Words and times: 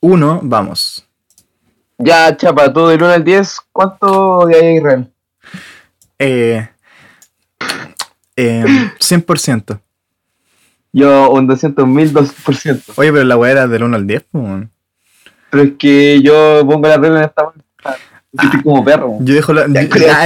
1, 0.00 0.40
vamos. 0.42 1.06
Ya, 1.98 2.36
chapa, 2.36 2.72
todo 2.72 2.88
del 2.88 3.02
1 3.02 3.12
al 3.12 3.24
10, 3.24 3.56
¿cuánto 3.72 4.46
de 4.46 4.56
ahí 4.56 4.76
Israel? 4.76 5.12
Eh, 6.18 6.68
eh, 8.36 8.64
100%. 9.00 9.80
Yo 10.92 11.30
un 11.30 11.46
200 11.46 11.86
mil, 11.86 12.12
2%. 12.12 12.92
Oye, 12.96 13.12
pero 13.12 13.24
la 13.24 13.36
weá 13.36 13.52
era 13.52 13.66
del 13.66 13.82
1 13.82 13.96
al 13.96 14.06
10, 14.06 14.24
pues. 14.30 14.68
Pero 15.50 15.62
es 15.62 15.72
que 15.78 16.22
yo 16.22 16.62
pongo 16.66 16.88
la 16.88 16.96
regla 16.98 17.18
en 17.18 17.24
esta 17.24 17.52
weá. 18.38 18.46
Estoy 18.46 18.62
como 18.62 18.84
perro. 18.84 19.16
Yo 19.20 19.34
dejo 19.34 19.52
la. 19.52 19.64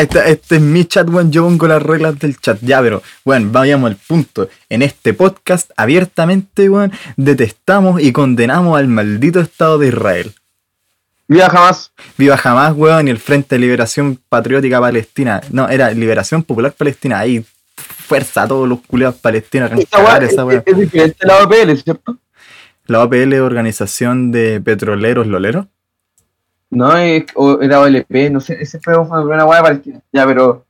Esta- 0.00 0.26
este 0.26 0.56
es 0.56 0.62
mi 0.62 0.84
chat, 0.84 1.08
weón. 1.08 1.30
Yo 1.32 1.44
pongo 1.44 1.66
las 1.66 1.82
reglas 1.82 2.18
del 2.18 2.38
chat. 2.38 2.58
Ya, 2.60 2.80
pero, 2.80 3.02
weón, 3.24 3.52
vayamos 3.52 3.90
al 3.90 3.96
punto. 3.96 4.48
En 4.68 4.82
este 4.82 5.14
podcast, 5.14 5.70
abiertamente, 5.76 6.68
weón, 6.68 6.92
detestamos 7.16 8.00
y 8.02 8.12
condenamos 8.12 8.78
al 8.78 8.88
maldito 8.88 9.40
Estado 9.40 9.78
de 9.78 9.88
Israel. 9.88 10.32
Viva 11.28 11.48
jamás. 11.48 11.92
Viva 12.18 12.36
jamás, 12.36 12.74
weón, 12.74 13.08
y 13.08 13.10
el 13.10 13.18
Frente 13.18 13.54
de 13.54 13.60
Liberación 13.60 14.18
Patriótica 14.28 14.80
Palestina. 14.80 15.40
No, 15.50 15.68
era 15.68 15.90
Liberación 15.92 16.42
Popular 16.42 16.72
Palestina. 16.72 17.20
Ahí, 17.20 17.44
fuerza 17.76 18.42
a 18.42 18.48
todos 18.48 18.68
los 18.68 18.80
culiados 18.82 19.16
palestinos. 19.16 19.70
Esta 19.72 20.18
es, 20.18 20.32
esa 20.32 20.44
weá. 20.44 20.62
es 20.66 20.76
diferente 20.76 21.16
a 21.22 21.26
la 21.28 21.42
OPL, 21.44 21.76
¿cierto? 21.82 22.18
La 22.86 23.02
OPL, 23.02 23.32
Organización 23.40 24.32
de 24.32 24.60
Petroleros 24.60 25.26
Loleros. 25.26 25.66
No, 26.72 26.96
es, 26.96 27.24
o 27.34 27.60
era 27.60 27.80
OLP, 27.80 28.30
no 28.30 28.40
sé, 28.40 28.56
ese 28.58 28.80
fue 28.80 28.96
una 28.96 29.44
de 29.44 29.62
Palestina. 29.62 30.00
Ya, 30.10 30.26
pero. 30.26 30.64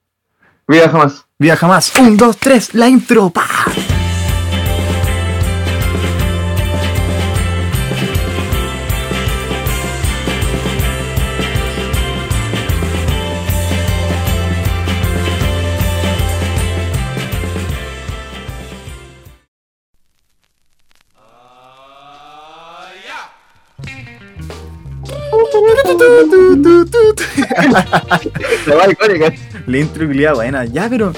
Viva 0.66 0.88
jamás. 0.88 1.24
Viva 1.38 1.54
jamás. 1.54 1.92
Un, 1.96 2.16
dos, 2.16 2.36
tres, 2.38 2.74
la 2.74 2.88
intro. 2.88 3.30
¡pa! 3.30 3.46
La 29.66 29.78
intro 29.78 30.06
buena. 30.34 30.64
Ya, 30.64 30.88
pero. 30.88 31.12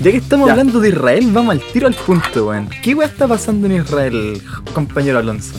Ya 0.00 0.10
que 0.10 0.16
estamos 0.16 0.46
Ya. 0.46 0.52
hablando 0.52 0.80
de 0.80 0.88
Israel, 0.88 1.28
vamos 1.32 1.52
al 1.52 1.60
tiro 1.72 1.86
al 1.86 1.94
punto, 1.94 2.48
weón. 2.48 2.68
¿Qué 2.82 2.94
weá 2.94 3.06
está 3.06 3.28
pasando 3.28 3.66
en 3.68 3.76
Israel, 3.82 4.42
compañero 4.74 5.18
Alonso? 5.18 5.54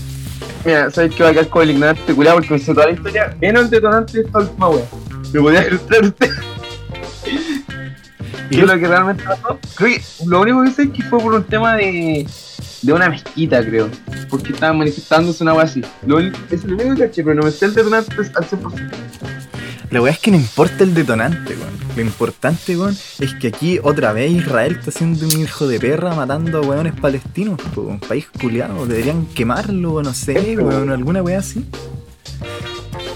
Mira, 0.66 0.90
¿sabes 0.92 1.14
qué 1.16 1.24
va 1.24 1.30
a 1.30 1.32
quedar 1.34 1.48
con 1.50 1.64
el 1.64 1.72
ignorante 1.72 2.14
culiado? 2.14 2.38
Porque 2.38 2.54
me 2.54 2.60
toda 2.60 2.88
la 2.88 2.92
historia. 2.92 3.36
Menos 3.42 3.64
el 3.66 3.70
detonante 3.70 4.18
de 4.18 4.24
esta 4.26 4.40
última 4.40 4.70
wea. 4.70 4.86
¿Me 5.34 5.40
podía 5.42 5.68
ilustrar 5.68 6.04
usted? 6.04 6.30
¿Qué 8.50 8.62
es 8.62 8.68
lo 8.68 8.80
que 8.80 8.88
realmente 8.88 9.24
pasó? 9.24 9.60
Creo 9.76 9.96
que 9.96 10.04
lo 10.26 10.42
único 10.42 10.64
que 10.64 10.72
sé 10.72 10.84
es 10.84 10.90
que 10.92 11.04
fue 11.04 11.20
por 11.20 11.34
un 11.34 11.44
tema 11.44 11.76
de, 11.76 12.28
de 12.82 12.94
una 12.94 13.10
mezquita, 13.10 13.64
creo. 13.66 13.90
Porque 14.30 14.54
estaban 14.54 14.78
manifestándose 14.78 15.44
una 15.44 15.54
wea 15.54 15.64
así. 15.64 15.82
Lo, 16.06 16.20
es 16.20 16.64
lo 16.64 16.76
único 16.76 16.96
que 16.96 17.08
caché, 17.08 17.24
pero 17.24 17.36
no 17.36 17.44
me 17.44 17.52
sé 17.52 17.66
el 17.66 17.74
detonante 17.74 18.16
al 18.16 18.46
100%. 18.46 18.92
La 19.94 20.02
weá 20.02 20.12
es 20.12 20.18
que 20.18 20.32
no 20.32 20.38
importa 20.38 20.84
el 20.84 20.96
detonante, 20.96 21.56
weón. 21.56 21.74
Lo 21.96 22.02
importante, 22.02 22.76
weón, 22.76 22.98
es 23.20 23.34
que 23.36 23.50
aquí 23.50 23.80
otra 23.84 24.12
vez 24.12 24.32
Israel 24.32 24.78
está 24.80 24.90
siendo 24.90 25.28
un 25.28 25.40
hijo 25.40 25.68
de 25.68 25.80
perra 25.80 26.16
matando 26.16 26.58
a 26.58 26.62
weones 26.62 27.00
palestinos, 27.00 27.60
un 27.76 28.00
país 28.00 28.26
culiado. 28.42 28.88
Deberían 28.88 29.28
quemarlo, 29.28 30.02
no 30.02 30.14
sé, 30.16 30.58
weón, 30.58 30.90
alguna 30.90 31.22
weá 31.22 31.40
así. 31.40 31.64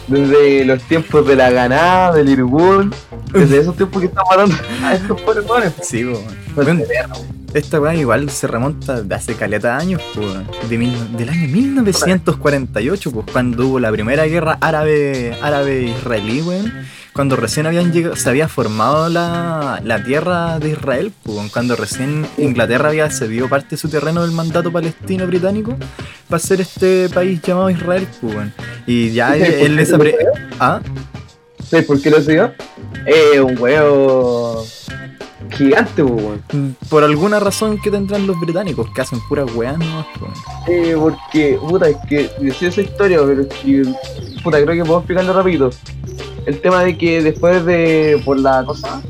Desde 0.08 0.64
los 0.66 0.82
tiempos 0.84 1.28
de 1.28 1.36
la 1.36 1.50
ganada, 1.52 2.14
del 2.14 2.30
Irgun. 2.30 2.94
Desde 3.34 3.60
esos 3.60 3.76
tiempos 3.76 4.02
que 4.02 4.08
están 4.08 4.24
matando 4.30 4.56
a 4.84 4.94
estos 4.96 5.20
pobres 5.22 5.46
weones. 5.50 5.74
Sí. 5.84 6.06
Pues, 6.56 6.68
Esta 7.54 7.80
weá 7.80 7.96
igual 7.96 8.30
se 8.30 8.46
remonta 8.48 9.02
de 9.02 9.16
hace 9.16 9.34
caleta 9.36 9.76
de 9.78 9.82
años, 9.84 10.02
pues, 10.14 10.70
de 10.70 10.78
mil- 10.78 11.18
del 11.18 11.30
año 11.30 11.48
1948, 11.48 13.12
pues, 13.12 13.26
cuando 13.32 13.68
hubo 13.68 13.80
la 13.80 13.92
primera 13.92 14.26
guerra 14.26 14.58
árabe 14.62 15.36
árabe 15.42 15.84
israelí, 15.84 16.42
weón. 16.42 16.72
Cuando 17.18 17.36
recién 17.36 17.66
habían 17.66 17.92
llegado, 17.92 18.16
se 18.16 18.30
había 18.30 18.48
formado 18.48 19.10
la, 19.10 19.82
la 19.84 20.04
tierra 20.04 20.60
de 20.60 20.70
Israel, 20.70 21.12
pues, 21.24 21.52
cuando 21.52 21.76
recién 21.76 22.28
Inglaterra 22.38 22.90
había 22.90 23.10
cedido 23.10 23.50
parte 23.50 23.70
de 23.72 23.78
su 23.78 23.90
terreno 23.90 24.22
del 24.22 24.34
mandato 24.34 24.72
palestino 24.72 25.26
británico 25.26 25.76
para 26.30 26.38
ser 26.38 26.62
este 26.62 27.10
país 27.10 27.42
llamado 27.42 27.72
Israel, 27.72 28.08
pues. 28.22 28.50
Y 28.86 29.14
ya 29.14 29.36
él, 29.36 29.80
él 29.80 29.88
creo. 29.98 30.32
¿Ah? 30.60 30.80
¿Sabes 31.68 31.88
por 31.88 32.00
qué 32.00 32.12
lo 32.12 32.22
siguió? 32.22 32.54
Eh, 33.08 33.42
un 33.42 33.58
huevo 33.58 34.64
gigante, 35.52 36.04
weón. 36.04 36.42
Por 36.90 37.04
alguna 37.04 37.40
razón 37.40 37.80
que 37.82 37.90
tendrán 37.92 38.26
los 38.28 38.40
británicos, 38.40 38.88
que 38.94 39.02
hacen 39.02 39.20
puras 39.28 39.54
weas, 39.56 39.78
¿no? 39.78 40.06
Pues, 40.20 40.32
Eh, 40.68 40.96
porque, 41.00 41.58
puta, 41.68 41.90
es 41.90 41.98
que 42.10 42.30
decía 42.40 42.70
esa 42.70 42.82
historia, 42.82 43.20
pero 43.26 43.42
es 43.42 43.48
que, 43.48 43.84
puta, 44.44 44.62
creo 44.64 44.76
que 44.76 44.86
puedo 44.86 45.00
explicarlo 45.00 45.34
rapidito. 45.34 45.70
El 46.46 46.60
tema 46.62 46.84
de 46.84 46.98
que 46.98 47.22
después 47.22 47.66
de, 47.66 48.22
por 48.26 48.40
la 48.40 48.64
cosa, 48.66 49.02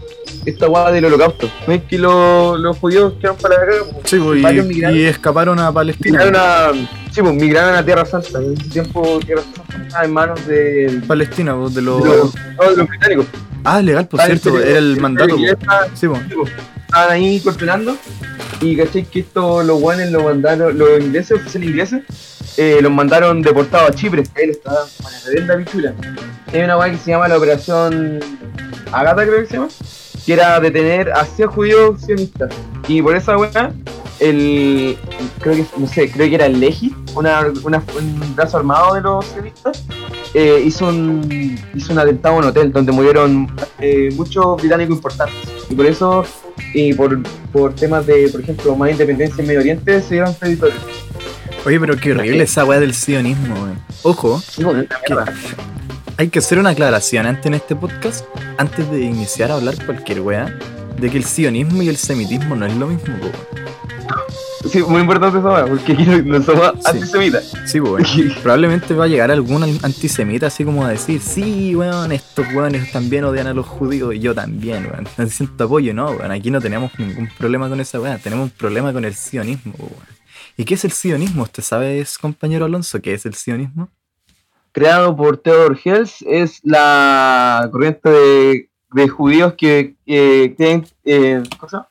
esta 0.46 0.66
guada 0.68 0.92
del 0.92 1.06
holocausto, 1.06 1.50
¿no 1.68 1.74
es 1.74 1.84
que 1.84 1.98
lo- 1.98 2.58
los 2.58 2.78
judíos 2.78 3.14
quedaron 3.20 3.38
para 3.38 3.59
guerra? 3.59 3.74
Sí, 4.06 4.18
pues, 4.18 4.40
y, 4.42 4.62
migraron. 4.64 4.98
y 4.98 5.02
escaparon 5.04 5.59
a 5.59 5.72
Palestina. 5.72 6.20
Migraron 6.24 6.36
a, 6.76 6.88
sí, 7.12 7.22
pues, 7.22 7.34
migraron 7.36 7.76
a 7.76 7.84
Tierra 7.86 8.06
Santa. 8.06 8.40
En 8.40 8.54
ese 8.54 8.70
tiempo 8.70 9.20
Tierra 9.26 9.42
Santa 9.70 10.04
en 10.04 10.14
manos 10.14 10.46
de, 10.48 11.02
Palestina, 11.08 11.56
pues, 11.56 11.74
de 11.76 11.82
de 11.82 11.86
los. 11.86 12.04
los, 12.04 12.36
no, 12.36 12.70
de 12.72 12.78
los 12.78 12.88
británicos. 12.88 13.26
Ah, 13.63 13.81
legal, 13.81 14.07
por 14.07 14.22
Ah, 14.22 14.25
cierto, 14.28 14.59
era 14.59 14.79
el 14.79 14.97
mandato. 15.00 15.35
Sí. 15.94 16.07
Estaban 16.88 17.12
ahí 17.12 17.40
controlando 17.41 17.97
y 18.62 18.78
caché 18.78 19.03
que 19.06 19.19
esto 19.22 19.62
los 19.63 19.79
guanes 19.81 20.12
lo 20.12 20.23
mandaron, 20.23 20.78
los 20.78 21.01
ingleses, 21.01 21.38
oficiales 21.40 21.69
ingleses, 21.69 22.01
eh, 22.57 22.79
los 22.81 22.91
mandaron 22.91 23.41
deportados 23.41 23.90
a 23.90 23.94
Chipre, 23.94 24.23
que 24.23 24.41
ahí 24.44 24.50
estaban 24.51 24.88
con 25.01 25.12
la 25.12 25.19
redenda 25.25 25.57
pichula. 25.57 25.94
Hay 26.53 26.62
una 26.62 26.75
guay 26.75 26.91
que 26.91 26.97
se 26.97 27.12
llama 27.12 27.28
la 27.28 27.38
operación 27.38 28.19
Agata 28.91 29.25
creo 29.25 29.41
que 29.41 29.46
se 29.47 29.53
llama, 29.56 29.67
que 30.25 30.34
era 30.34 30.59
detener 30.62 31.12
a 31.12 31.25
100 31.25 31.50
judíos 31.50 32.01
sionistas. 32.01 32.53
Y 32.88 33.01
por 33.01 33.16
esa 33.17 33.38
weá, 33.38 33.72
el 34.19 34.97
creo 35.39 35.55
que 35.55 35.66
no 35.78 35.88
sé, 35.88 36.09
creo 36.11 36.28
que 36.29 36.35
era 36.35 36.45
el 36.45 36.59
Legi, 36.59 36.94
una, 37.16 37.41
una- 37.63 37.83
un 37.97 38.35
brazo 38.35 38.57
armado 38.57 38.95
de 38.95 39.01
los 39.01 39.25
sionistas, 39.25 39.83
eh, 40.33 40.61
hizo 40.66 40.88
un 40.88 41.57
hizo 41.75 41.94
un 41.94 42.00
atentado 42.00 42.35
a 42.35 42.38
un 42.39 42.44
hotel 42.45 42.72
donde 42.72 42.91
murieron 42.91 43.47
eh, 43.79 44.09
muchos 44.16 44.57
británicos 44.61 44.95
importantes. 44.95 45.38
Y 45.69 45.75
por 45.75 45.85
eso, 45.85 46.25
y 46.73 46.94
por, 46.94 47.22
por 47.51 47.73
temas 47.75 48.05
de, 48.05 48.29
por 48.29 48.41
ejemplo, 48.41 48.75
más 48.75 48.91
independencia 48.91 49.41
en 49.41 49.47
Medio 49.47 49.59
Oriente, 49.59 50.01
se 50.01 50.16
dieron 50.16 50.34
territorios. 50.35 50.79
Oye, 51.66 51.79
pero 51.79 51.97
qué 51.97 52.11
horrible 52.13 52.44
esa 52.44 52.63
weá 52.66 52.79
del 52.79 52.94
sionismo, 52.94 53.53
weón. 53.55 53.79
Ojo, 54.03 54.39
Sí, 54.39 54.63
bueno, 54.63 54.79
una 54.79 54.88
que 55.05 55.13
mierda. 55.13 55.34
hay 56.17 56.29
que 56.29 56.39
hacer 56.39 56.59
una 56.59 56.69
aclaración 56.69 57.25
antes 57.25 57.45
en 57.45 57.55
este 57.55 57.75
podcast, 57.75 58.25
antes 58.57 58.89
de 58.89 59.01
iniciar 59.01 59.51
a 59.51 59.55
hablar 59.55 59.75
cualquier 59.85 60.22
weá, 60.22 60.57
de 60.97 61.09
que 61.09 61.17
el 61.17 61.25
sionismo 61.25 61.81
y 61.81 61.89
el 61.89 61.97
semitismo 61.97 62.55
no 62.55 62.66
es 62.66 62.75
lo 62.78 62.88
mismo, 62.88 63.13
weón. 63.22 63.31
Sí, 64.69 64.83
muy 64.83 65.01
importante 65.01 65.38
eso, 65.39 65.66
porque 65.67 65.94
aquí 65.94 66.05
no, 66.05 66.41
somos 66.44 66.72
Sí. 66.83 66.91
antisemitas. 66.91 67.53
Sí, 67.66 67.79
pues, 67.81 68.16
weón. 68.16 68.33
Probablemente 68.44 68.94
va 68.94 69.05
a 69.05 69.07
llegar 69.07 69.31
algún 69.31 69.63
antisemita 69.63 70.47
así 70.47 70.63
como 70.66 70.85
a 70.85 70.89
decir, 70.89 71.22
sí, 71.22 71.75
weón, 71.75 72.11
estos 72.11 72.45
weones 72.53 72.91
también 72.91 73.23
odian 73.23 73.47
a 73.47 73.53
los 73.53 73.66
judíos 73.66 74.13
y 74.16 74.19
yo 74.19 74.33
también, 74.35 74.85
weón. 74.91 75.07
No 75.17 75.28
siento 75.28 75.63
apoyo, 75.66 75.94
no, 75.94 76.11
weón. 76.11 76.31
Aquí 76.31 76.51
no 76.51 76.61
tenemos 76.61 76.91
ningún 77.00 77.29
problema 77.38 77.69
con 77.69 77.79
esa 77.79 78.00
weá, 78.00 78.17
tenemos 78.17 78.45
un 78.45 78.50
problema 78.51 78.94
con 78.94 79.05
el 79.05 79.13
sionismo, 79.16 79.73
weón. 79.78 80.17
¿Y 80.57 80.66
qué 80.66 80.73
es 80.73 80.84
el 80.85 80.91
sionismo? 80.91 81.44
¿Usted 81.44 81.61
sabe, 81.63 82.05
compañero 82.19 82.66
Alonso, 82.66 82.99
qué 83.01 83.13
es 83.13 83.25
el 83.25 83.35
sionismo? 83.35 83.89
Creado 84.72 85.16
por 85.16 85.37
Theodor 85.37 85.79
Hels, 85.84 86.23
es 86.28 86.59
la 86.63 87.67
corriente 87.72 88.09
de, 88.09 88.70
de 88.91 89.08
judíos 89.08 89.53
que, 89.58 89.96
que 90.05 90.53
creen, 90.58 90.85
eh, 91.05 91.41
¿cosa? 91.59 91.90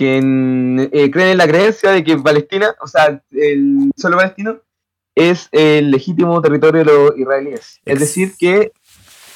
Que 0.00 0.16
en- 0.16 0.88
eh, 0.94 1.10
creen 1.10 1.32
en 1.32 1.36
la 1.36 1.46
creencia 1.46 1.90
de 1.90 2.02
que 2.02 2.16
Palestina, 2.16 2.74
o 2.80 2.86
sea, 2.86 3.22
el 3.32 3.90
solo 3.98 4.16
palestino, 4.16 4.62
es 5.14 5.50
el 5.52 5.90
legítimo 5.90 6.40
territorio 6.40 6.78
de 6.82 6.84
los 6.86 7.18
israelíes. 7.18 7.80
Es 7.84 8.00
decir, 8.00 8.32
que 8.38 8.72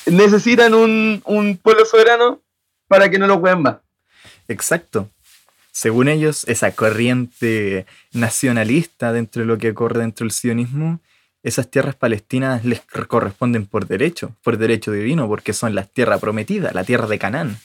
necesitan 0.07 0.73
un, 0.73 1.21
un 1.27 1.59
pueblo 1.59 1.85
soberano 1.85 2.41
para 2.89 3.11
que 3.11 3.19
no 3.19 3.27
lo 3.27 3.41
jueguen 3.41 3.61
más. 3.61 3.77
Exacto. 4.49 5.11
Según 5.71 6.09
ellos, 6.09 6.45
esa 6.49 6.71
corriente 6.75 7.85
nacionalista 8.15 9.13
dentro 9.13 9.43
de 9.43 9.47
lo 9.47 9.59
que 9.59 9.71
ocurre 9.73 10.01
dentro 10.01 10.25
del 10.25 10.31
sionismo, 10.31 11.01
esas 11.43 11.71
tierras 11.71 11.95
palestinas 11.95 12.65
les 12.65 12.81
corresponden 13.07 13.67
por 13.67 13.87
derecho, 13.87 14.35
por 14.43 14.57
derecho 14.57 14.93
divino, 14.93 15.29
porque 15.29 15.53
son 15.53 15.75
las 15.75 15.91
tierras 15.93 16.21
prometidas, 16.21 16.73
la 16.75 16.85
tierra 16.85 17.07
de 17.07 17.19
Canaán. 17.19 17.59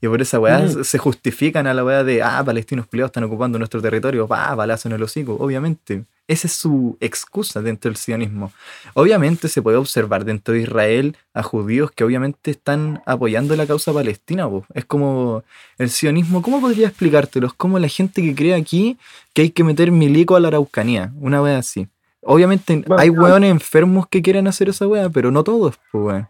Y 0.00 0.08
por 0.08 0.20
esa 0.20 0.38
weá 0.38 0.58
Mm. 0.60 0.84
se 0.84 0.98
justifican 0.98 1.66
a 1.66 1.74
la 1.74 1.84
weá 1.84 2.04
de, 2.04 2.22
ah, 2.22 2.42
palestinos 2.44 2.86
culiados 2.86 3.08
están 3.10 3.24
ocupando 3.24 3.58
nuestro 3.58 3.80
territorio, 3.80 4.26
pa, 4.26 4.54
balazo 4.54 4.88
en 4.88 4.94
el 4.94 5.02
hocico. 5.02 5.36
Obviamente, 5.40 6.04
esa 6.28 6.46
es 6.48 6.52
su 6.54 6.96
excusa 7.00 7.62
dentro 7.62 7.88
del 7.90 7.96
sionismo. 7.96 8.52
Obviamente 8.94 9.48
se 9.48 9.62
puede 9.62 9.76
observar 9.78 10.24
dentro 10.24 10.54
de 10.54 10.60
Israel 10.62 11.16
a 11.32 11.42
judíos 11.42 11.90
que 11.92 12.04
obviamente 12.04 12.50
están 12.50 13.00
apoyando 13.06 13.56
la 13.56 13.66
causa 13.66 13.92
palestina. 13.92 14.48
po. 14.48 14.66
Es 14.74 14.84
como 14.84 15.44
el 15.78 15.88
sionismo, 15.90 16.42
¿cómo 16.42 16.60
podría 16.60 16.88
explicártelo? 16.88 17.46
Es 17.46 17.52
como 17.54 17.78
la 17.78 17.88
gente 17.88 18.22
que 18.22 18.34
cree 18.34 18.54
aquí 18.54 18.98
que 19.32 19.42
hay 19.42 19.50
que 19.50 19.64
meter 19.64 19.90
milico 19.92 20.36
a 20.36 20.40
la 20.40 20.48
araucanía, 20.48 21.12
una 21.20 21.40
wea 21.42 21.58
así. 21.58 21.88
Obviamente 22.28 22.82
Bueno, 22.86 23.00
hay 23.00 23.08
weones 23.08 23.50
enfermos 23.52 24.08
que 24.08 24.20
quieran 24.20 24.48
hacer 24.48 24.68
esa 24.68 24.86
wea, 24.88 25.08
pero 25.10 25.30
no 25.30 25.44
todos, 25.44 25.78
pues. 25.92 26.24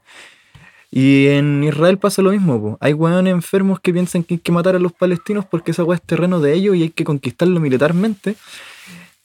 Y 0.98 1.26
en 1.26 1.62
Israel 1.62 1.98
pasa 1.98 2.22
lo 2.22 2.30
mismo, 2.30 2.78
hay 2.80 2.94
weones 2.94 3.30
enfermos 3.30 3.80
que 3.80 3.92
piensan 3.92 4.24
que 4.24 4.36
hay 4.36 4.40
que 4.40 4.50
matar 4.50 4.76
a 4.76 4.78
los 4.78 4.94
palestinos 4.94 5.44
porque 5.44 5.72
esa 5.72 5.84
weá 5.84 5.96
es 5.96 6.02
terreno 6.02 6.40
de 6.40 6.54
ellos 6.54 6.74
y 6.74 6.84
hay 6.84 6.88
que 6.88 7.04
conquistarlo 7.04 7.60
militarmente. 7.60 8.34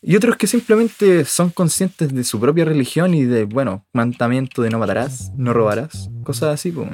Y 0.01 0.17
otros 0.17 0.35
que 0.35 0.47
simplemente 0.47 1.23
son 1.23 1.49
conscientes 1.49 2.13
de 2.13 2.25
su 2.25 2.41
propia 2.41 2.65
religión 2.65 3.13
y 3.13 3.23
de, 3.23 3.45
bueno, 3.45 3.85
mandamiento 3.93 4.61
de 4.61 4.69
no 4.69 4.79
matarás, 4.79 5.31
no 5.37 5.53
robarás, 5.53 6.09
cosas 6.25 6.55
así, 6.55 6.71
pues. 6.71 6.89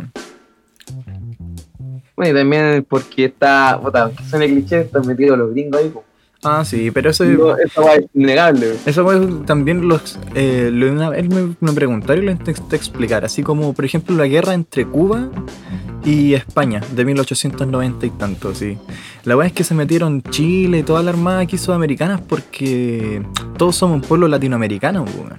Bueno, 2.16 2.32
y 2.32 2.36
también 2.36 2.86
porque 2.88 3.26
está, 3.26 3.80
puta, 3.82 4.12
que 4.16 4.24
son 4.26 4.42
clichés, 4.42 4.86
están 4.86 5.08
metidos 5.08 5.40
los 5.40 5.56
gringos 5.56 5.82
ahí. 5.82 5.92
Ah, 6.44 6.64
sí, 6.64 6.92
pero 6.92 7.10
eso, 7.10 7.26
No, 7.26 7.46
weá 7.48 7.96
es 7.96 8.06
innegable, 8.14 8.74
eso 8.86 9.04
también 9.46 9.88
los, 9.88 10.20
eh, 10.36 10.70
lo- 10.72 10.92
una 10.92 11.10
vez 11.10 11.28
me, 11.28 11.56
me 11.60 11.74
preguntaron 11.74 12.24
y 12.24 12.26
lo 12.28 12.32
intenté 12.32 12.76
explicar, 12.76 13.26
así 13.26 13.42
como, 13.44 13.74
por 13.74 13.86
ejemplo, 13.86 14.16
la 14.16 14.28
guerra 14.28 14.54
entre 14.54 14.86
Cuba 14.86 15.30
y 16.06 16.36
España 16.36 16.80
de 16.96 17.04
1890 17.06 18.06
y 18.06 18.10
tanto, 18.12 18.54
sí. 18.54 18.78
La 19.26 19.36
verdad 19.36 19.48
es 19.48 19.54
que 19.54 19.64
se 19.64 19.74
metieron 19.74 20.22
Chile 20.30 20.80
y 20.80 20.84
toda 20.84 21.02
la 21.04 21.10
armada 21.10 21.40
aquí 21.40 21.58
sudamericanas 21.58 22.22
porque 22.22 23.24
todos 23.58 23.76
somos 23.76 23.96
un 23.96 24.02
pueblo 24.02 24.28
latinoamericano, 24.28 25.04
weón. 25.04 25.38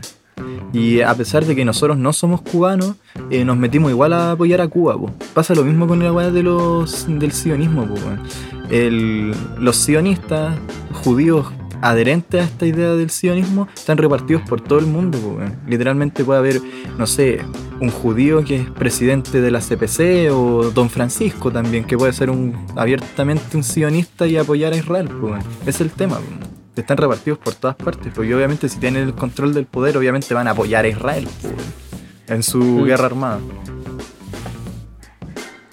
Y 0.73 1.01
a 1.01 1.15
pesar 1.15 1.45
de 1.45 1.57
que 1.57 1.65
nosotros 1.65 1.97
no 1.97 2.13
somos 2.13 2.43
cubanos, 2.43 2.95
eh, 3.31 3.45
nos 3.45 3.57
metimos 3.57 3.91
igual 3.91 4.13
a 4.13 4.33
apoyar 4.33 4.61
a 4.61 4.69
Cuba. 4.69 4.97
Pasa 5.35 5.55
lo 5.55 5.65
mismo 5.65 5.87
con 5.87 6.03
la 6.03 6.13
weá 6.13 6.31
de 6.31 6.43
del 6.43 7.33
sionismo. 7.33 7.87
los 9.59 9.77
sionistas 9.77 10.55
judíos 10.93 11.47
adherentes 11.81 12.41
a 12.41 12.45
esta 12.45 12.67
idea 12.67 12.95
del 12.95 13.11
sionismo 13.11 13.69
están 13.75 13.99
repartidos 13.99 14.43
por 14.43 14.61
todo 14.61 14.79
el 14.79 14.87
mundo. 14.87 15.39
Literalmente 15.67 16.25
puede 16.25 16.39
haber, 16.39 16.61
no 16.99 17.07
sé, 17.07 17.41
un 17.81 17.91
judío 17.91 18.45
que 18.45 18.57
es 18.57 18.71
presidente 18.71 19.41
de 19.41 19.51
la 19.51 19.61
CPC 19.61 20.31
o 20.33 20.71
Don 20.75 20.91
Francisco 20.91 21.51
también, 21.51 21.85
que 21.85 21.97
puede 21.97 22.13
ser 22.13 22.31
un 22.31 22.55
abiertamente 22.77 23.57
un 23.57 23.65
sionista 23.65 24.27
y 24.27 24.37
apoyar 24.37 24.73
a 24.73 24.77
Israel. 24.77 25.09
es 25.67 25.81
el 25.81 25.91
tema. 25.91 26.19
Están 26.81 26.97
repartidos 26.97 27.39
por 27.39 27.55
todas 27.55 27.77
partes. 27.77 28.13
Pues, 28.15 28.29
y 28.29 28.33
obviamente 28.33 28.69
si 28.69 28.79
tienen 28.79 29.03
el 29.03 29.15
control 29.15 29.53
del 29.55 29.67
poder, 29.67 29.97
obviamente 29.97 30.33
van 30.35 30.49
a 30.49 30.53
apoyar 30.53 30.85
a 30.85 30.89
Israel 30.89 31.29
weón, 31.43 31.57
en 32.29 32.43
su 32.43 32.85
guerra 32.85 33.07
armada. 33.07 33.41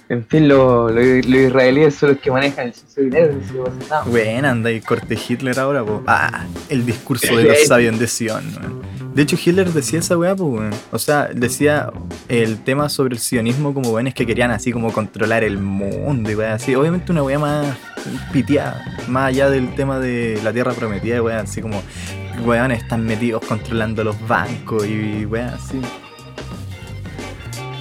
En 0.08 0.24
fin, 0.24 0.46
lo- 0.46 0.88
lo- 0.88 1.00
los 1.00 1.26
israelíes 1.26 1.96
son 1.96 2.10
los 2.10 2.18
que 2.18 2.30
manejan 2.30 2.68
el 2.68 2.74
sucio 2.74 3.02
dinero, 3.02 3.32
no 3.34 3.46
se 3.46 3.54
pasa 3.54 3.90
nada. 3.90 4.04
Bueno, 4.04 4.48
anda 4.48 4.70
y 4.70 4.80
corte 4.80 5.18
Hitler 5.28 5.58
ahora, 5.58 5.84
po. 5.84 6.02
Ah, 6.06 6.44
el 6.68 6.86
discurso 6.86 7.36
de 7.36 7.42
los 7.44 7.66
sabios 7.66 7.98
de 7.98 8.06
Sion, 8.06 8.44
weón. 8.60 8.86
De 9.16 9.22
hecho, 9.22 9.36
Hitler 9.42 9.72
decía 9.72 9.98
esa 9.98 10.16
weá, 10.16 10.36
pues, 10.36 10.48
weón. 10.48 10.70
O 10.92 10.98
sea, 11.00 11.28
decía 11.34 11.90
el 12.28 12.62
tema 12.62 12.88
sobre 12.88 13.14
el 13.14 13.20
sionismo 13.20 13.74
como 13.74 13.90
weones 13.90 14.14
que 14.14 14.26
querían 14.26 14.50
así 14.52 14.70
como 14.72 14.92
controlar 14.92 15.42
el 15.42 15.58
mundo 15.58 16.30
y 16.30 16.34
weá 16.36 16.54
así. 16.54 16.74
Obviamente 16.76 17.10
una 17.10 17.22
weá 17.24 17.38
más 17.40 17.76
piteada, 18.32 18.84
más 19.08 19.28
allá 19.30 19.50
del 19.50 19.74
tema 19.74 19.98
de 19.98 20.38
la 20.44 20.52
tierra 20.52 20.72
prometida, 20.72 21.20
weá, 21.20 21.40
así 21.40 21.60
como 21.60 21.82
weones 22.44 22.80
están 22.82 23.04
metidos 23.04 23.44
controlando 23.44 24.04
los 24.04 24.16
bancos 24.28 24.86
y 24.86 25.24
weá 25.26 25.54
así. 25.54 25.80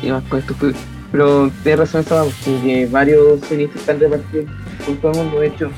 Y 0.01 0.09
más 0.09 0.23
con 0.23 0.39
esto, 0.39 0.55
pues, 0.59 0.73
pero 1.15 1.49
tienes 1.63 1.79
razón 1.79 2.01
esa 2.01 2.23
porque 2.25 2.89
varios 2.91 3.39
sionistas 3.45 3.79
están 3.79 4.01
repartidos 4.01 4.51
por 4.85 4.97
todo 4.97 5.11
el 5.13 5.17
mundo. 5.19 5.39
De 5.39 5.47
hecho, 5.47 5.71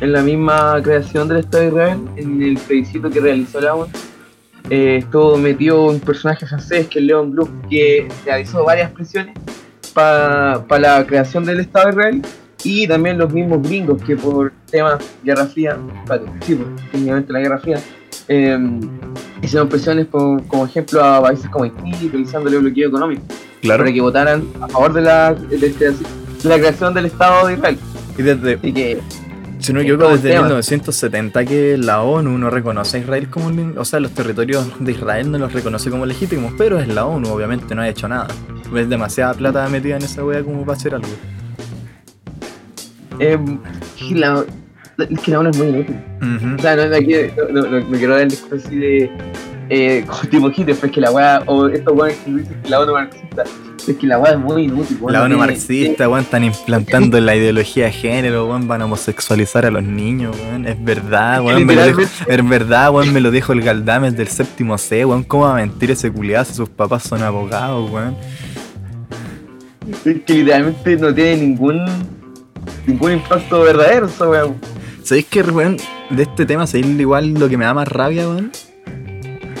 en 0.00 0.12
la 0.12 0.22
misma 0.22 0.80
creación 0.82 1.28
del 1.28 1.36
Estado 1.38 1.62
de 1.62 1.68
Israel, 1.68 1.98
en 2.16 2.42
el 2.42 2.58
plebiscito 2.58 3.08
que 3.08 3.20
realizó 3.20 3.60
la 3.60 3.76
ONU, 3.76 3.92
eh, 4.70 4.96
estuvo 4.96 5.36
metido 5.36 5.86
un 5.86 6.00
personaje 6.00 6.44
francés 6.46 6.88
que 6.88 6.98
es 6.98 7.04
Leon 7.04 7.30
Gluck, 7.30 7.48
que 7.70 8.08
realizó 8.24 8.64
varias 8.64 8.90
presiones 8.90 9.38
para 9.94 10.64
la 10.80 11.06
creación 11.06 11.44
del 11.44 11.60
Estado 11.60 11.86
de 11.86 11.92
Israel 11.92 12.22
y 12.64 12.88
también 12.88 13.18
los 13.18 13.32
mismos 13.32 13.62
gringos 13.62 14.02
que 14.02 14.16
por 14.16 14.52
temas 14.68 14.98
Guerra 15.22 15.46
Fría, 15.46 15.78
sí, 16.40 16.56
pues, 16.56 16.90
técnicamente 16.90 17.32
la 17.32 17.38
Guerra 17.38 17.58
Fría, 17.60 17.78
eh, 18.26 18.58
hicieron 19.42 19.68
presiones 19.68 20.06
por, 20.06 20.44
como 20.48 20.66
ejemplo 20.66 21.04
a 21.04 21.22
países 21.22 21.48
como 21.50 21.66
Haití, 21.66 22.08
realizándole 22.08 22.58
bloqueo 22.58 22.88
económico 22.88 23.22
Claro. 23.62 23.84
para 23.84 23.92
que 23.94 24.00
votaran 24.00 24.44
a 24.60 24.68
favor 24.68 24.92
de 24.92 25.00
la, 25.00 25.32
de, 25.34 25.56
este- 25.66 25.90
de 25.92 26.48
la 26.48 26.58
creación 26.58 26.92
del 26.94 27.06
Estado 27.06 27.46
de 27.46 27.54
Israel. 27.54 27.78
Y 28.18 28.22
desde, 28.22 28.54
Así 28.54 28.72
que, 28.72 28.98
Si 29.60 29.72
no 29.72 29.78
me 29.78 29.84
equivoco, 29.84 30.10
desde 30.10 30.30
tema. 30.30 30.42
1970 30.42 31.44
que 31.44 31.78
la 31.78 32.02
ONU 32.02 32.36
no 32.38 32.50
reconoce 32.50 32.96
a 32.96 33.00
Israel 33.00 33.28
como... 33.30 33.50
O 33.80 33.84
sea, 33.84 34.00
los 34.00 34.10
territorios 34.12 34.66
de 34.80 34.92
Israel 34.92 35.30
no 35.30 35.38
los 35.38 35.52
reconoce 35.52 35.88
como 35.90 36.04
legítimos, 36.06 36.52
pero 36.58 36.78
es 36.80 36.88
la 36.88 37.06
ONU, 37.06 37.28
obviamente 37.28 37.74
no 37.74 37.82
ha 37.82 37.88
hecho 37.88 38.08
nada. 38.08 38.26
Es 38.76 38.88
demasiada 38.88 39.32
plata 39.34 39.68
metida 39.68 39.96
en 39.96 40.02
esa 40.02 40.24
wea 40.24 40.42
como 40.42 40.64
para 40.66 40.76
hacer 40.76 40.94
algo. 40.96 41.08
eh, 43.20 43.38
la, 44.10 44.44
es 44.98 45.20
que 45.20 45.30
la 45.30 45.38
ONU 45.40 45.50
es 45.50 45.56
muy 45.58 45.68
inútil. 45.68 45.96
O 46.58 46.60
sea, 46.60 46.76
no, 46.76 46.86
no, 46.86 46.96
aquí- 46.96 47.14
no, 47.52 47.62
no, 47.62 47.80
no 47.80 47.96
quiero 47.98 48.14
dar 48.14 48.22
el 48.22 48.28
discurso 48.30 48.66
así 48.66 48.76
de. 48.76 49.10
Eh, 49.68 50.04
como 50.06 50.20
tipo 50.22 50.50
Hitler, 50.50 50.76
pero 50.76 50.86
es 50.86 50.92
que 50.92 51.00
la 51.00 51.10
weá, 51.10 51.42
o 51.46 51.68
estos 51.68 51.94
weones 51.94 52.16
que 52.18 52.30
dicen 52.30 52.60
que 52.62 52.68
la 52.68 52.80
ONU 52.80 52.96
es 52.96 53.04
marxista, 53.04 53.44
es 53.88 53.96
que 53.96 54.06
la 54.06 54.18
weá 54.18 54.32
es 54.32 54.38
muy 54.38 54.64
inútil. 54.64 54.98
weón, 55.00 55.12
La 55.12 55.22
ONU 55.22 55.38
marxista, 55.38 56.08
weón, 56.08 56.22
están 56.24 56.44
implantando 56.44 57.20
la 57.20 57.34
ideología 57.36 57.86
de 57.86 57.92
género, 57.92 58.46
weón, 58.46 58.68
van 58.68 58.82
a 58.82 58.84
homosexualizar 58.84 59.66
a 59.66 59.70
los 59.70 59.82
niños, 59.82 60.36
weón. 60.38 60.66
Es 60.66 60.82
verdad, 60.82 61.42
weón, 61.42 61.68
es 62.26 62.48
verdad, 62.48 62.90
weón, 62.90 63.12
me 63.12 63.20
lo 63.20 63.30
dijo 63.30 63.52
el 63.52 63.62
Galdames 63.62 64.16
del 64.16 64.28
séptimo 64.28 64.78
C, 64.78 65.04
weón. 65.04 65.24
¿Cómo 65.24 65.44
va 65.44 65.52
a 65.52 65.56
mentir 65.56 65.90
ese 65.90 66.10
culiado 66.10 66.44
si 66.44 66.54
sus 66.54 66.68
papás 66.68 67.04
son 67.04 67.22
abogados, 67.22 67.90
weón? 67.90 68.16
Es 70.04 70.22
que 70.22 70.34
literalmente 70.34 70.96
no 70.96 71.12
tiene 71.12 71.36
ningún 71.38 71.84
ningún 72.86 73.12
impacto 73.12 73.62
verdadero 73.62 74.06
esa 74.06 74.28
weá. 74.28 74.44
¿Sabéis 75.02 75.26
que, 75.26 75.42
weón, 75.42 75.76
de 76.10 76.22
este 76.22 76.46
tema, 76.46 76.66
¿sabéis 76.66 76.86
igual 77.00 77.34
lo 77.34 77.48
que 77.48 77.56
me 77.56 77.64
da 77.64 77.74
más 77.74 77.88
rabia, 77.88 78.28
weón? 78.28 78.52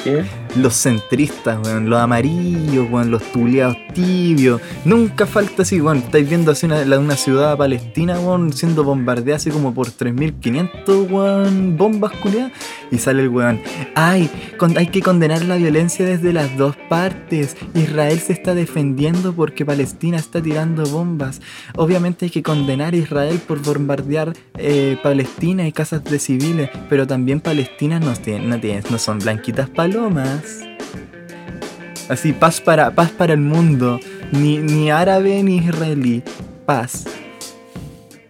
¿Qué? 0.04 0.41
Los 0.56 0.74
centristas, 0.74 1.58
weón, 1.64 1.88
los 1.88 1.98
amarillos, 1.98 2.86
weón, 2.90 3.10
los 3.10 3.22
tuleados 3.32 3.76
tibios. 3.94 4.60
Nunca 4.84 5.26
falta 5.26 5.62
así, 5.62 5.80
weón. 5.80 5.98
Estáis 5.98 6.28
viendo 6.28 6.52
así 6.52 6.66
una, 6.66 6.82
una 6.98 7.16
ciudad 7.16 7.56
palestina, 7.56 8.20
weón, 8.20 8.52
siendo 8.52 8.84
bombardeada 8.84 9.36
así 9.36 9.50
como 9.50 9.72
por 9.72 9.86
3.500, 9.88 11.10
weón, 11.10 11.76
bombas 11.76 12.12
culiadas. 12.12 12.52
Y 12.90 12.98
sale 12.98 13.22
el 13.22 13.28
weón. 13.30 13.60
Ay, 13.94 14.28
hay 14.76 14.86
que 14.88 15.00
condenar 15.00 15.42
la 15.44 15.56
violencia 15.56 16.04
desde 16.04 16.32
las 16.34 16.54
dos 16.58 16.76
partes. 16.90 17.56
Israel 17.74 18.18
se 18.20 18.34
está 18.34 18.54
defendiendo 18.54 19.32
porque 19.32 19.64
Palestina 19.64 20.18
está 20.18 20.42
tirando 20.42 20.84
bombas. 20.84 21.40
Obviamente 21.76 22.26
hay 22.26 22.30
que 22.30 22.42
condenar 22.42 22.92
a 22.92 22.96
Israel 22.98 23.40
por 23.48 23.62
bombardear 23.62 24.34
eh, 24.58 24.98
Palestina 25.02 25.66
y 25.66 25.72
casas 25.72 26.04
de 26.04 26.18
civiles, 26.18 26.68
pero 26.90 27.06
también 27.06 27.40
Palestina 27.40 27.98
no, 27.98 28.12
tiene, 28.12 28.46
no, 28.46 28.60
tiene- 28.60 28.82
no 28.90 28.98
son 28.98 29.18
blanquitas 29.18 29.70
palomas. 29.70 30.41
Así, 32.12 32.34
paz 32.34 32.60
para, 32.60 32.90
paz 32.94 33.10
para 33.10 33.32
el 33.32 33.40
mundo. 33.40 33.98
Ni, 34.32 34.58
ni 34.58 34.90
árabe 34.90 35.42
ni 35.42 35.56
israelí. 35.56 36.22
Paz. 36.66 37.04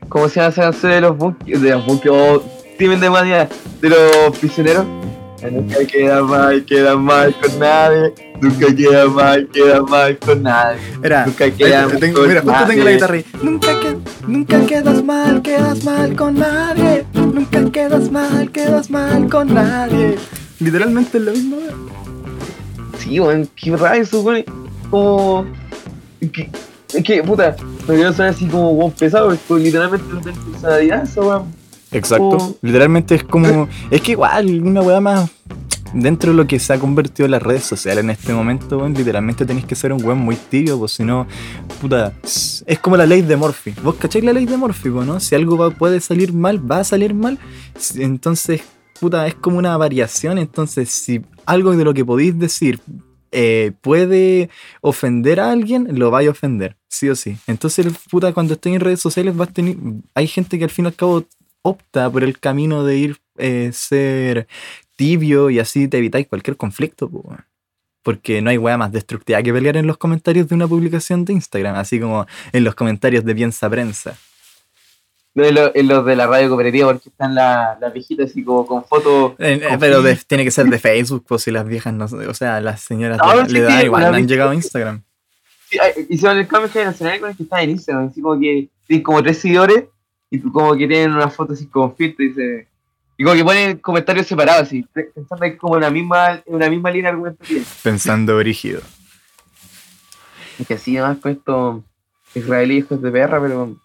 ¿Cómo 0.08 0.28
se 0.28 0.38
canción 0.38 0.72
de 0.92 1.00
los 1.00 1.18
bunkers? 1.18 1.60
De 1.60 1.70
los 1.70 1.84
bunkers, 1.84 2.14
o 2.14 2.42
crimen 2.78 3.00
de 3.00 3.10
manía 3.10 3.48
de 3.80 3.88
los 3.88 4.38
prisioneros. 4.38 4.86
Nunca 5.50 5.84
queda 5.84 6.22
mal, 6.22 6.64
queda 6.64 6.96
mal 6.96 7.34
con 7.40 7.58
nadie. 7.58 8.14
Nunca 8.40 8.66
queda 8.72 9.06
mal, 9.08 9.48
queda 9.52 9.82
mal 9.82 10.16
con 10.18 10.42
nadie. 10.44 10.78
Era, 11.02 11.26
Nunca 11.26 11.50
queda 11.50 11.88
mal 11.88 11.98
tengo- 11.98 12.20
con 12.20 12.28
mira, 12.28 12.40
justo 12.42 12.64
tengo 12.68 12.84
la 12.84 12.92
guitarra 12.92 13.14
ahí. 13.14 13.24
Nunca, 13.42 13.80
que- 13.80 13.96
nunca 14.28 14.60
quedas 14.66 15.02
mal, 15.02 15.42
quedas 15.42 15.82
mal 15.82 16.14
con 16.14 16.34
nadie. 16.38 17.04
Nunca 17.14 17.64
quedas 17.72 18.12
mal, 18.12 18.48
quedas 18.52 18.90
mal 18.90 19.28
con 19.28 19.52
nadie. 19.52 20.14
Literalmente 20.60 21.18
es 21.18 21.24
lo 21.24 21.32
mismo. 21.32 21.56
Weón. 23.20 23.48
Sí, 23.56 23.70
weón, 23.70 23.78
qué 23.78 23.82
raro 23.84 23.94
eso, 24.02 24.20
weón. 24.22 24.44
Como. 24.90 25.44
que- 26.32 26.50
Es 26.94 27.02
que, 27.04 27.22
puta, 27.22 27.56
no 27.88 27.94
quiero 27.94 28.12
sonar 28.12 28.34
así 28.34 28.46
como 28.46 28.70
weón 28.72 28.92
pesado, 28.92 29.30
literalmente 29.56 30.06
no 30.12 30.20
tengo 30.20 30.40
personalidad, 30.50 31.08
weón. 31.16 31.44
Exacto. 31.90 32.56
Literalmente 32.62 33.14
es 33.14 33.24
como. 33.24 33.68
Es 33.90 34.00
que 34.02 34.12
igual, 34.12 34.62
una 34.62 34.82
weá 34.82 35.00
más. 35.00 35.30
dentro 35.94 36.30
de 36.30 36.36
lo 36.38 36.46
que 36.46 36.58
se 36.58 36.72
ha 36.72 36.78
convertido 36.78 37.26
en 37.26 37.32
las 37.32 37.42
redes 37.42 37.64
sociales 37.64 38.02
en 38.02 38.08
este 38.10 38.32
momento, 38.32 38.78
weón, 38.78 38.94
literalmente 38.94 39.44
tenéis 39.44 39.66
que 39.66 39.74
ser 39.74 39.92
un 39.92 40.02
weón 40.04 40.18
muy 40.18 40.36
tibio, 40.36 40.78
pues 40.78 40.92
si 40.92 41.04
no, 41.04 41.26
puta, 41.82 42.12
es 42.24 42.78
como 42.80 42.96
la 42.96 43.04
ley 43.04 43.20
de 43.22 43.36
Murphy. 43.36 43.74
¿Vos 43.82 43.96
cacháis 43.96 44.24
la 44.24 44.32
ley 44.32 44.46
de 44.46 44.56
Murphy, 44.56 44.88
po, 44.90 45.04
no? 45.04 45.20
Si 45.20 45.34
algo 45.34 45.56
va- 45.58 45.70
puede 45.70 46.00
salir 46.00 46.32
mal, 46.32 46.58
va 46.70 46.78
a 46.80 46.84
salir 46.84 47.12
mal. 47.14 47.38
Entonces, 47.96 48.62
puta, 49.02 49.26
es 49.26 49.34
como 49.34 49.58
una 49.58 49.76
variación. 49.76 50.38
Entonces, 50.38 50.88
si 50.88 51.22
algo 51.44 51.76
de 51.76 51.82
lo 51.82 51.92
que 51.92 52.04
podéis 52.04 52.38
decir 52.38 52.78
eh, 53.32 53.72
puede 53.80 54.48
ofender 54.80 55.40
a 55.40 55.50
alguien, 55.50 55.88
lo 55.98 56.12
vais 56.12 56.28
a 56.28 56.30
ofender, 56.30 56.76
sí 56.88 57.08
o 57.08 57.16
sí. 57.16 57.36
Entonces, 57.48 57.84
puta, 58.08 58.32
cuando 58.32 58.54
estés 58.54 58.72
en 58.72 58.78
redes 58.78 59.00
sociales, 59.00 59.36
vas 59.36 59.48
a 59.48 59.52
tener, 59.52 59.76
hay 60.14 60.28
gente 60.28 60.56
que 60.56 60.64
al 60.64 60.70
fin 60.70 60.84
y 60.84 60.88
al 60.88 60.94
cabo 60.94 61.24
opta 61.62 62.08
por 62.08 62.22
el 62.22 62.38
camino 62.38 62.84
de 62.84 62.96
ir 62.96 63.16
eh, 63.38 63.70
ser 63.72 64.46
tibio 64.94 65.50
y 65.50 65.58
así 65.58 65.88
te 65.88 65.98
evitáis 65.98 66.28
cualquier 66.28 66.56
conflicto. 66.56 67.10
Porque 68.04 68.40
no 68.40 68.50
hay 68.50 68.58
weá 68.58 68.78
más 68.78 68.92
destructiva 68.92 69.42
que 69.42 69.52
pelear 69.52 69.78
en 69.78 69.88
los 69.88 69.96
comentarios 69.96 70.46
de 70.46 70.54
una 70.54 70.68
publicación 70.68 71.24
de 71.24 71.32
Instagram, 71.32 71.74
así 71.74 71.98
como 71.98 72.24
en 72.52 72.62
los 72.62 72.76
comentarios 72.76 73.24
de 73.24 73.34
Piensa 73.34 73.68
Prensa. 73.68 74.16
En, 75.34 75.54
lo- 75.54 75.74
en 75.74 75.88
los 75.88 76.04
de 76.04 76.14
la 76.14 76.26
radio 76.26 76.48
cooperativa, 76.48 76.92
porque 76.92 77.08
están 77.08 77.34
las 77.34 77.78
viejitas 77.94 78.30
así 78.30 78.44
como 78.44 78.66
con 78.66 78.84
fotos. 78.84 79.32
Eh, 79.38 79.60
eh, 79.62 79.68
con 79.70 79.78
pero 79.78 80.02
de- 80.02 80.16
tiene 80.26 80.44
que 80.44 80.50
ser 80.50 80.66
de 80.66 80.78
Facebook, 80.78 81.24
pues 81.26 81.42
si 81.42 81.50
las 81.50 81.66
viejas 81.66 81.94
no 81.94 82.04
o 82.04 82.34
sea, 82.34 82.60
las 82.60 82.82
señoras 82.82 83.16
No, 83.18 83.34
le, 83.36 83.46
sí 83.46 83.52
le 83.54 83.60
da 83.62 83.82
igual, 83.82 84.10
no 84.10 84.16
han 84.18 84.28
llegado 84.28 84.50
a 84.50 84.54
Instagram. 84.54 85.02
Sí, 85.70 85.78
hicieron 86.10 86.36
el 86.36 86.46
cambio 86.46 86.70
que 86.70 86.84
nacional 86.84 87.18
con 87.20 87.30
el 87.30 87.36
que 87.36 87.44
está 87.44 87.62
en 87.62 87.70
Instagram, 87.70 88.08
así 88.08 88.20
como 88.20 88.38
que 88.38 88.68
tienen 88.86 89.02
como 89.02 89.22
tres 89.22 89.38
seguidores 89.38 89.84
y 90.30 90.38
como 90.40 90.72
que 90.76 90.86
tienen 90.86 91.12
una 91.14 91.28
foto 91.30 91.54
así 91.54 91.66
como 91.66 91.94
filtro 91.94 92.24
y 92.24 92.28
dice. 92.28 92.68
Y 93.16 93.24
como 93.24 93.36
que 93.36 93.44
ponen 93.44 93.78
comentarios 93.78 94.26
separados, 94.26 94.62
así, 94.64 94.82
pe- 94.92 95.10
pensando 95.14 95.42
que 95.44 95.48
es 95.52 95.56
como 95.58 95.74
una 95.74 95.88
misma, 95.90 96.42
una 96.46 96.68
misma 96.68 96.90
línea 96.90 97.10
argumentativa. 97.10 97.62
Pensando 97.82 98.36
brígido. 98.36 98.80
Y 100.58 100.64
que 100.64 100.74
así 100.74 100.96
además 100.98 101.18
con 101.22 101.32
estos 101.32 101.82
israelíes 102.34 102.84
hijos 102.84 103.00
de 103.00 103.10
perra, 103.10 103.40
pero. 103.40 103.76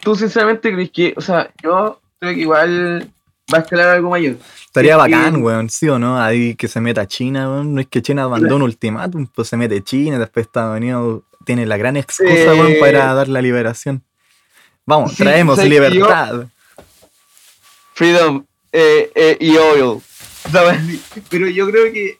¿Tú 0.00 0.14
sinceramente 0.16 0.72
crees 0.72 0.90
que, 0.90 1.14
o 1.16 1.20
sea, 1.20 1.50
yo 1.62 2.00
creo 2.18 2.34
que 2.34 2.40
igual 2.40 3.10
va 3.52 3.58
a 3.58 3.60
escalar 3.62 3.88
algo 3.90 4.10
mayor? 4.10 4.36
Estaría 4.66 4.96
bacán, 4.96 5.42
weón, 5.42 5.70
sí 5.70 5.88
o 5.88 5.98
no, 5.98 6.20
ahí 6.20 6.54
que 6.56 6.68
se 6.68 6.80
meta 6.80 7.06
China, 7.06 7.48
weón. 7.48 7.74
No 7.74 7.80
es 7.80 7.86
que 7.86 8.02
China 8.02 8.28
mandó 8.28 8.56
un 8.56 8.62
ultimátum, 8.62 9.26
pues 9.34 9.48
se 9.48 9.56
mete 9.56 9.82
China, 9.82 10.18
después 10.18 10.46
Estados 10.46 10.76
Unidos 10.76 11.22
tiene 11.44 11.64
la 11.66 11.76
gran 11.76 11.96
excusa, 11.96 12.30
Eh. 12.32 12.48
weón, 12.60 12.74
para 12.80 13.14
dar 13.14 13.28
la 13.28 13.40
liberación. 13.40 14.02
Vamos, 14.86 15.12
Sí, 15.12 15.22
traemos 15.22 15.56
¿sabes 15.56 15.70
que 15.70 15.76
yo- 15.76 15.82
libertad. 15.90 16.46
Freedom 17.94 18.44
eh, 18.72 19.10
eh, 19.14 19.36
y 19.40 19.56
oil. 19.56 20.00
Pero 21.30 21.46
yo 21.48 21.70
creo 21.70 21.92
que 21.92 22.18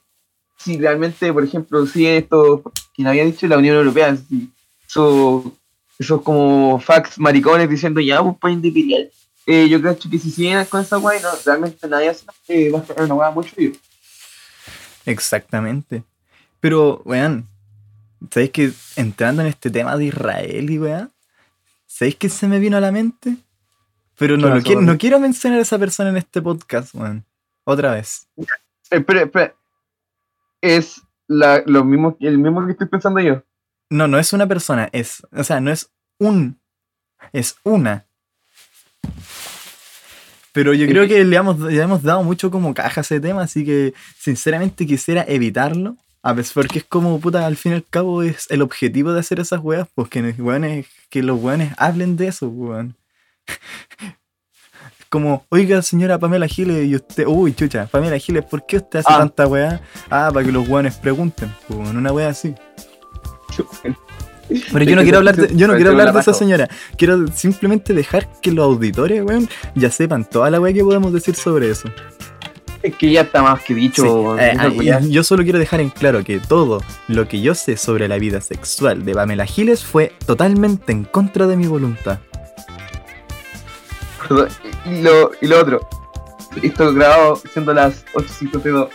si 0.57 0.79
realmente, 0.79 1.33
por 1.33 1.45
ejemplo, 1.45 1.85
siguen 1.87 2.23
esto, 2.23 2.63
quien 2.95 3.09
había 3.09 3.25
dicho 3.25 3.47
la 3.47 3.59
Unión 3.59 3.77
Europea, 3.77 4.17
si, 4.17 4.51
so- 4.87 5.53
esos 5.99 6.23
como 6.23 6.81
fax 6.81 7.19
maricones 7.19 7.69
diciendo 7.69 8.01
ya, 8.01 8.23
pues 8.23 8.37
pueden 8.41 8.65
imperial. 8.65 9.11
Eh, 9.47 9.69
yo 9.69 9.81
creo 9.81 9.99
que 9.99 10.19
si 10.19 10.31
siguen 10.31 10.65
con 10.67 10.81
esa 10.81 10.97
guay, 10.97 11.21
no, 11.21 11.29
realmente 11.45 11.87
nadie 11.87 12.09
hace 12.09 12.25
eh, 12.49 12.71
va 12.71 12.79
a 12.79 12.83
estar 12.83 13.03
una 13.03 13.15
guay 13.15 13.35
mucho 13.35 13.55
vivo. 13.57 13.77
Exactamente. 15.05 16.03
Pero, 16.61 17.03
weón, 17.05 17.47
¿sabéis 18.31 18.51
que 18.51 18.73
entrando 18.97 19.43
en 19.43 19.49
este 19.49 19.71
tema 19.71 19.97
de 19.97 20.07
Israel 20.07 20.71
y 20.71 20.79
weón? 20.79 21.13
¿Sabéis 21.87 22.17
que 22.17 22.29
se 22.29 22.49
me 22.49 22.59
vino 22.59 22.77
a 22.77 22.81
la 22.81 22.91
mente? 22.91 23.37
Pero 24.17 24.37
no, 24.37 24.45
¿Qué 24.45 24.49
lo 24.49 24.55
pasó, 24.55 24.67
quiero, 24.67 24.81
no 24.81 24.99
quiero 24.99 25.21
mencionar 25.21 25.59
a 25.59 25.63
esa 25.63 25.79
persona 25.79 26.11
en 26.11 26.17
este 26.17 26.41
podcast, 26.41 26.95
weón. 26.95 27.25
Otra 27.65 27.93
vez. 27.93 28.27
Espera, 28.91 29.23
espera. 29.23 29.55
Es 30.61 31.03
la, 31.27 31.63
lo 31.67 31.85
mismo, 31.85 32.17
el 32.21 32.39
mismo 32.39 32.65
que 32.65 32.73
estoy 32.73 32.89
pensando 32.89 33.21
yo. 33.21 33.43
No, 33.91 34.09
no 34.09 34.19
es 34.19 34.33
una 34.33 34.47
persona, 34.47 34.89
es. 34.93 35.23
O 35.33 35.45
sea, 35.45 35.61
no 35.61 35.71
es 35.71 35.91
un. 36.19 36.59
Es 37.33 37.57
una. 37.65 38.07
Pero 40.53 40.73
yo 40.73 40.87
creo 40.87 41.09
que 41.09 41.25
le 41.25 41.37
hemos, 41.37 41.59
le 41.59 41.83
hemos 41.83 42.03
dado 42.03 42.23
mucho 42.23 42.51
como 42.51 42.75
caja 42.75 43.01
a 43.01 43.03
ese 43.03 43.19
tema, 43.21 43.43
así 43.43 43.65
que 43.65 43.93
sinceramente 44.19 44.87
quisiera 44.87 45.25
evitarlo. 45.27 45.97
A 46.23 46.33
veces 46.33 46.53
porque 46.55 46.79
es 46.79 46.85
como, 46.85 47.21
puta, 47.21 47.45
al 47.45 47.57
fin 47.57 47.73
y 47.73 47.75
al 47.75 47.85
cabo 47.85 48.23
es 48.23 48.47
el 48.51 48.63
objetivo 48.63 49.13
de 49.13 49.21
hacer 49.21 49.41
esas 49.41 49.61
weas, 49.63 49.89
pues 49.95 50.09
que, 50.09 50.85
que 51.11 51.23
los 51.23 51.39
weones 51.43 51.73
hablen 51.77 52.17
de 52.17 52.29
eso, 52.29 52.49
weón. 52.49 52.97
Como, 55.11 55.45
oiga 55.51 55.81
señora 55.83 56.19
Pamela 56.19 56.49
Giles, 56.49 56.89
y 56.89 56.97
usted, 56.97 57.25
uy 57.29 57.55
chucha, 57.55 57.87
Pamela 57.87 58.19
Giles, 58.19 58.45
¿por 58.47 58.67
qué 58.67 58.79
usted 58.79 58.99
hace 59.01 59.13
Ah. 59.13 59.19
tanta 59.19 59.47
weá? 59.47 59.81
Ah, 60.11 60.31
para 60.33 60.45
que 60.45 60.51
los 60.51 60.69
weones 60.69 60.97
pregunten, 60.97 61.55
pues, 61.69 61.89
una 61.91 62.11
wea 62.13 62.31
así. 62.31 62.53
Pero 64.73 64.85
yo 64.85 64.97
no 64.97 65.03
quiero 65.03 65.19
hablar 65.19 65.37
de, 65.37 65.57
yo 65.57 65.67
no 65.67 65.75
quiero 65.75 65.91
hablar 65.91 66.13
de 66.13 66.21
esa 66.21 66.35
señora. 66.35 66.69
Quiero 66.97 67.27
simplemente 67.29 67.95
dejar 67.95 68.29
que 68.41 68.53
los 68.53 68.65
auditores, 68.65 69.23
weón, 69.25 69.49
ya 69.75 69.91
sepan 69.91 70.25
toda 70.29 70.51
la 70.51 70.61
weá 70.61 70.73
que 70.73 70.85
podemos 70.85 71.13
decir 71.13 71.35
sobre 71.35 71.71
eso. 71.71 71.89
Es 72.83 72.95
que 72.97 73.11
ya 73.11 73.23
está 73.23 73.43
más 73.43 73.63
que 73.65 73.75
dicho. 73.75 74.37
Sí, 74.37 74.89
eh, 74.89 75.01
yo 75.09 75.25
solo 75.25 75.43
quiero 75.43 75.59
dejar 75.59 75.81
en 75.81 75.89
claro 75.89 76.23
que 76.23 76.39
todo 76.39 76.83
lo 77.09 77.27
que 77.27 77.41
yo 77.41 77.55
sé 77.55 77.79
sobre 77.79 78.09
la 78.09 78.19
vida 78.19 78.43
sexual 78.43 79.07
de 79.07 79.15
Pamela 79.15 79.47
Giles 79.47 79.83
fue 79.83 80.13
totalmente 80.27 80.93
en 80.93 81.05
contra 81.05 81.47
de 81.47 81.57
mi 81.57 81.67
voluntad. 81.67 82.19
Perdón, 84.29 84.49
Y 84.85 85.01
lo, 85.01 85.31
y 85.41 85.47
lo 85.47 85.61
otro. 85.61 85.89
Esto 86.63 86.93
grabado 86.93 87.41
siendo 87.51 87.73
las 87.73 88.05
8.52. 88.15 88.89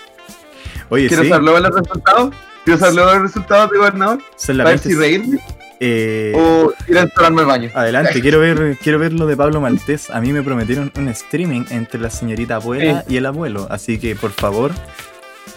Oye, 0.90 1.08
Quiero 1.08 1.24
sí, 1.24 1.30
saber 1.30 1.44
luego 1.44 1.60
los 1.60 1.76
resultados. 1.76 2.36
Quiero 2.70 2.80
saber 2.80 2.96
luego 2.96 3.14
los 3.14 3.22
resultados 3.24 3.72
de 3.72 3.78
gobernador. 3.78 4.20
son 4.36 4.58
Para 4.58 4.70
ver 4.70 4.80
20. 4.80 4.90
si 4.90 4.96
reírme 4.96 5.40
Eh, 5.80 6.34
o 6.36 6.74
ir 6.88 6.98
a 6.98 7.02
encerrarme 7.04 7.42
al 7.42 7.48
baño. 7.48 7.70
Adelante, 7.74 8.20
quiero 8.22 8.40
ver, 8.40 8.78
quiero 8.84 9.00
ver 9.00 9.14
lo 9.14 9.26
de 9.26 9.36
Pablo 9.38 9.62
Maltés. 9.62 10.10
A 10.10 10.20
mí 10.22 10.32
me 10.34 10.44
prometieron 10.44 10.92
un 10.98 11.08
streaming 11.10 11.64
entre 11.70 12.00
la 12.00 12.10
señorita 12.10 12.56
abuela 12.56 13.04
y 13.08 13.18
el 13.18 13.26
abuelo. 13.26 13.66
Así 13.70 13.98
que 13.98 14.16
por 14.16 14.32
favor, 14.32 14.72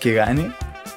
que 0.00 0.14
gane. 0.14 0.52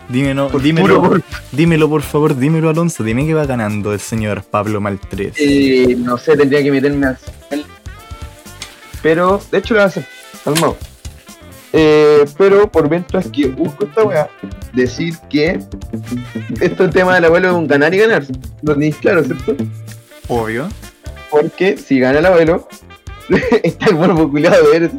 Dímelo, 0.07 0.49
Por 0.49 0.61
dímelo, 0.61 0.87
puro 0.87 1.09
por- 1.09 1.21
dímelo 1.51 1.89
por 1.89 2.01
favor, 2.03 2.37
dímelo 2.37 2.69
Alonso. 2.69 3.03
Dime 3.03 3.25
que 3.25 3.33
va 3.33 3.45
ganando 3.47 3.91
el 3.91 3.99
señor 3.99 4.43
Pablo 4.43 4.79
Maltés. 4.79 5.33
Eh, 5.37 5.95
no 5.97 6.17
sé, 6.19 6.37
tendría 6.37 6.61
que 6.61 6.71
meterme 6.71 7.07
al. 7.07 7.17
Pero, 9.01 9.41
de 9.51 9.57
hecho, 9.57 9.73
lo 9.73 9.79
voy 9.79 9.83
a 9.83 9.87
hacer. 9.87 10.05
Calmado. 10.43 10.77
Eh, 11.77 12.23
pero 12.37 12.71
por 12.71 12.89
mientras 12.89 13.27
que 13.27 13.47
busco 13.47 13.83
esta 13.85 14.03
weá, 14.05 14.29
decir 14.71 15.15
que 15.29 15.59
este 16.61 16.87
tema 16.87 17.15
del 17.15 17.25
abuelo 17.25 17.49
es 17.49 17.53
un 17.53 17.67
ganar 17.67 17.93
y 17.93 17.97
ganar. 17.97 18.23
Lo 18.61 18.73
tenéis 18.73 18.95
claro, 18.95 19.23
¿cierto? 19.23 19.55
Obvio. 20.29 20.69
Porque 21.29 21.75
si 21.77 21.99
gana 21.99 22.19
el 22.19 22.25
abuelo, 22.25 22.67
está 23.63 23.87
el 23.87 23.95
morbo 23.95 24.29
culiado 24.31 24.71
de 24.71 24.79
ver. 24.79 24.91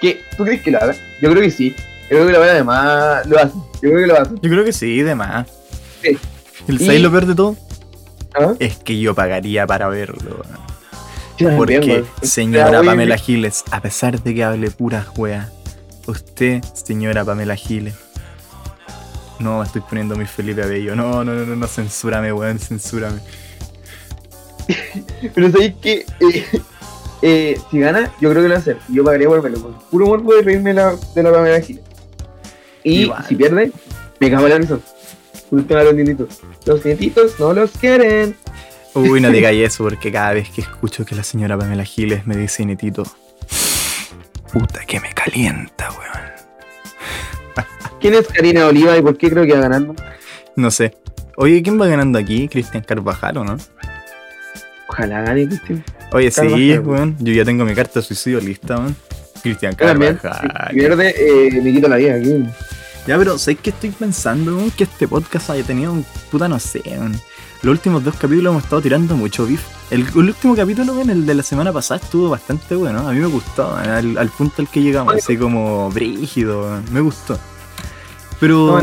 ¿Qué? 0.00 0.20
¿Tú 0.38 0.44
crees 0.44 0.62
que 0.62 0.70
lo 0.70 0.78
haga? 0.78 0.94
Yo 1.20 1.30
creo 1.30 1.42
que 1.42 1.50
sí. 1.50 1.74
Yo 2.10 2.16
creo 2.16 2.22
que 2.24 2.30
el 2.30 2.34
abuelo 2.36 2.52
además 2.54 3.26
lo 3.26 3.38
hace. 3.38 3.54
Yo 3.82 3.90
creo 3.90 3.98
que 4.00 4.06
lo 4.06 4.18
hace. 4.20 4.30
Yo 4.40 4.50
creo 4.50 4.64
que 4.64 4.72
sí, 4.72 5.02
de 5.02 5.14
más. 5.14 5.48
Sí. 6.02 6.16
¿El 6.66 6.80
Y- 6.80 6.86
¿Sabes 6.86 7.02
lo 7.02 7.10
peor 7.10 7.26
de 7.26 7.34
todo? 7.34 7.56
¿Ah? 8.34 8.54
Es 8.58 8.76
que 8.78 8.98
yo 8.98 9.14
pagaría 9.14 9.66
para 9.66 9.88
verlo. 9.88 10.42
Porque, 11.56 12.04
señora 12.22 12.82
Pamela 12.82 13.16
Giles, 13.16 13.64
a 13.70 13.80
pesar 13.80 14.22
de 14.22 14.34
que 14.34 14.44
hable 14.44 14.70
pura 14.70 15.06
wea, 15.16 15.50
usted, 16.06 16.62
señora 16.74 17.24
Pamela 17.24 17.56
Giles. 17.56 17.94
No, 19.38 19.62
estoy 19.62 19.80
poniendo 19.82 20.16
mi 20.16 20.26
Felipe 20.26 20.62
Abello. 20.62 20.94
No, 20.94 21.24
no, 21.24 21.34
no, 21.34 21.46
no, 21.46 21.56
no, 21.56 21.66
censúrame, 21.66 22.32
weón, 22.32 22.58
censúrame. 22.58 23.20
Pero 25.34 25.50
sabéis 25.50 25.74
que 25.80 26.06
eh, 26.20 26.46
eh, 27.22 27.60
si 27.70 27.78
gana, 27.78 28.12
yo 28.20 28.30
creo 28.30 28.42
que 28.42 28.48
lo 28.48 28.54
va 28.54 28.56
a 28.56 28.60
hacer. 28.60 28.78
Yo 28.88 29.04
pagaría 29.04 29.28
por 29.28 29.42
verlo. 29.42 29.62
Con 29.62 29.78
puro 29.90 30.06
morbo 30.06 30.34
de 30.34 30.42
reírme 30.42 30.74
la, 30.74 30.94
de 31.14 31.22
la 31.22 31.32
Pamela 31.32 31.60
Giles. 31.60 31.82
Y 32.84 33.02
Igual. 33.02 33.24
si 33.26 33.36
pierde, 33.36 33.72
me 34.18 34.30
cago 34.30 34.46
en 34.46 34.52
la 34.52 34.58
risa. 34.58 34.78
De 35.50 35.84
los 35.84 35.94
nietitos. 35.94 36.40
Los 36.64 36.84
nietitos 36.84 37.40
no 37.40 37.52
los 37.52 37.70
quieren. 37.72 38.36
Uy, 38.94 39.20
no 39.20 39.30
digáis 39.30 39.66
eso, 39.72 39.84
porque 39.84 40.12
cada 40.12 40.32
vez 40.32 40.48
que 40.50 40.60
escucho 40.60 41.04
que 41.04 41.14
la 41.14 41.24
señora 41.24 41.58
Pamela 41.58 41.84
Giles 41.84 42.26
me 42.26 42.36
dice 42.36 42.64
netito, 42.64 43.04
puta 44.52 44.84
que 44.86 45.00
me 45.00 45.12
calienta, 45.12 45.90
weón. 45.90 46.30
¿Quién 48.00 48.14
es 48.14 48.28
Karina 48.28 48.66
Oliva 48.66 48.96
y 48.96 49.02
por 49.02 49.16
qué 49.18 49.30
creo 49.30 49.44
que 49.44 49.52
va 49.52 49.60
ganando? 49.60 49.94
No 50.56 50.70
sé. 50.70 50.94
Oye, 51.36 51.62
¿quién 51.62 51.80
va 51.80 51.86
ganando 51.86 52.18
aquí? 52.18 52.48
¿Cristian 52.48 52.82
Carvajal 52.82 53.38
o 53.38 53.44
no? 53.44 53.56
Ojalá 54.88 55.22
gane, 55.22 55.46
Cristian. 55.46 55.84
Oye, 56.12 56.30
sí, 56.30 56.40
Carvajal. 56.40 56.80
weón. 56.80 57.16
Yo 57.20 57.32
ya 57.32 57.44
tengo 57.44 57.64
mi 57.64 57.74
carta 57.74 58.00
de 58.00 58.06
suicidio 58.06 58.40
lista, 58.40 58.78
weón. 58.78 58.96
Cristian. 59.42 59.74
Carvajal. 59.74 60.68
Si 60.70 60.74
pierde, 60.74 61.14
eh, 61.16 61.60
me 61.62 61.72
quito 61.72 61.88
la 61.88 61.96
vida 61.96 62.14
aquí. 62.14 62.44
Ya, 63.06 63.16
pero 63.18 63.38
¿sabes 63.38 63.60
qué 63.62 63.70
estoy 63.70 63.90
pensando? 63.90 64.56
weón? 64.56 64.70
Que 64.70 64.84
este 64.84 65.06
podcast 65.06 65.50
haya 65.50 65.62
tenido 65.64 65.92
un 65.92 66.04
puta, 66.30 66.48
no 66.48 66.58
sé, 66.58 66.82
weón. 66.86 67.20
Los 67.62 67.72
últimos 67.72 68.02
dos 68.02 68.14
capítulos 68.16 68.52
hemos 68.52 68.64
estado 68.64 68.80
tirando 68.80 69.16
mucho 69.16 69.46
beef. 69.46 69.62
El, 69.90 70.06
el 70.08 70.16
último 70.16 70.56
capítulo, 70.56 70.94
weón, 70.94 71.10
el 71.10 71.26
de 71.26 71.34
la 71.34 71.42
semana 71.42 71.72
pasada, 71.72 72.00
estuvo 72.02 72.30
bastante 72.30 72.74
bueno. 72.74 73.06
A 73.06 73.12
mí 73.12 73.18
me 73.20 73.26
gustó, 73.26 73.74
al, 73.76 74.16
al 74.16 74.28
punto 74.30 74.62
al 74.62 74.68
que 74.68 74.80
llegamos, 74.80 75.14
así 75.14 75.36
como 75.36 75.90
brígido, 75.90 76.80
me 76.90 77.00
gustó. 77.00 77.38
Pero 78.38 78.78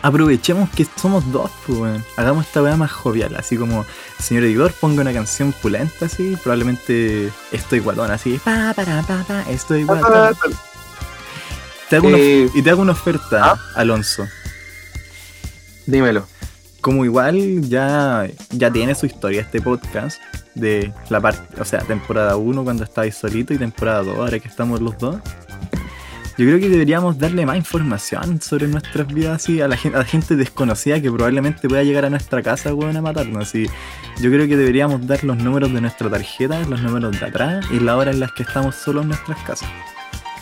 aprovechemos 0.00 0.70
que 0.70 0.86
somos 0.96 1.30
dos, 1.30 1.50
pues. 1.66 2.00
Hagamos 2.16 2.46
esta 2.46 2.62
weá 2.62 2.76
más 2.76 2.90
jovial, 2.90 3.36
así 3.36 3.58
como 3.58 3.84
señor 4.18 4.44
editor 4.44 4.72
ponga 4.72 5.02
una 5.02 5.12
canción 5.12 5.52
pulenta, 5.52 6.06
así, 6.06 6.38
probablemente 6.42 7.30
estoy 7.52 7.80
guatón, 7.80 8.10
así, 8.10 8.40
pa, 8.42 8.72
para, 8.74 9.02
pa, 9.02 9.22
pa, 9.28 9.42
estoy 9.50 9.84
guatón. 9.84 10.34
Te 11.90 11.96
hago 11.96 12.08
una- 12.08 12.16
Eh, 12.16 12.48
y 12.54 12.62
te 12.62 12.70
hago 12.70 12.80
una 12.80 12.92
oferta, 12.92 13.58
Alonso. 13.74 14.26
Dímelo. 15.84 16.26
Como 16.80 17.04
igual 17.04 17.62
ya, 17.68 18.26
ya 18.50 18.72
tiene 18.72 18.94
su 18.94 19.06
historia 19.06 19.42
este 19.42 19.60
podcast 19.60 20.20
de 20.54 20.92
la 21.10 21.20
parte, 21.20 21.60
o 21.60 21.64
sea, 21.64 21.80
temporada 21.80 22.36
1 22.36 22.64
cuando 22.64 22.84
estabais 22.84 23.14
solito 23.14 23.52
y 23.52 23.58
temporada 23.58 24.02
2 24.02 24.16
ahora 24.16 24.38
que 24.38 24.48
estamos 24.48 24.80
los 24.80 24.96
dos. 24.98 25.16
Yo 26.38 26.46
creo 26.46 26.58
que 26.58 26.70
deberíamos 26.70 27.18
darle 27.18 27.44
más 27.44 27.58
información 27.58 28.40
sobre 28.40 28.66
nuestras 28.66 29.06
vidas 29.08 29.42
así 29.42 29.60
a 29.60 29.68
la 29.68 29.76
gente, 29.76 29.98
a 29.98 30.00
la 30.00 30.06
gente 30.06 30.36
desconocida 30.36 30.98
que 30.98 31.10
probablemente 31.10 31.68
pueda 31.68 31.82
llegar 31.82 32.06
a 32.06 32.10
nuestra 32.10 32.42
casa 32.42 32.72
weón, 32.72 32.96
a 32.96 33.02
matarnos. 33.02 33.48
Así. 33.48 33.66
Yo 34.22 34.30
creo 34.30 34.48
que 34.48 34.56
deberíamos 34.56 35.06
dar 35.06 35.22
los 35.22 35.36
números 35.36 35.70
de 35.70 35.82
nuestra 35.82 36.08
tarjeta, 36.08 36.60
los 36.60 36.80
números 36.80 37.20
de 37.20 37.26
atrás 37.26 37.66
y 37.70 37.80
la 37.80 37.94
hora 37.98 38.10
en 38.10 38.20
las 38.20 38.32
que 38.32 38.44
estamos 38.44 38.74
solos 38.74 39.02
en 39.02 39.08
nuestras 39.08 39.38
casas. 39.40 39.68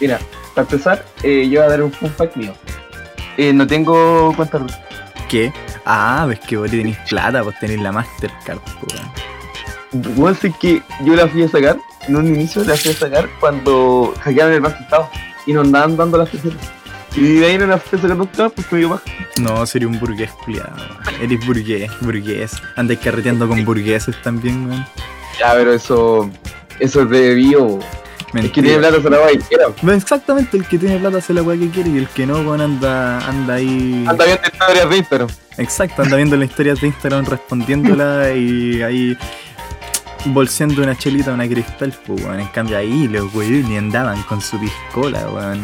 Mira, 0.00 0.20
para 0.54 0.68
empezar, 0.68 1.04
eh, 1.24 1.48
yo 1.50 1.60
voy 1.60 1.66
a 1.66 1.70
dar 1.70 1.82
un 1.82 1.90
fun 1.90 2.10
fact 2.10 2.36
mío. 2.36 2.54
No 3.54 3.66
tengo 3.66 4.32
cuenta. 4.36 4.64
¿Qué? 5.28 5.52
Ah, 5.84 6.24
ves 6.26 6.40
que 6.40 6.56
vos 6.56 6.70
tenéis 6.70 6.96
plata, 7.08 7.42
vos 7.42 7.54
tenéis 7.60 7.82
la 7.82 7.92
Mastercard, 7.92 8.58
pues, 8.60 8.94
weón. 8.94 10.14
Bueno, 10.16 10.36
sé 10.36 10.52
que 10.58 10.82
yo 11.04 11.14
la 11.14 11.28
fui 11.28 11.42
a 11.42 11.48
sacar, 11.48 11.78
en 12.06 12.16
un 12.16 12.26
inicio 12.26 12.64
la 12.64 12.76
fui 12.76 12.92
a 12.92 12.94
sacar 12.94 13.28
cuando 13.40 14.14
hackearon 14.20 14.54
el 14.54 14.60
Banco 14.60 14.78
Estado 14.80 15.10
y 15.46 15.52
nos 15.52 15.66
andaban 15.66 15.96
dando 15.96 16.18
las 16.18 16.30
tarjetas. 16.30 16.70
Y 17.14 17.38
de 17.38 17.46
ahí 17.46 17.58
no 17.58 17.66
las 17.66 17.82
fui 17.82 17.98
a 17.98 18.02
sacar 18.02 18.16
nunca 18.16 18.44
más 18.44 18.52
porque 18.52 18.68
me 18.72 18.78
dio 18.78 18.88
baja. 18.90 19.02
No, 19.38 19.66
sería 19.66 19.88
un 19.88 19.98
burgués 19.98 20.30
culiado. 20.32 20.76
Eres 21.20 21.46
burgués, 21.46 21.90
burgués. 22.00 22.52
Andáis 22.76 23.00
carreteando 23.00 23.48
con 23.48 23.64
burgueses 23.64 24.20
también, 24.22 24.66
weón. 24.66 24.86
Ya, 25.38 25.52
pero 25.52 25.72
eso, 25.72 26.30
eso 26.80 27.02
es 27.02 27.10
de 27.10 27.34
bio. 27.34 27.78
Es 28.28 28.32
que 28.32 28.42
Mentira. 28.42 28.66
tiene 28.66 28.78
plata 28.78 29.02
se 29.02 29.10
la 29.10 29.18
va 29.18 29.26
a 29.26 29.32
ir. 29.32 29.42
Era. 29.50 29.68
Bueno, 29.82 29.98
Exactamente, 29.98 30.56
el 30.58 30.66
que 30.68 30.78
tiene 30.78 30.98
plata 30.98 31.18
hace 31.18 31.32
la 31.32 31.42
weá 31.42 31.58
que 31.58 31.70
quiere 31.70 31.90
y 31.90 31.96
el 31.98 32.08
que 32.08 32.26
no, 32.26 32.34
weón, 32.40 32.60
anda, 32.60 33.18
anda 33.26 33.54
ahí. 33.54 34.04
Anda 34.06 34.24
viendo 34.26 34.42
historias 34.52 34.90
de 34.90 34.96
Instagram. 34.98 35.28
Exacto, 35.56 36.02
anda 36.02 36.16
viendo 36.16 36.36
las 36.36 36.50
historias 36.50 36.80
de 36.80 36.86
Instagram 36.88 37.24
respondiéndola 37.24 38.32
y 38.34 38.82
ahí 38.82 39.16
bolseando 40.26 40.82
una 40.82 40.96
chelita, 40.96 41.32
una 41.32 41.48
cristal, 41.48 41.94
pues, 42.06 42.22
weón. 42.22 42.40
En 42.40 42.48
cambio 42.48 42.76
ahí 42.76 43.08
los 43.08 43.32
weones 43.34 43.66
ni 43.66 43.76
andaban 43.78 44.22
con 44.24 44.40
su 44.42 44.58
piscola, 44.60 45.26
weón. 45.30 45.62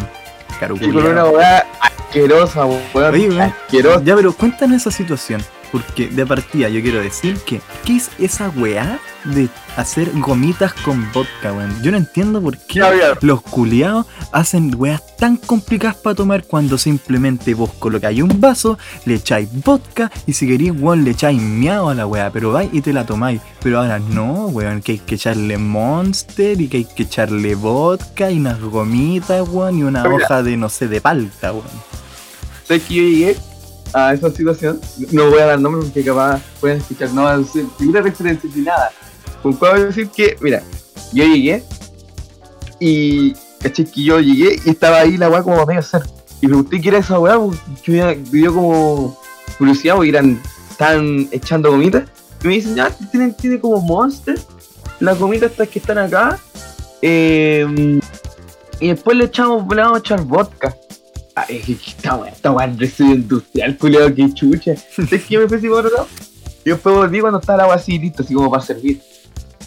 Caro 0.59 0.77
Y 0.81 0.91
con 0.91 1.07
una 1.07 1.25
weá 1.27 1.67
asquerosa, 1.81 2.65
weón. 2.65 2.83
Oye, 2.95 3.29
weón. 3.29 3.41
Asquerosa. 3.43 4.03
Ya, 4.05 4.17
pero 4.17 4.33
cuéntanos 4.33 4.77
esa 4.77 4.91
situación. 4.91 5.43
Porque 5.75 6.07
de 6.07 6.25
partida 6.25 6.69
yo 6.69 6.81
quiero 6.83 7.01
decir 7.01 7.37
que, 7.45 7.61
¿qué 7.85 7.97
es 7.97 8.09
esa 8.21 8.49
weá 8.51 9.01
de 9.25 9.49
hacer 9.77 10.09
gomitas 10.21 10.73
con 10.73 11.11
vodka, 11.13 11.53
weón? 11.53 11.83
Yo 11.83 11.91
no 11.91 11.97
entiendo 11.97 12.41
por 12.41 12.57
qué 12.59 12.81
los 13.23 13.43
culiados 13.43 14.07
hacen 14.31 14.73
weas 14.79 15.03
tan 15.17 15.37
complicadas 15.37 15.97
para 15.97 16.15
tomar 16.15 16.45
cuando 16.45 16.79
simplemente 16.79 17.55
vos 17.55 17.73
colocáis 17.81 18.23
un 18.23 18.41
vaso, 18.41 18.79
le 19.05 19.15
echáis 19.15 19.49
vodka 19.65 20.13
y 20.29 20.35
si 20.35 20.47
queréis, 20.47 20.81
weón, 20.81 21.03
le 21.03 21.11
echáis 21.11 21.43
miado 21.43 21.89
a 21.89 21.95
la 21.97 22.07
weá, 22.07 22.31
pero 22.31 22.53
vais 22.53 22.71
y 22.73 22.81
te 22.81 22.93
la 22.93 23.05
tomáis. 23.05 23.41
Pero 23.61 23.81
ahora 23.81 23.99
no, 23.99 24.47
weón, 24.47 24.81
que 24.81 24.93
hay 24.93 24.99
que 24.99 25.17
echarle 25.17 25.59
monster 25.59 26.61
y 26.61 26.69
que 26.69 26.77
hay 26.77 26.85
que 26.85 27.03
echarle 27.03 27.57
vodka 27.57 28.31
y 28.31 28.39
unas 28.39 28.61
gomitas, 28.61 29.49
weón, 29.49 29.81
y 29.81 29.83
una 29.83 30.05
Mira. 30.05 30.15
hoja 30.15 30.45
de, 30.45 30.57
no 30.57 30.69
sé, 30.69 30.87
de 30.87 31.01
palta, 31.01 31.51
weón. 31.51 31.67
sé 32.69 32.81
que 32.81 32.95
yo 32.95 33.03
llegué 33.03 33.37
a 33.95 34.13
esa 34.13 34.31
situación, 34.31 34.81
no 35.13 35.31
voy 35.31 35.39
a 35.39 35.47
dar 35.47 35.61
nombres 35.61 35.87
porque 35.87 36.05
capaz 36.05 36.43
pueden 36.61 36.79
escuchar, 36.79 37.13
no 37.13 37.23
van 37.23 37.35
a 37.35 37.39
decir 37.39 37.67
referencia 37.93 38.51
ni 38.55 38.63
nada. 38.63 38.91
Pues 39.43 39.57
puedo 39.57 39.75
decir 39.85 40.09
que, 40.09 40.37
mira, 40.41 40.63
yo 41.13 41.25
llegué 41.25 41.63
y 42.81 43.35
caché 43.61 43.85
que 43.85 44.03
yo 44.03 44.19
llegué 44.19 44.59
y 44.65 44.71
estaba 44.71 44.99
ahí 44.99 45.17
la 45.17 45.31
weá 45.31 45.43
como 45.43 45.61
a 45.61 45.67
medio 45.67 45.81
hacer. 45.81 46.03
Y 46.41 46.47
pregunté 46.47 46.81
qué 46.81 46.89
era 46.89 46.99
esa 46.99 47.19
weá, 47.21 47.39
porque 47.39 48.21
yo 48.33 48.55
como 48.55 49.17
curiosidad 49.59 49.95
porque 49.95 50.11
eran, 50.11 50.43
estaban 50.71 51.29
echando 51.31 51.71
gomitas. 51.71 52.05
Y 52.43 52.49
me 52.49 52.55
dicen, 52.55 52.75
ya, 52.75 52.91
tienen, 52.91 53.33
tiene 53.35 53.61
como 53.61 53.81
monster, 53.81 54.39
las 55.01 55.19
gomitas 55.19 55.53
estas 55.53 55.69
que 55.69 55.79
están 55.79 55.99
acá. 55.99 56.39
eh, 57.01 58.01
y 58.81 58.89
después 58.89 59.17
le 59.17 59.25
echamos, 59.25 59.65
le 59.75 59.83
vamos 59.83 59.97
a 59.97 60.01
echar 60.01 60.25
vodka. 60.25 60.77
Ah, 61.37 61.47
es 61.49 61.65
que 61.67 61.73
esta 61.73 62.15
weá, 62.15 62.31
esta 62.31 62.53
weá 62.53 62.67
es 62.67 62.79
residuo 62.79 63.15
industrial, 63.15 63.77
culiado, 63.77 64.15
que 64.15 64.33
chucha. 64.33 64.73
Es 64.73 65.09
que 65.09 65.35
yo 65.35 65.41
me 65.41 65.49
fui 65.49 65.59
así 65.59 65.69
por 65.69 65.79
otro 65.85 65.97
lado. 65.97 66.09
Y 66.65 66.71
después 66.71 66.95
volví 66.95 67.21
cuando 67.21 67.41
estaba 67.41 67.57
el 67.57 67.61
agua 67.63 67.75
así 67.75 67.99
listo, 67.99 68.23
así 68.23 68.35
como 68.35 68.51
para 68.51 68.63
servir. 68.63 69.03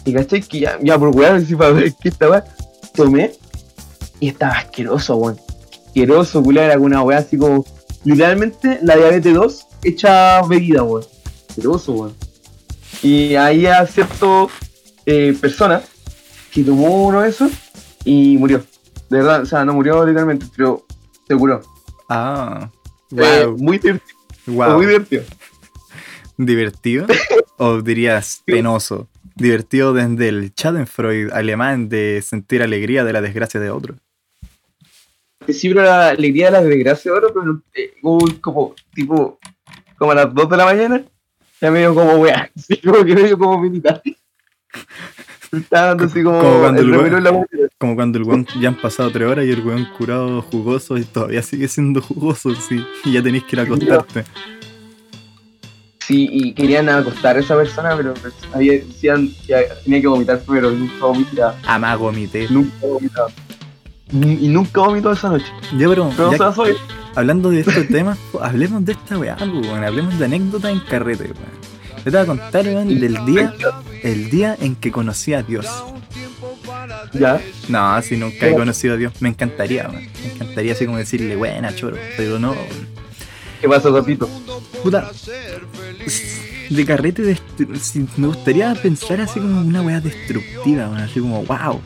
Y 0.04 0.12
caché 0.14 0.40
que 0.40 0.60
ya, 0.60 0.78
ya 0.82 0.98
por 0.98 1.14
weá, 1.14 1.34
así 1.36 1.54
para 1.54 1.70
ver 1.72 1.92
qué 2.00 2.08
esta 2.08 2.30
weá, 2.30 2.44
tomé. 2.94 3.32
Y 4.18 4.28
estaba 4.28 4.54
asqueroso, 4.54 5.16
weón. 5.16 5.38
Asqueroso, 5.86 6.42
culiado, 6.42 6.70
era 6.70 6.78
una 6.78 7.02
weá 7.02 7.18
así 7.18 7.36
como. 7.36 7.64
Literalmente 8.04 8.78
la 8.82 8.96
diabetes 8.96 9.34
2 9.34 9.66
hecha 9.84 10.42
bebida, 10.42 10.82
weón. 10.82 11.04
Asqueroso, 11.50 11.92
weón. 11.92 12.14
Y 13.02 13.34
ahí 13.34 13.66
a 13.66 13.86
cierto 13.86 14.50
eh, 15.04 15.36
persona 15.38 15.82
que 16.50 16.64
tomó 16.64 17.06
uno 17.06 17.20
de 17.20 17.28
esos 17.28 17.52
y 18.04 18.38
murió. 18.38 18.64
De 19.10 19.18
verdad, 19.18 19.42
o 19.42 19.46
sea, 19.46 19.64
no 19.66 19.74
murió 19.74 20.04
literalmente, 20.04 20.46
pero 20.56 20.84
se 21.28 21.36
curó. 21.36 21.60
Ah, 22.08 22.70
Eh, 23.16 23.44
wow, 23.44 23.56
muy 23.58 23.78
divertido. 23.78 24.16
wow. 24.46 24.76
Muy 24.76 24.86
divertido. 24.86 25.22
¿Divertido? 26.36 27.06
¿O 27.58 27.80
dirías 27.82 28.42
penoso? 28.44 29.08
Divertido 29.34 29.92
desde 29.92 30.28
el 30.28 30.50
Schadenfreude 30.50 31.32
alemán 31.32 31.88
de 31.88 32.22
sentir 32.24 32.62
alegría 32.62 33.04
de 33.04 33.12
la 33.12 33.20
desgracia 33.20 33.60
de 33.60 33.70
otro. 33.70 33.94
Sí, 35.48 35.68
pero 35.68 35.82
la 35.82 36.08
alegría 36.10 36.46
de 36.46 36.52
la 36.52 36.62
desgracia 36.62 37.10
ahora, 37.10 37.28
pero 37.32 37.44
no- 37.46 37.62
eh, 37.74 37.94
como, 38.40 38.74
tipo, 38.94 39.38
como 39.96 40.12
a 40.12 40.14
las 40.16 40.34
2 40.34 40.48
de 40.50 40.56
la 40.56 40.64
mañana, 40.64 41.02
ya 41.60 41.70
me 41.70 41.78
dio 41.80 41.94
como 41.94 42.14
weá, 42.16 42.50
así 42.56 42.80
como 42.80 43.04
que 43.04 43.14
me 43.14 43.22
dio 43.24 43.38
como 43.38 43.58
militar. 43.60 44.02
Estaba 45.52 45.86
dando 45.88 46.04
así 46.04 46.22
como, 46.22 46.40
Como 46.40 46.58
cuando 46.60 46.82
el 46.82 46.88
el 46.94 47.00
weón- 47.00 47.22
la. 47.22 47.46
Como 47.78 47.94
cuando 47.94 48.18
el 48.18 48.24
weón 48.24 48.46
ya 48.60 48.68
han 48.68 48.74
pasado 48.80 49.10
tres 49.10 49.28
horas 49.28 49.46
y 49.46 49.50
el 49.50 49.60
weón 49.64 49.86
curado 49.96 50.42
jugoso 50.42 50.98
y 50.98 51.04
todavía 51.04 51.42
sigue 51.42 51.68
siendo 51.68 52.02
jugoso, 52.02 52.54
sí. 52.54 52.84
Y 53.04 53.12
ya 53.12 53.22
tenéis 53.22 53.44
que 53.44 53.56
ir 53.56 53.60
a 53.60 53.62
acostarte. 53.64 54.24
Sí, 56.00 56.26
y 56.32 56.52
querían 56.54 56.88
acostar 56.88 57.36
a 57.36 57.40
esa 57.40 57.54
persona, 57.54 57.94
pero 57.96 58.14
había, 58.54 58.72
decían 58.72 59.28
que 59.46 59.66
tenía 59.84 60.00
que 60.00 60.06
vomitar 60.06 60.40
primero, 60.40 60.72
y 60.72 60.76
nunca 60.76 61.04
vomitaba, 61.04 61.54
Amá, 61.66 61.94
gomité. 61.96 62.46
nunca 62.50 62.74
vomitaba. 62.86 63.28
Y 64.10 64.48
nunca 64.48 64.80
vomitó 64.80 65.12
esa 65.12 65.28
noche. 65.28 65.44
Ya, 65.76 65.86
pero 65.86 66.10
Pero 66.16 66.30
ya 66.30 66.34
o 66.34 66.38
sea, 66.38 66.52
soy. 66.52 66.74
hablando 67.14 67.50
de 67.50 67.60
estos 67.66 67.86
temas, 67.88 68.18
hablemos 68.40 68.84
de 68.86 68.92
esta 68.92 69.18
weá, 69.18 69.36
weón. 69.40 69.84
Hablemos 69.84 70.18
de 70.18 70.24
anécdotas 70.24 70.72
en 70.72 70.80
carrete, 70.80 71.24
weón. 71.24 71.67
Yo 72.08 72.12
te 72.12 72.16
voy 72.16 72.24
a 72.24 72.26
contar, 72.26 72.64
weón, 72.66 72.88
del 73.00 73.22
día, 73.26 73.54
el 74.02 74.30
día 74.30 74.56
en 74.58 74.76
que 74.76 74.90
conocí 74.90 75.34
a 75.34 75.42
Dios. 75.42 75.66
Ya. 77.12 77.38
No, 77.68 78.00
si 78.00 78.16
nunca 78.16 78.48
he 78.48 78.54
conocido 78.54 78.94
a 78.94 78.96
Dios, 78.96 79.12
me 79.20 79.28
encantaría, 79.28 79.86
weón. 79.90 80.08
Me 80.24 80.32
encantaría 80.32 80.72
así 80.72 80.86
como 80.86 80.96
decirle, 80.96 81.36
buena, 81.36 81.74
choro. 81.76 81.98
Pero 82.16 82.38
no, 82.38 82.54
¿Qué 83.60 83.68
pasó, 83.68 83.92
Zapito? 83.94 84.26
puta. 84.82 85.10
De 86.70 86.86
carrete, 86.86 87.36
si- 87.78 88.06
me 88.16 88.28
gustaría 88.28 88.74
pensar 88.74 89.20
así 89.20 89.38
como 89.38 89.60
una 89.60 89.82
weá 89.82 90.00
destructiva, 90.00 90.84
weón. 90.88 90.96
Así 91.02 91.20
como, 91.20 91.42
wow. 91.44 91.78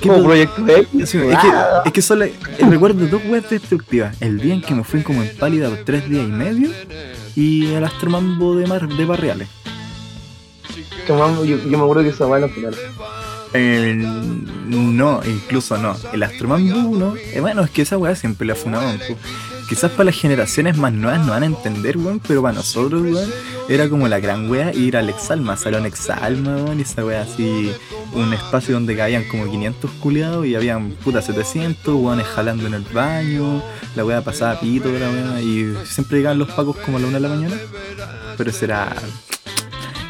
¿Qué 0.00 0.08
Como 0.08 0.24
proyecto. 0.24 0.64
Sí, 1.04 1.18
es, 1.18 1.38
que, 1.38 1.48
es 1.84 1.92
que 1.92 2.00
solo 2.00 2.24
recuerdo 2.60 3.06
dos 3.08 3.20
weas 3.26 3.50
destructivas. 3.50 4.16
El 4.22 4.40
día 4.40 4.54
en 4.54 4.62
que 4.62 4.74
me 4.74 4.84
fui 4.84 5.02
como 5.02 5.22
en 5.22 5.36
pálida 5.36 5.68
por 5.68 5.84
tres 5.84 6.08
días 6.08 6.24
y 6.26 6.32
medio 6.32 6.70
y 7.36 7.72
el 7.72 7.84
astromambo 7.84 8.56
de, 8.56 8.66
mar, 8.66 8.88
de 8.88 9.04
Barriales. 9.04 9.48
Que 11.06 11.12
yo, 11.12 11.44
yo 11.44 11.78
me 11.78 11.78
acuerdo 11.78 12.02
que 12.02 12.10
esa 12.10 12.26
va 12.26 12.36
a 12.36 12.40
la 12.40 12.48
final. 12.48 12.74
Eh, 13.54 13.94
no, 13.96 15.20
incluso 15.24 15.76
no. 15.76 15.96
El 16.12 16.22
astromambo 16.22 16.76
1, 16.76 17.14
eh, 17.16 17.40
bueno, 17.40 17.62
es 17.62 17.70
que 17.70 17.82
esa 17.82 17.98
wea 17.98 18.14
siempre 18.14 18.46
la 18.46 18.54
funaban. 18.54 18.98
Quizás 19.72 19.90
para 19.92 20.04
las 20.04 20.20
generaciones 20.20 20.76
más 20.76 20.92
nuevas 20.92 21.24
no 21.24 21.32
van 21.32 21.44
a 21.44 21.46
entender, 21.46 21.96
weón, 21.96 22.20
pero 22.20 22.42
para 22.42 22.52
nosotros, 22.52 23.00
weón, 23.00 23.30
era 23.70 23.88
como 23.88 24.06
la 24.06 24.20
gran 24.20 24.50
wea 24.50 24.70
ir 24.74 24.98
al 24.98 25.08
Exalma, 25.08 25.56
Salón 25.56 25.86
Exalma, 25.86 26.56
weón, 26.56 26.78
y 26.78 26.82
esa 26.82 27.02
wea 27.02 27.22
así, 27.22 27.72
un 28.12 28.34
espacio 28.34 28.74
donde 28.74 28.94
cabían 28.94 29.24
como 29.30 29.50
500 29.50 29.90
culiados 29.92 30.44
y 30.44 30.56
habían 30.56 30.90
puta 30.90 31.22
700, 31.22 31.94
weones 31.94 32.26
jalando 32.26 32.66
en 32.66 32.74
el 32.74 32.82
baño, 32.82 33.62
la 33.96 34.04
wea 34.04 34.20
pasaba 34.20 34.60
pito, 34.60 34.92
la 34.92 35.08
wea, 35.08 35.40
y 35.40 35.74
siempre 35.86 36.18
llegaban 36.18 36.38
los 36.38 36.50
pacos 36.50 36.76
como 36.76 36.98
a 36.98 37.00
la 37.00 37.06
una 37.06 37.16
de 37.16 37.22
la 37.22 37.34
mañana, 37.34 37.56
pero 38.36 38.50
ese 38.50 38.66
era... 38.66 38.94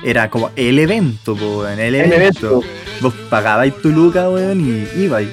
Era 0.04 0.28
como 0.28 0.50
el 0.56 0.80
evento, 0.80 1.36
po, 1.36 1.60
weón, 1.60 1.78
el 1.78 1.94
evento. 1.94 2.62
Vos 3.00 3.14
pagabais 3.30 3.80
tu 3.80 3.90
luca, 3.90 4.28
weón, 4.28 4.60
y 4.60 5.02
ibais. 5.04 5.28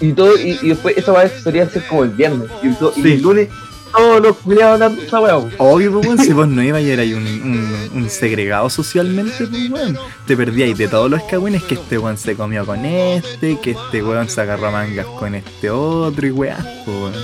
Y 0.00 0.12
todo, 0.12 0.36
y, 0.38 0.58
y 0.62 0.68
después 0.70 0.96
esa 0.96 1.12
weá 1.12 1.28
solía 1.42 1.68
ser 1.68 1.86
como 1.86 2.04
el 2.04 2.10
viernes. 2.10 2.48
Y, 2.62 2.72
to- 2.74 2.92
y 2.96 3.12
el 3.12 3.20
lunes, 3.22 3.48
todos 3.92 4.22
los 4.22 4.36
culiados 4.38 4.74
hablando 4.74 5.00
de 5.00 5.06
esa 5.06 5.20
weá. 5.20 5.36
Obvio, 5.58 5.92
pues, 5.92 6.06
weón, 6.06 6.18
si 6.18 6.32
vos 6.32 6.48
no 6.48 6.62
ibas 6.62 6.82
y 6.82 6.90
eras 6.90 7.06
un, 7.08 7.22
un, 7.26 7.90
un 8.02 8.08
segregado 8.10 8.70
socialmente, 8.70 9.46
pues, 9.46 9.70
weón. 9.70 9.98
Te 10.26 10.36
perdíais 10.36 10.78
de 10.78 10.88
todos 10.88 11.10
los 11.10 11.22
cagüines 11.24 11.62
que 11.64 11.74
este 11.74 11.98
weón 11.98 12.16
se 12.16 12.34
comió 12.34 12.64
con 12.64 12.84
este, 12.84 13.58
que 13.60 13.72
este 13.72 14.02
weón 14.02 14.28
se 14.28 14.40
agarró 14.40 14.70
mangas 14.72 15.06
con 15.06 15.34
este 15.34 15.70
otro 15.70 16.26
y 16.26 16.30
weá, 16.30 16.56
pues, 16.84 16.96
weón. 16.96 17.14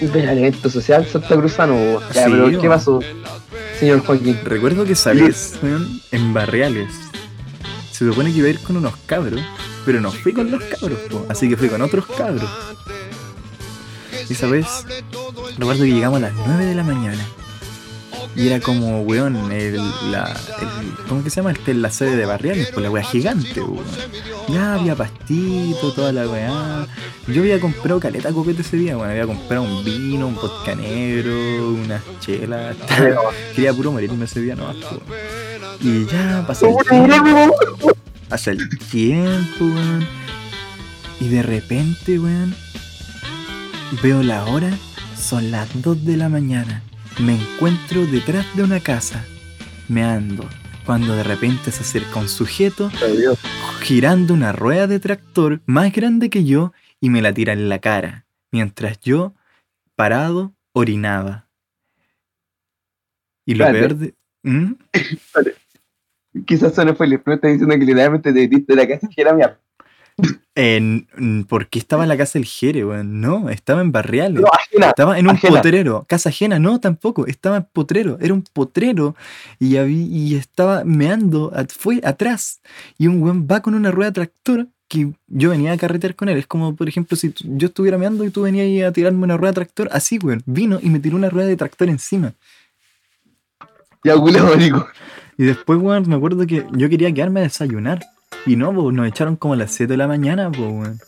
El 0.00 0.38
evento 0.38 0.70
social 0.70 1.04
Santa 1.06 1.34
Cruzano. 1.36 2.00
Ya, 2.14 2.24
Sí, 2.26 2.30
pero 2.30 2.52
po. 2.52 2.60
¿qué 2.60 2.68
pasó, 2.68 3.00
señor 3.80 4.04
Joaquín? 4.04 4.38
Recuerdo 4.44 4.84
que 4.84 4.94
weón, 5.62 6.00
en 6.12 6.32
Barriales, 6.32 6.92
se 7.90 8.06
supone 8.06 8.30
que 8.32 8.38
iba 8.38 8.46
a 8.46 8.50
ir 8.50 8.60
con 8.60 8.76
unos 8.76 8.94
cabros, 9.06 9.40
pero 9.88 10.02
no 10.02 10.12
fui 10.12 10.34
con 10.34 10.50
los 10.50 10.62
cabros, 10.64 10.98
po, 11.10 11.24
así 11.30 11.48
que 11.48 11.56
fui 11.56 11.70
con 11.70 11.80
otros 11.80 12.04
cabros. 12.14 12.44
Y 14.28 14.34
esa 14.34 14.46
vez, 14.46 14.66
recuerdo 15.56 15.84
que 15.84 15.90
llegamos 15.92 16.18
a 16.18 16.26
las 16.26 16.34
9 16.46 16.66
de 16.66 16.74
la 16.74 16.82
mañana. 16.82 17.26
Y 18.36 18.48
era 18.48 18.60
como, 18.60 19.00
weón, 19.00 19.50
el, 19.50 19.76
la, 20.12 20.24
el- 20.60 21.06
¿cómo 21.08 21.24
que 21.24 21.30
se 21.30 21.36
llama? 21.36 21.52
Este, 21.52 21.72
la 21.72 21.90
sede 21.90 22.16
de 22.16 22.26
Barriales, 22.26 22.68
pues 22.74 22.84
la 22.84 22.90
weá 22.90 23.02
gigante, 23.02 23.62
weón. 23.62 23.82
Ya 24.48 24.74
había 24.74 24.94
pastito, 24.94 25.94
toda 25.94 26.12
la 26.12 26.28
weá. 26.28 26.86
Yo 27.26 27.40
había 27.40 27.58
comprado 27.58 27.98
caleta 27.98 28.30
copete 28.30 28.60
ese 28.60 28.76
día, 28.76 28.98
weón. 28.98 29.08
Había 29.10 29.26
comprado 29.26 29.62
un 29.62 29.82
vino, 29.82 30.26
un 30.26 30.34
vodka 30.34 30.74
negro, 30.74 31.70
unas 31.70 32.02
chelas. 32.20 32.76
Quería 33.56 33.72
puro 33.72 33.92
morirme 33.92 34.26
ese 34.26 34.40
día 34.42 34.54
nomás, 34.54 34.76
po. 34.76 35.00
Y 35.80 36.04
ya 36.04 36.44
pasó 36.46 36.66
el 36.66 36.74
pasa 38.28 38.50
el 38.50 38.78
tiempo, 38.78 39.64
weón. 39.64 40.06
Y 41.20 41.28
de 41.28 41.42
repente, 41.42 42.18
weón, 42.18 42.54
veo 44.02 44.22
la 44.22 44.44
hora, 44.46 44.70
son 45.16 45.50
las 45.50 45.82
2 45.82 46.04
de 46.04 46.16
la 46.16 46.28
mañana. 46.28 46.82
Me 47.18 47.34
encuentro 47.34 48.06
detrás 48.06 48.46
de 48.54 48.62
una 48.62 48.80
casa, 48.80 49.24
me 49.88 50.04
ando, 50.04 50.48
cuando 50.84 51.16
de 51.16 51.24
repente 51.24 51.72
se 51.72 51.82
acerca 51.82 52.20
un 52.20 52.28
sujeto 52.28 52.90
girando 53.80 54.34
una 54.34 54.52
rueda 54.52 54.86
de 54.86 55.00
tractor 55.00 55.60
más 55.66 55.92
grande 55.92 56.30
que 56.30 56.44
yo 56.44 56.72
y 57.00 57.10
me 57.10 57.22
la 57.22 57.32
tira 57.32 57.52
en 57.52 57.68
la 57.68 57.80
cara, 57.80 58.26
mientras 58.52 59.00
yo, 59.00 59.34
parado, 59.96 60.54
orinaba. 60.72 61.48
Y 63.44 63.54
lo 63.54 63.66
Espérate. 63.66 63.88
peor 63.88 63.98
de... 63.98 64.14
¿Mm? 64.42 64.74
Quizás 66.46 66.76
no 66.84 66.94
fue 66.94 67.06
el 67.06 67.20
me 67.24 67.34
está 67.34 67.48
diciendo 67.48 67.74
que 67.74 67.84
literalmente 67.84 68.32
te 68.32 68.48
de 68.48 68.76
la 68.76 68.86
casa 68.86 69.08
que 69.14 69.20
era 69.20 69.32
mía. 69.32 69.58
En, 70.54 71.06
en- 71.16 71.44
¿Por 71.44 71.68
qué 71.68 71.78
estaba 71.78 72.02
en 72.02 72.08
la 72.08 72.16
casa 72.16 72.38
del 72.38 72.44
Jere, 72.46 72.84
weón? 72.84 73.20
No, 73.20 73.48
estaba 73.48 73.80
en 73.80 73.92
Barriales. 73.92 74.40
No, 74.40 74.48
ajena. 74.52 74.88
Estaba 74.88 75.18
en 75.18 75.26
un 75.28 75.36
ajena. 75.36 75.56
potrero. 75.56 76.04
Casa 76.08 76.28
ajena, 76.30 76.58
no, 76.58 76.80
tampoco. 76.80 77.26
Estaba 77.26 77.58
en 77.58 77.66
potrero. 77.72 78.18
Era 78.20 78.34
un 78.34 78.42
potrero. 78.42 79.14
Y, 79.60 79.76
habí- 79.76 80.08
y 80.10 80.34
estaba 80.34 80.82
meando. 80.84 81.52
at- 81.54 81.70
Fue 81.70 82.00
atrás. 82.04 82.60
Y 82.98 83.06
un 83.06 83.22
weón 83.22 83.46
va 83.50 83.60
con 83.62 83.74
una 83.74 83.90
rueda 83.92 84.10
de 84.10 84.14
tractor 84.14 84.66
que 84.88 85.12
yo 85.28 85.50
venía 85.50 85.72
a 85.72 85.76
carretear 85.76 86.16
con 86.16 86.28
él. 86.28 86.38
Es 86.38 86.46
como, 86.48 86.74
por 86.74 86.88
ejemplo, 86.88 87.16
si 87.16 87.32
yo 87.38 87.68
estuviera 87.68 87.96
meando 87.96 88.24
y 88.24 88.30
tú 88.30 88.42
venías 88.42 88.88
a 88.88 88.92
tirarme 88.92 89.22
una 89.22 89.36
rueda 89.36 89.52
de 89.52 89.54
tractor. 89.56 89.88
Así, 89.92 90.18
weón. 90.18 90.42
Vino 90.46 90.80
y 90.82 90.90
me 90.90 90.98
tiró 90.98 91.16
una 91.16 91.30
rueda 91.30 91.46
de 91.46 91.56
tractor 91.56 91.88
encima. 91.88 92.34
Ya, 94.04 94.16
culo, 94.16 94.44
marico. 94.44 94.88
Y 95.38 95.44
después, 95.44 95.78
weón, 95.80 96.08
me 96.08 96.16
acuerdo 96.16 96.46
que 96.46 96.66
yo 96.72 96.88
quería 96.88 97.12
quedarme 97.12 97.40
a 97.40 97.44
desayunar. 97.44 98.04
Y 98.44 98.56
no, 98.56 98.72
pues 98.74 98.94
nos 98.94 99.06
echaron 99.08 99.36
como 99.36 99.54
a 99.54 99.56
las 99.56 99.70
7 99.72 99.92
de 99.92 99.96
la 99.96 100.08
mañana, 100.08 100.50
pues, 100.50 100.60
weón. 100.60 101.00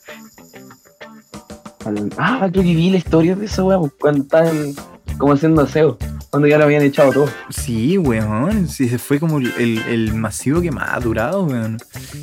Ah, 2.18 2.48
que 2.52 2.60
vi 2.60 2.90
la 2.90 2.98
historia 2.98 3.34
de 3.34 3.46
esa 3.46 3.64
weá, 3.64 3.78
po, 3.78 3.90
cuando 4.00 4.22
estaban 4.22 4.74
como 5.18 5.32
haciendo 5.32 5.62
aseo. 5.62 5.98
Cuando 6.30 6.46
ya 6.46 6.58
lo 6.58 6.64
habían 6.64 6.82
echado 6.82 7.10
todo. 7.10 7.28
Sí, 7.48 7.98
weón. 7.98 8.68
Sí, 8.68 8.86
fue 8.98 9.18
como 9.18 9.38
el, 9.38 9.78
el- 9.88 10.14
masivo 10.14 10.60
que 10.60 10.70
más 10.70 10.90
ha 10.92 11.00
durado, 11.00 11.42
weón. 11.44 11.78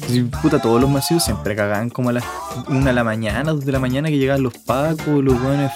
Sí, 0.08 0.22
puta, 0.42 0.62
todos 0.62 0.80
los 0.80 0.90
masivos 0.90 1.26
siempre 1.26 1.56
cagaban 1.58 1.90
como 1.90 2.10
a 2.10 2.14
las 2.14 2.24
1 2.70 2.86
de 2.86 2.94
la 2.94 3.04
mañana, 3.04 3.52
2 3.52 3.66
de 3.66 3.72
la 3.74 3.80
mañana 3.80 4.08
que 4.08 4.18
llegaban 4.18 4.44
los 4.44 4.58
pacos, 4.60 5.22
los 5.22 5.42
weones 5.42 5.72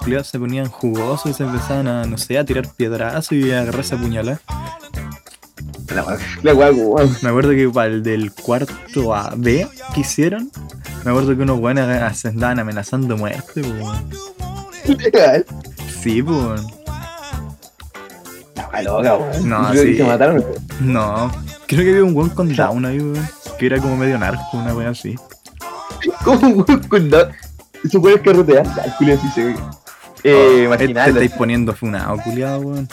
culiados 0.00 0.26
se 0.26 0.38
ponían 0.40 0.66
jugosos 0.66 1.30
y 1.30 1.34
se 1.34 1.44
empezaban 1.44 1.86
a, 1.86 2.06
no 2.06 2.18
sé, 2.18 2.38
a 2.38 2.44
tirar 2.44 2.66
piedrazos 2.74 3.30
y 3.32 3.52
a 3.52 3.60
agarrarse 3.60 3.94
a 3.94 3.98
puñalar. 3.98 4.40
La 5.94 6.04
la 6.42 6.54
weón. 6.54 7.16
Me 7.22 7.28
acuerdo 7.28 7.50
que 7.50 7.68
para 7.68 7.86
el 7.88 8.02
del 8.02 8.32
cuarto 8.32 9.14
A 9.14 9.32
B 9.36 9.66
que 9.94 10.00
hicieron, 10.00 10.50
me 11.04 11.10
acuerdo 11.10 11.36
que 11.36 11.42
unos 11.42 11.58
weones 11.60 12.24
andaban 12.24 12.58
amenazando 12.58 13.16
muerte, 13.16 13.62
pues, 13.62 13.66
weón. 13.66 14.10
Legal. 14.98 15.44
Sí, 16.02 16.22
pues. 16.22 16.36
weón. 16.36 16.66
La 18.72 18.82
loca, 18.82 19.16
weón. 19.16 19.48
No, 19.48 19.70
que 19.72 19.82
sí. 19.82 19.96
Se 19.96 20.04
mataron. 20.04 20.44
No, 20.80 21.30
creo 21.66 21.82
que 21.84 21.90
había 21.90 22.04
un 22.04 22.14
weón 22.16 22.30
con 22.30 22.54
down 22.54 22.84
ahí, 22.84 22.98
weón. 23.00 23.28
Que 23.58 23.66
era 23.66 23.78
como 23.80 23.96
medio 23.96 24.18
narco, 24.18 24.42
una 24.54 24.74
wea 24.74 24.90
así. 24.90 25.14
¿Cómo, 26.24 26.48
weón? 26.48 26.82
Con 26.88 27.10
da- 27.10 27.30
Eso 27.84 28.00
puede 28.00 28.20
carretear. 28.20 28.66
La 28.66 28.96
culo 28.98 29.14
así 29.14 29.28
se 29.34 29.44
ve. 29.44 29.54
Eh, 30.24 30.68
Oh, 30.70 30.76
te 30.76 30.84
estáis 30.90 31.30
poniendo 31.32 31.72
funado, 31.74 32.16
culiado, 32.18 32.58
weón. 32.60 32.88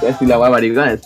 Casi 0.00 0.26
la 0.26 0.38
weá 0.38 0.50
maricona. 0.50 0.98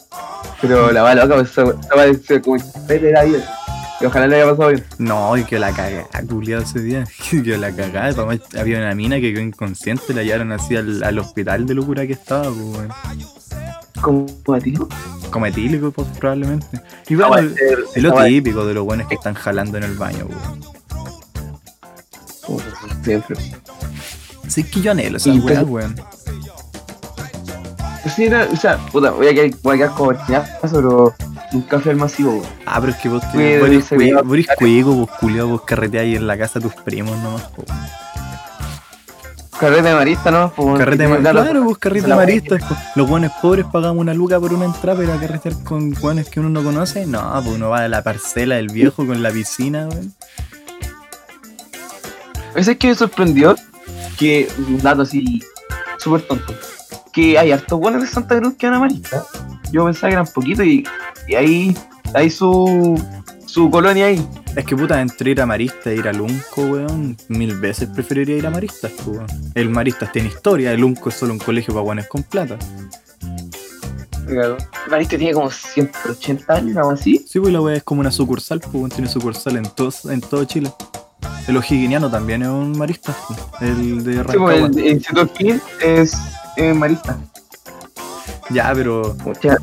Pero 0.62 0.90
la 0.92 1.04
weá 1.04 1.14
loca, 1.14 1.34
pues 1.34 1.50
esa 1.50 1.62
esa 1.64 1.94
weá 1.94 2.06
es 2.06 2.40
como 2.42 2.56
de 2.86 3.12
la 3.12 3.24
vida. 3.24 3.58
Y 4.00 4.06
ojalá 4.06 4.26
le 4.26 4.36
haya 4.36 4.50
pasado 4.50 4.70
bien. 4.70 4.84
No, 4.98 5.36
y 5.36 5.44
que 5.44 5.58
la 5.60 5.72
cagá, 5.72 6.06
culiado 6.28 6.62
ese 6.62 6.80
día. 6.80 7.04
Que 7.30 7.56
la 7.58 7.70
cagá. 7.74 8.06
Además, 8.06 8.38
había 8.58 8.78
una 8.78 8.94
mina 8.94 9.16
que 9.20 9.32
quedó 9.32 9.42
inconsciente, 9.42 10.12
la 10.14 10.22
llevaron 10.22 10.50
así 10.52 10.74
al, 10.76 11.02
al 11.04 11.18
hospital 11.18 11.66
de 11.66 11.74
locura 11.74 12.06
que 12.06 12.14
estaba, 12.14 12.44
pues, 12.44 12.56
weón. 12.56 12.88
Como 14.00 14.58
ti. 14.60 14.74
Como 15.30 15.46
etílico, 15.46 15.90
pues, 15.92 16.08
probablemente. 16.18 16.66
Y 17.08 17.14
Esa 17.14 17.28
bueno, 17.28 17.48
weá 17.48 17.54
es- 17.66 17.96
es 17.96 18.02
lo 18.02 18.12
weá 18.14 18.26
típico 18.26 18.66
de 18.66 18.74
los 18.74 18.84
buenos 18.84 19.06
que 19.08 19.14
están 19.14 19.34
jalando 19.34 19.78
en 19.78 19.84
el 19.84 19.94
baño, 19.96 20.26
weón. 20.26 20.60
es- 22.58 23.04
Siempre. 23.04 23.36
Sí, 24.48 24.64
que 24.64 24.80
yo 24.80 24.90
anhelo 24.92 25.16
esa 25.18 25.30
weá, 25.30 25.42
pues- 25.64 25.68
weón. 25.68 25.94
Sí, 28.16 28.28
no, 28.28 28.38
o 28.52 28.56
sea, 28.56 28.78
puta, 28.90 29.10
voy 29.10 29.28
a 29.28 29.34
quedar, 29.34 29.50
voy 29.62 29.74
a 29.74 29.78
quedar 29.78 29.90
como 29.94 30.12
chinazo, 30.26 30.52
pero 30.72 31.14
nunca 31.52 31.78
fui 31.80 31.90
al 31.92 31.96
masivo, 31.96 32.32
weón. 32.32 32.46
Ah, 32.66 32.78
pero 32.80 32.92
es 32.92 32.98
que 32.98 33.08
vos, 33.08 33.20
te, 33.22 33.28
Cuido, 33.30 33.60
vos 33.60 33.68
eres 33.68 33.78
dice, 33.82 33.94
cue- 33.96 33.98
cuidado. 34.56 34.94
vos 34.94 35.10
cuico, 35.20 35.46
vos 35.46 35.62
carreteáis 35.62 36.16
en 36.16 36.26
la 36.26 36.36
casa 36.36 36.58
de 36.58 36.68
tus 36.68 36.74
primos 36.82 37.16
nomás, 37.18 37.42
po. 37.42 37.64
Carrete 39.60 39.82
de 39.82 39.94
marista, 39.94 40.30
¿no? 40.32 40.52
Pues, 40.56 40.78
Carrete 40.78 41.02
de 41.04 41.08
marista. 41.08 41.30
Claro, 41.30 41.62
vos 41.62 41.78
carrete 41.78 42.08
de 42.08 42.58
po. 42.58 42.76
Los 42.96 43.08
buenos 43.08 43.30
pobres 43.40 43.64
pagamos 43.72 44.00
una 44.00 44.12
luca 44.14 44.40
por 44.40 44.52
una 44.52 44.64
entrada, 44.64 44.98
pero 44.98 45.12
a 45.12 45.20
carretear 45.20 45.54
con 45.62 45.92
buenos 45.92 46.28
que 46.28 46.40
uno 46.40 46.48
no 46.48 46.64
conoce. 46.64 47.06
No, 47.06 47.30
pues 47.44 47.54
uno 47.54 47.68
va 47.68 47.84
a 47.84 47.88
la 47.88 48.02
parcela 48.02 48.56
del 48.56 48.68
viejo 48.68 49.06
con 49.06 49.22
la 49.22 49.30
piscina, 49.30 49.86
weón. 49.88 50.12
Ese 52.56 52.72
es 52.72 52.78
que 52.78 52.88
me 52.88 52.94
sorprendió 52.96 53.54
que, 54.18 54.48
un 54.58 54.78
dato 54.78 55.02
así, 55.02 55.40
súper 55.98 56.22
tonto, 56.22 56.52
que 57.12 57.38
hay 57.38 57.52
hartos 57.52 57.78
buenos 57.78 58.02
de 58.02 58.08
Santa 58.08 58.38
Cruz 58.38 58.54
que 58.58 58.66
van 58.66 58.76
a 58.76 58.78
marista. 58.80 59.24
Yo 59.72 59.84
pensaba 59.84 60.08
que 60.08 60.14
eran 60.14 60.26
poquitos 60.26 60.66
y, 60.66 60.84
y 61.28 61.34
ahí 61.34 61.76
hay 62.14 62.30
su, 62.30 63.00
su 63.46 63.70
colonia 63.70 64.06
ahí. 64.06 64.26
Es 64.56 64.64
que 64.66 64.76
puta, 64.76 65.00
entre 65.00 65.30
ir 65.30 65.40
a 65.40 65.46
Marista 65.46 65.90
e 65.90 65.96
ir 65.96 66.08
a 66.08 66.12
Lunco, 66.12 66.62
weón, 66.62 67.16
mil 67.28 67.58
veces 67.58 67.88
preferiría 67.88 68.36
ir 68.36 68.46
a 68.46 68.50
Maristas, 68.50 68.92
weón. 69.06 69.26
El 69.54 69.70
Maristas 69.70 70.12
tiene 70.12 70.28
historia, 70.28 70.72
el 70.72 70.80
Lunco 70.80 71.08
es 71.08 71.14
solo 71.14 71.32
un 71.32 71.38
colegio 71.38 71.72
para 71.72 71.84
guanes 71.84 72.06
con 72.08 72.22
plata. 72.22 72.58
Marista 74.90 75.16
tiene 75.18 75.32
como 75.34 75.50
180 75.50 76.54
años, 76.54 76.76
algo 76.76 76.90
así. 76.92 77.24
Sí, 77.28 77.40
pues 77.40 77.52
la 77.52 77.60
weá 77.60 77.76
es 77.76 77.82
como 77.82 78.00
una 78.00 78.10
sucursal, 78.10 78.60
pues 78.60 78.74
weón, 78.74 78.90
tiene 78.90 79.08
sucursal 79.08 79.56
en, 79.56 79.64
todos 79.64 80.04
en 80.06 80.20
todo 80.20 80.44
Chile. 80.44 80.72
El 81.48 81.56
O'Higginiano 81.56 82.10
también 82.10 82.42
es 82.42 82.48
un 82.48 82.76
Maristas, 82.78 83.16
po, 83.26 83.36
el 83.60 84.04
de 84.04 84.12
Sí, 84.12 84.18
Rancagua. 84.22 84.54
pues, 84.70 84.76
el, 84.76 85.18
el 85.18 85.30
King 85.30 85.58
es 85.82 86.16
eh, 86.56 86.72
marista. 86.74 87.18
Ya, 88.50 88.72
pero 88.74 89.00
O 89.24 89.34
sea, 89.40 89.56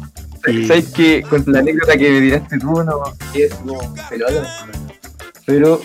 Y- 0.48 0.66
¿Sabes 0.68 0.88
que 0.94 1.22
con 1.24 1.44
la 1.48 1.60
anécdota 1.60 1.98
que 1.98 2.10
me 2.12 2.22
tiraste 2.22 2.58
tú, 2.60 2.82
no 2.84 3.04
es 3.34 3.54
como 3.56 3.78
pelota? 4.10 4.48
Pero 5.46 5.82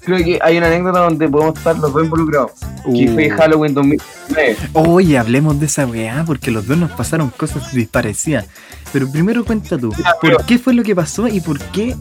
creo 0.00 0.18
que 0.24 0.38
hay 0.42 0.58
una 0.58 0.66
anécdota 0.66 0.98
donde 1.00 1.28
podemos 1.28 1.56
estar 1.56 1.78
los 1.78 1.92
dos 1.92 2.02
involucrados. 2.04 2.50
Que 2.84 3.08
Uh. 3.08 3.14
fue 3.14 3.30
Halloween 3.30 3.74
2009. 3.74 4.56
Oye, 4.72 5.16
hablemos 5.18 5.58
de 5.60 5.66
esa 5.66 5.86
weá, 5.86 6.24
porque 6.26 6.50
los 6.50 6.66
dos 6.66 6.76
nos 6.76 6.90
pasaron 6.92 7.30
cosas 7.30 7.72
disparecidas. 7.72 8.46
Pero 8.92 9.10
primero 9.10 9.44
cuenta 9.44 9.78
tú, 9.78 9.92
Ya, 9.92 10.12
¿por 10.20 10.20
pero- 10.20 10.38
qué 10.46 10.58
fue 10.58 10.74
lo 10.74 10.82
que 10.82 10.94
pasó 10.96 11.28
y 11.28 11.40
por 11.40 11.58
qué, 11.60 11.94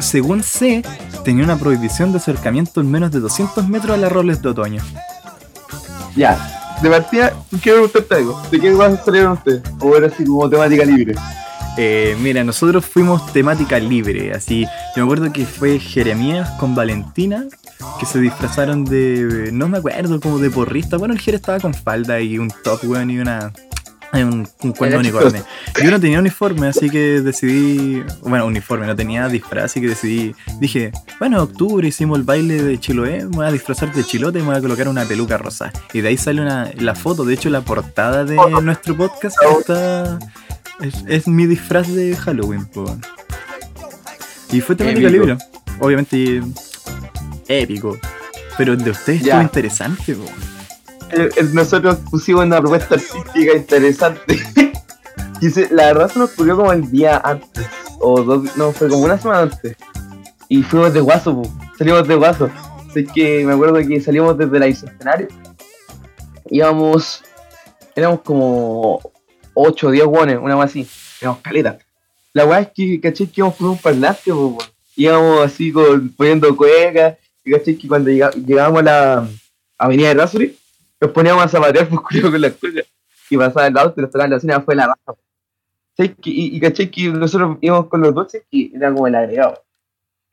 según 0.00 0.42
sé, 0.42 0.82
tenía 1.24 1.44
una 1.44 1.56
prohibición 1.58 2.10
de 2.10 2.18
acercamiento 2.18 2.80
en 2.80 2.90
menos 2.90 3.12
de 3.12 3.20
200 3.20 3.68
metros 3.68 3.92
a 3.92 3.96
las 4.00 4.10
roles 4.10 4.42
de 4.42 4.48
otoño? 4.48 4.82
Ya. 6.16 6.57
De 6.82 6.88
partida, 6.88 7.32
quiero 7.60 7.88
preguntarte 7.88 8.14
algo. 8.14 8.40
¿De 8.52 8.60
qué 8.60 8.72
vas 8.72 8.92
a 9.00 9.04
salieron 9.04 9.32
ustedes? 9.32 9.62
¿O 9.80 9.96
era 9.96 10.06
así 10.06 10.24
como 10.24 10.48
temática 10.48 10.84
libre? 10.84 11.14
Eh, 11.76 12.16
mira, 12.20 12.44
nosotros 12.44 12.84
fuimos 12.84 13.32
temática 13.32 13.78
libre, 13.78 14.32
así. 14.32 14.64
Yo 14.64 14.70
me 14.96 15.02
acuerdo 15.02 15.32
que 15.32 15.44
fue 15.44 15.80
Jeremías 15.80 16.50
con 16.58 16.76
Valentina, 16.76 17.44
que 17.98 18.06
se 18.06 18.20
disfrazaron 18.20 18.84
de. 18.84 19.50
No 19.52 19.68
me 19.68 19.78
acuerdo, 19.78 20.20
como 20.20 20.38
de 20.38 20.50
porrista. 20.50 20.96
Bueno, 20.96 21.14
el 21.14 21.20
Jere 21.20 21.36
estaba 21.36 21.58
con 21.58 21.74
falda 21.74 22.20
y 22.20 22.38
un 22.38 22.48
top, 22.62 22.80
weón, 22.84 23.10
y 23.10 23.18
una. 23.18 23.52
Un, 24.12 24.48
un 24.62 24.72
cuerno 24.72 25.00
Era 25.00 25.08
unicornio. 25.08 25.44
Yo 25.82 25.90
no 25.90 26.00
tenía 26.00 26.18
uniforme, 26.18 26.68
así 26.68 26.88
que 26.88 27.20
decidí. 27.20 28.02
Bueno, 28.22 28.46
uniforme, 28.46 28.86
no 28.86 28.96
tenía 28.96 29.28
disfraz, 29.28 29.66
así 29.66 29.80
que 29.80 29.88
decidí. 29.88 30.34
Dije, 30.60 30.92
bueno, 31.18 31.36
en 31.36 31.42
octubre 31.42 31.86
hicimos 31.86 32.18
el 32.18 32.24
baile 32.24 32.62
de 32.62 32.78
Chiloé, 32.80 33.24
me 33.26 33.36
voy 33.36 33.46
a 33.46 33.52
disfrazar 33.52 33.92
de 33.92 34.02
chilote 34.04 34.38
y 34.38 34.42
me 34.42 34.48
voy 34.48 34.56
a 34.56 34.60
colocar 34.60 34.88
una 34.88 35.04
peluca 35.04 35.36
rosa. 35.36 35.72
Y 35.92 36.00
de 36.00 36.08
ahí 36.08 36.16
sale 36.16 36.40
una, 36.40 36.70
la 36.78 36.94
foto, 36.94 37.24
de 37.24 37.34
hecho, 37.34 37.50
la 37.50 37.60
portada 37.60 38.24
de 38.24 38.36
nuestro 38.62 38.96
podcast 38.96 39.36
está. 39.58 40.18
Es, 40.80 40.94
es 41.06 41.28
mi 41.28 41.46
disfraz 41.46 41.88
de 41.92 42.16
Halloween, 42.16 42.64
po. 42.66 42.96
Y 44.50 44.60
fue 44.60 44.74
temática 44.74 45.08
Épico. 45.08 45.26
libre. 45.26 45.38
Obviamente 45.80 46.42
épico. 47.48 47.98
Pero 48.56 48.72
el 48.72 48.82
de 48.82 48.90
ustedes 48.90 49.22
estuvo 49.22 49.42
interesante, 49.42 50.14
po. 50.14 50.24
Nosotros 51.52 51.98
pusimos 52.10 52.44
una 52.44 52.60
propuesta 52.60 52.94
artística 52.96 53.56
interesante. 53.56 54.38
la 55.70 55.86
verdad 55.86 56.10
se 56.10 56.18
nos 56.18 56.32
ocurrió 56.32 56.56
como 56.56 56.72
el 56.72 56.90
día 56.90 57.20
antes. 57.24 57.66
O 58.00 58.22
dos, 58.22 58.56
no, 58.56 58.72
fue 58.72 58.88
como 58.88 59.04
una 59.04 59.18
semana 59.18 59.42
antes. 59.42 59.76
Y 60.48 60.62
fuimos 60.62 60.92
de 60.92 61.00
guaso, 61.00 61.42
po. 61.42 61.50
salimos 61.76 62.06
de 62.06 62.14
guaso. 62.14 62.50
Así 62.88 63.04
que 63.04 63.44
me 63.44 63.52
acuerdo 63.52 63.76
que 63.86 64.00
salimos 64.00 64.36
desde 64.38 64.58
la 64.58 64.66
Bicentenario. 64.66 65.28
Íbamos, 66.50 67.22
éramos 67.94 68.20
como 68.20 69.00
8 69.54 69.88
o 69.88 69.90
10 69.90 70.06
guones, 70.06 70.38
una 70.40 70.56
más 70.56 70.70
así. 70.70 70.88
Éramos 71.20 71.40
caleta. 71.40 71.78
La 72.32 72.46
weá 72.46 72.60
es 72.60 72.68
que, 72.74 73.00
caché, 73.00 73.26
que 73.26 73.40
íbamos 73.40 73.56
con 73.56 73.68
un 73.70 73.78
parlante, 73.78 74.30
po. 74.32 74.58
Íbamos 74.96 75.44
así 75.44 75.72
con, 75.72 76.08
poniendo 76.10 76.56
cuecas. 76.56 77.16
Y 77.44 77.52
caché 77.52 77.76
que 77.76 77.88
cuando 77.88 78.10
llega- 78.10 78.30
llegábamos 78.30 78.80
a 78.80 78.84
la 78.84 79.28
avenida 79.76 80.08
de 80.08 80.14
Rasuri, 80.14 80.58
nos 81.00 81.10
poníamos 81.12 81.44
a 81.44 81.48
zapatear 81.48 81.88
por 81.90 82.02
culo 82.02 82.30
con 82.30 82.40
las 82.40 82.52
cuecas. 82.54 82.86
Y 83.30 83.36
pasaba 83.36 83.66
el 83.66 83.76
auto 83.78 83.94
y 83.98 84.02
nos 84.02 84.10
tocaban 84.10 84.30
la 84.30 84.36
bocina 84.36 84.60
fue 84.60 84.74
la. 84.74 84.94
¿Sabes 85.96 86.12
qué? 86.22 86.30
Y, 86.30 86.56
y 86.56 86.60
caché 86.60 86.90
que 86.90 87.08
nosotros 87.10 87.58
íbamos 87.60 87.88
con 87.88 88.00
los 88.00 88.14
dulces 88.14 88.44
que 88.50 88.70
era 88.74 88.92
como 88.92 89.06
el 89.06 89.14
agregado. 89.14 89.62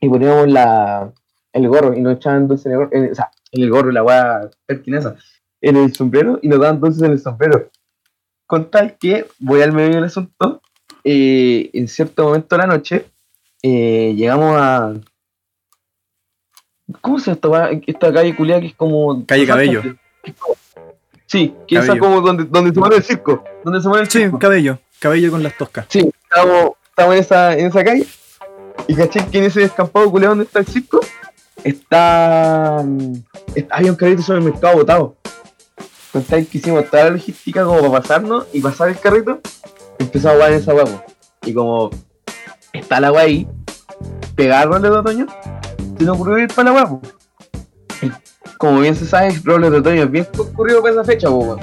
Y 0.00 0.08
poníamos 0.08 0.48
la, 0.48 1.12
el 1.52 1.68
gorro 1.68 1.94
y 1.94 2.00
nos 2.00 2.16
echaban 2.16 2.48
dulces 2.48 2.66
en 2.66 2.72
el 2.72 2.78
gorro. 2.78 2.90
en- 2.92 3.12
o 3.12 3.14
sea, 3.14 3.30
en 3.52 3.62
el 3.62 3.70
gorro, 3.70 3.90
la 3.90 4.02
weá 4.02 4.50
pertinesa. 4.66 5.16
En 5.60 5.76
el 5.76 5.94
sombrero 5.94 6.38
y 6.42 6.48
nos 6.48 6.60
daban 6.60 6.80
dulces 6.80 7.02
en 7.02 7.12
el 7.12 7.18
sombrero. 7.18 7.70
Con 8.46 8.70
tal 8.70 8.96
que, 8.98 9.26
voy 9.40 9.60
al 9.62 9.72
medio 9.72 9.96
del 9.96 10.04
asunto, 10.04 10.62
eh, 11.02 11.68
en 11.72 11.88
cierto 11.88 12.24
momento 12.24 12.56
de 12.56 12.62
la 12.62 12.66
noche, 12.68 13.06
eh, 13.62 14.14
llegamos 14.16 14.56
a. 14.58 14.94
¿Cómo 17.00 17.18
se 17.18 17.34
llama 17.34 17.70
esta 17.86 18.12
calle 18.12 18.36
culiada 18.36 18.60
que 18.60 18.68
es 18.68 18.74
como. 18.74 19.24
Calle 19.26 19.46
Cabello. 19.46 19.82
Sí, 21.26 21.54
que 21.66 21.76
Cabello. 21.76 21.98
como 21.98 22.20
donde, 22.20 22.44
donde 22.44 22.72
se 22.72 22.78
mueve 22.78 22.96
el 22.96 23.02
circo. 23.02 23.42
Donde 23.64 23.80
se 23.80 23.88
mueve 23.88 24.04
el 24.04 24.10
Sí, 24.10 24.18
circo. 24.20 24.38
cabello. 24.38 24.78
Cabello 25.00 25.30
con 25.30 25.42
las 25.42 25.56
toscas. 25.58 25.86
Sí, 25.88 26.08
estábamos, 26.22 26.72
estábamos 26.88 27.16
en, 27.16 27.20
esa, 27.22 27.52
en 27.58 27.66
esa 27.66 27.84
calle. 27.84 28.06
Y 28.86 28.94
caché 28.94 29.26
que 29.26 29.38
en 29.38 29.44
ese 29.44 29.60
descampado 29.60 30.10
culiado 30.10 30.32
donde 30.32 30.44
está 30.44 30.60
el 30.60 30.66
circo, 30.66 31.00
está. 31.64 32.82
mm, 32.84 33.12
está- 33.56 33.74
había 33.76 33.90
un 33.90 33.96
carrito 33.96 34.22
sobre 34.22 34.38
el 34.38 34.44
mercado 34.44 34.76
botado. 34.76 35.16
Con 36.12 36.22
tal 36.22 36.46
que 36.46 36.58
hicimos 36.58 36.88
toda 36.88 37.04
la 37.04 37.10
logística 37.10 37.64
como 37.64 37.80
para 37.80 38.00
pasarnos 38.02 38.46
y 38.52 38.60
pasar 38.60 38.88
el 38.88 38.98
carrito, 38.98 39.40
empezamos 39.98 40.32
a 40.32 40.36
jugar 40.36 40.52
en 40.52 40.58
esa 40.60 40.74
huevo. 40.74 41.02
Y 41.42 41.52
como 41.52 41.90
está 42.72 43.00
la 43.00 43.08
agua 43.08 43.22
ahí, 43.22 43.46
pegar 44.34 44.68
roles 44.68 44.90
de 44.90 44.96
otoño, 44.96 45.26
se 45.98 46.04
nos 46.04 46.14
ocurrió 46.16 46.38
ir 46.38 46.54
para 46.54 46.70
la 46.70 46.76
huevo. 46.76 47.02
Como 48.58 48.80
bien 48.80 48.96
se 48.96 49.06
sabe, 49.06 49.38
roles 49.44 49.70
de 49.70 49.78
otoño 49.78 50.02
es 50.04 50.10
bien 50.10 50.26
concurrido 50.36 50.80
para 50.82 50.94
esa 50.94 51.04
fecha, 51.04 51.30
weón. 51.30 51.60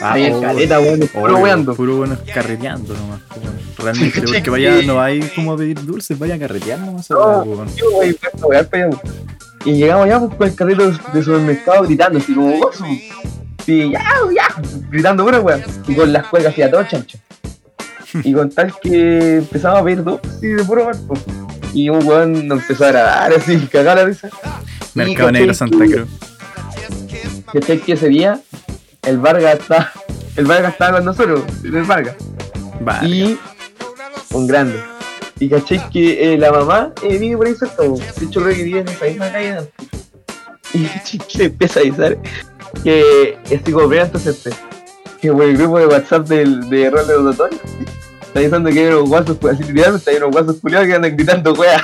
Ahí 0.00 0.24
en 0.24 0.34
oh, 0.34 0.40
caleta, 0.40 0.80
weón, 0.80 1.00
puro 1.12 1.38
weando. 1.38 1.74
Puro 1.74 1.96
bueno 1.96 2.16
carreteando 2.32 2.94
nomás. 2.94 3.20
weón. 3.36 3.54
Realmente, 3.78 4.22
porque 4.24 4.50
vaya, 4.50 4.82
no 4.82 5.00
hay 5.00 5.20
como 5.34 5.52
a 5.52 5.56
pedir 5.56 5.84
dulces, 5.84 6.18
vaya 6.18 6.34
a 6.34 6.38
carretear 6.38 6.78
nomás. 6.80 7.08
No. 7.10 7.18
weón, 7.18 7.48
weón. 7.48 7.76
Yo, 7.76 7.90
güey, 7.90 8.12
fue 8.12 8.30
a 8.42 8.46
wear 8.46 8.68
para 8.68 8.86
allá. 8.86 8.98
Y 9.64 9.72
llegamos 9.72 10.04
allá 10.04 10.20
pues, 10.20 10.36
con 10.36 10.48
el 10.48 10.54
carrito 10.54 10.90
de 11.12 11.22
supermercado 11.22 11.84
gritando, 11.84 12.18
así 12.18 12.34
como 12.34 12.58
gozo. 12.58 12.84
Y 13.66 13.92
ya, 13.92 14.04
ya, 14.34 14.62
gritando 14.90 15.24
pura 15.24 15.40
weá. 15.40 15.64
Y 15.88 15.94
con 15.94 16.12
las 16.12 16.26
cuecas 16.26 16.52
así 16.52 16.62
a 16.62 16.70
todo 16.70 16.84
chancho. 16.84 17.18
Y 18.22 18.32
con 18.32 18.50
tal 18.50 18.74
que 18.78 19.36
empezamos 19.36 19.80
a 19.80 19.84
pedir 19.84 20.04
dos, 20.04 20.20
así 20.24 20.48
de 20.48 20.64
puro 20.64 20.84
barco. 20.84 21.14
Y 21.72 21.88
un 21.88 22.06
weón 22.06 22.46
nos 22.46 22.60
empezó 22.60 22.84
a 22.84 22.88
grabar 22.88 23.32
así, 23.32 23.56
cagar 23.72 23.96
la 23.96 24.04
risa. 24.04 24.28
Mercado 24.94 25.32
Negro 25.32 25.54
Santa 25.54 25.84
que- 25.84 25.92
Cruz. 25.92 26.08
¿Cachai 27.52 27.78
que 27.78 27.92
ese 27.92 28.08
día 28.08 28.40
el 29.02 29.18
Vargas 29.18 29.60
está, 29.60 29.92
el 30.36 30.44
Vargas 30.46 30.72
estaba 30.72 30.96
con 30.98 31.04
nosotros, 31.04 31.42
el 31.62 31.82
Vargas. 31.84 32.16
Vale. 32.80 33.08
y 33.08 33.38
un 34.32 34.46
grande. 34.46 34.80
Y 35.38 35.48
caché 35.48 35.80
que 35.92 36.34
eh, 36.34 36.38
la 36.38 36.50
mamá 36.52 36.92
eh, 37.02 37.18
vive 37.18 37.36
por 37.36 37.46
ahí 37.46 37.54
cerca, 37.54 37.82
de 37.82 38.26
hecho 38.26 38.40
creo 38.42 38.54
que 38.56 38.62
vive 38.62 38.80
en 38.80 38.88
esa 38.88 39.04
misma 39.06 39.30
calle. 39.30 39.58
Y 40.72 40.86
caché 40.86 41.18
que 41.18 41.38
le 41.38 41.44
empieza 41.44 41.78
a 41.78 41.82
avisar 41.84 42.18
que 42.82 43.38
estoy 43.48 43.72
como 43.72 43.86
primero 43.88 44.06
antecedente, 44.06 44.50
que 45.20 45.30
por 45.32 45.44
el 45.44 45.56
grupo 45.56 45.78
de 45.78 45.86
WhatsApp 45.86 46.26
del, 46.26 46.68
de 46.68 46.90
Rol 46.90 47.06
de 47.06 47.14
Otoño 47.14 47.58
está 48.26 48.40
diciendo 48.40 48.70
que 48.70 48.80
hay 48.80 48.86
unos 48.86 49.08
guasos, 49.08 49.36
así 49.52 49.62
literalmente 49.62 50.10
hay 50.10 50.16
unos 50.16 50.30
guasos 50.32 50.56
culiados 50.56 50.88
que 50.88 50.94
andan 50.94 51.16
gritando 51.16 51.52
weas. 51.54 51.82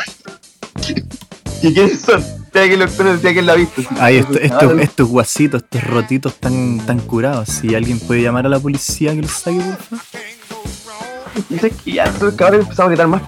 ¿Y 1.62 1.72
quiénes 1.72 2.00
son? 2.00 2.24
Que 2.52 3.34
que 3.34 3.42
la 3.42 3.54
esto- 3.54 4.34
estos, 4.38 4.62
ah, 4.78 4.82
estos 4.82 5.08
guasitos, 5.08 5.62
estos 5.62 5.84
rotitos 5.84 6.34
tan, 6.34 6.78
tan 6.86 6.98
curados. 7.00 7.48
Si 7.48 7.74
alguien 7.74 7.98
puede 8.00 8.22
llamar 8.22 8.46
a 8.46 8.48
la 8.48 8.58
policía 8.58 9.14
que 9.14 9.22
los 9.22 9.30
saque, 9.30 9.58
por 9.60 9.78
favor. 9.78 10.04
Y 11.48 11.56
que 11.58 11.92
ya, 11.92 12.04
entonces 12.06 12.36
que 12.36 12.44
ahora 12.44 12.56
empezamos 12.56 12.80
a 12.80 12.88
gritar 12.88 13.06
más. 13.08 13.22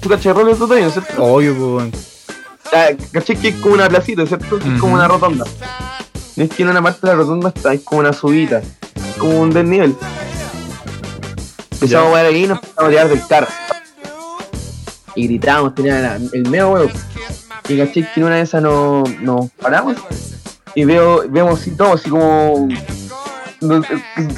¿Tú 0.00 0.08
caché 0.08 0.32
Rol 0.32 0.46
de 0.58 0.64
Otoño, 0.64 0.90
cierto? 0.90 1.22
Obvio, 1.24 1.52
weón. 1.54 1.92
Ah, 2.72 2.88
caché 3.12 3.36
que 3.36 3.48
es 3.48 3.54
como 3.56 3.74
una 3.74 3.88
placita, 3.88 4.26
¿cierto? 4.26 4.58
Es 4.58 4.80
como 4.80 4.94
una 4.94 5.06
rotonda. 5.06 5.44
No 6.36 6.44
es 6.44 6.50
que 6.50 6.62
en 6.62 6.68
una 6.70 6.82
parte 6.82 7.00
de 7.02 7.08
la 7.08 7.14
rotonda 7.14 7.52
está, 7.54 7.72
es 7.72 7.80
como 7.82 8.00
una 8.00 8.12
subida, 8.12 8.60
como 9.18 9.40
un 9.40 9.50
desnivel. 9.50 9.94
Empezamos 11.72 12.12
a 12.12 12.22
ver 12.22 12.26
ahí 12.26 12.44
y 12.44 12.46
nos 12.48 12.58
empezamos 12.58 12.86
a 12.86 12.90
tirar 12.90 13.08
del 13.08 13.26
carro. 13.28 13.46
Y 15.16 15.26
gritábamos, 15.26 15.74
tenía 15.74 16.16
el 16.32 16.48
medio 16.48 16.70
huevo. 16.70 16.90
Y 17.68 17.78
caché 17.78 18.06
que 18.14 18.20
en 18.20 18.26
una 18.26 18.36
de 18.36 18.42
esas 18.42 18.62
nos, 18.62 19.08
nos 19.20 19.50
paramos 19.52 19.96
y 20.74 20.84
veo, 20.84 21.24
vemos 21.28 21.60
así 21.60 21.70
todo, 21.72 21.94
así 21.94 22.08
como. 22.10 22.68
no- 23.62 23.82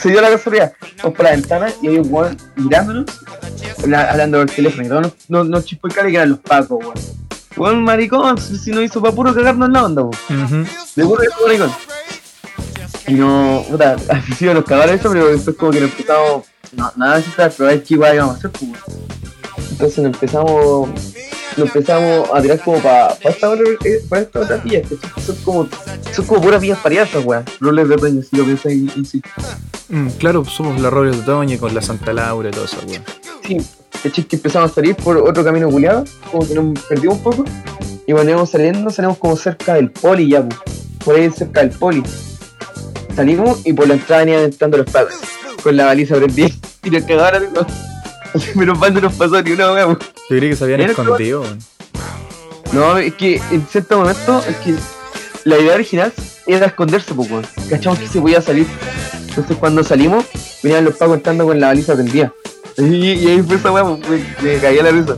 se 0.00 0.08
dio 0.10 0.20
la 0.20 0.30
casualidad. 0.30 0.72
Vamos 1.02 1.16
por 1.16 1.24
la 1.24 1.32
ventana 1.32 1.66
y 1.82 1.88
hay 1.88 1.98
un 1.98 2.06
weón 2.10 2.36
mirándonos, 2.56 3.06
la- 3.86 4.10
hablando 4.12 4.38
por 4.38 4.50
teléfono. 4.50 4.84
Y 4.84 4.88
todos 4.88 5.12
nos, 5.28 5.48
nos, 5.48 5.64
chispó 5.64 5.88
el 5.88 5.94
cara 5.94 6.08
que 6.08 6.14
eran 6.16 6.30
los 6.30 6.38
pacos, 6.38 6.78
weón. 6.80 6.94
Weón 7.56 7.82
maricón, 7.82 8.38
si 8.38 8.70
nos 8.70 8.84
hizo 8.84 9.02
pa' 9.02 9.10
puro 9.12 9.34
cagarnos 9.34 9.68
la 9.70 9.84
onda, 9.84 10.02
weón. 10.02 10.66
De 10.94 11.04
puro 11.04 11.20
que 11.22 11.28
maricón. 11.44 11.72
Y 13.08 13.14
no, 13.14 13.64
puta, 13.68 13.96
sí 14.38 14.44
nos 14.46 14.64
cagaron 14.64 14.94
eso, 14.94 15.10
pero 15.10 15.26
después 15.28 15.56
como 15.56 15.72
que 15.72 15.80
nos 15.80 15.90
empezamos, 15.90 16.44
no, 16.72 16.92
nada 16.96 17.14
de 17.16 17.20
eso, 17.22 17.30
pero 17.36 17.68
ver 17.68 17.82
qué 17.82 17.94
igual 17.94 18.14
íbamos 18.14 18.34
a 18.36 18.38
hacer, 18.38 18.50
pues. 18.52 18.62
weón. 18.62 19.08
Entonces 19.70 19.98
nos 19.98 20.14
empezamos, 20.14 20.88
nos 21.56 21.66
empezamos 21.66 22.28
a 22.32 22.42
tirar 22.42 22.60
como 22.60 22.78
para 22.78 23.14
pa 23.14 23.28
esta 23.28 23.50
otra, 23.50 23.64
eh, 23.84 24.02
pa 24.08 24.18
esta 24.20 24.40
otra 24.40 24.62
pilla, 24.62 24.82
que 24.82 24.96
son 25.22 25.36
como, 25.44 25.68
son 26.14 26.24
como 26.26 26.40
puras 26.40 26.60
pillas 26.60 26.78
pariasas, 26.78 27.24
weón. 27.24 27.44
Roles 27.60 27.88
de 27.88 27.94
otoño, 27.94 28.22
si 28.22 28.36
lo 28.36 28.44
pensás 28.44 28.72
en, 28.72 28.90
en 28.96 29.04
sí. 29.04 29.22
Mm, 29.88 30.08
claro, 30.18 30.44
somos 30.44 30.80
la 30.80 30.90
Robles 30.90 31.16
de 31.16 31.22
Otoño 31.22 31.58
con 31.58 31.74
la 31.74 31.80
Santa 31.80 32.12
Laura 32.12 32.48
y 32.48 32.52
todo 32.52 32.64
eso, 32.64 32.78
weón. 32.86 33.02
Sí, 33.46 33.56
¿cachai? 34.02 34.24
que 34.24 34.36
empezamos 34.36 34.70
a 34.70 34.74
salir 34.74 34.94
por 34.96 35.16
otro 35.16 35.44
camino 35.44 35.70
culiado, 35.70 36.04
como 36.30 36.46
que 36.46 36.54
nos 36.54 36.78
perdimos 36.82 37.16
un 37.16 37.22
poco, 37.22 37.44
y 38.06 38.12
cuando 38.12 38.30
íbamos 38.30 38.50
saliendo, 38.50 38.90
salimos 38.90 39.18
como 39.18 39.36
cerca 39.36 39.74
del 39.74 39.90
poli 39.90 40.30
ya, 40.30 40.42
pues, 40.42 40.60
por 41.04 41.14
ahí 41.16 41.30
cerca 41.30 41.60
del 41.60 41.70
poli. 41.70 42.02
Salimos 43.14 43.66
y 43.66 43.72
por 43.72 43.88
la 43.88 43.94
entrada 43.94 44.24
venían 44.24 44.44
entrando 44.44 44.78
los 44.78 44.90
pacos, 44.90 45.14
con 45.62 45.76
la 45.76 45.86
baliza 45.86 46.16
prendida, 46.16 46.48
y 46.84 46.90
nos 46.90 47.04
cagaron, 47.04 47.52
¿no? 47.52 47.66
Menos 48.54 48.78
mal 48.78 48.94
no 48.94 49.00
nos 49.00 49.14
pasó 49.14 49.42
ni 49.42 49.52
una 49.52 49.72
wea. 49.72 49.86
Yo 49.86 49.98
creí 50.28 50.50
que 50.50 50.56
se 50.56 50.64
habían 50.64 50.80
escondido. 50.82 51.44
No, 52.72 52.98
es 52.98 53.14
que 53.14 53.40
en 53.50 53.66
cierto 53.66 53.98
momento, 53.98 54.42
es 54.46 54.56
que 54.56 54.74
la 55.44 55.58
idea 55.58 55.74
original 55.74 56.12
era 56.46 56.66
esconderse, 56.66 57.14
pues, 57.14 57.30
weón. 57.30 57.46
Cachamos 57.70 57.98
que 57.98 58.08
se 58.08 58.20
podía 58.20 58.42
salir. 58.42 58.66
Entonces 59.28 59.56
cuando 59.56 59.82
salimos, 59.84 60.24
venían 60.62 60.84
los 60.84 60.96
pagos 60.96 61.16
entrando 61.16 61.46
con 61.46 61.58
la 61.60 61.68
baliza 61.68 61.96
tendida. 61.96 62.32
Y, 62.80 62.84
y 62.94 63.26
ahí 63.26 63.42
fue 63.42 63.56
esa 63.56 63.72
weá, 63.72 63.84
pues, 63.84 64.22
me, 64.40 64.52
me 64.52 64.58
caía 64.58 64.84
la 64.84 64.92
risa. 64.92 65.16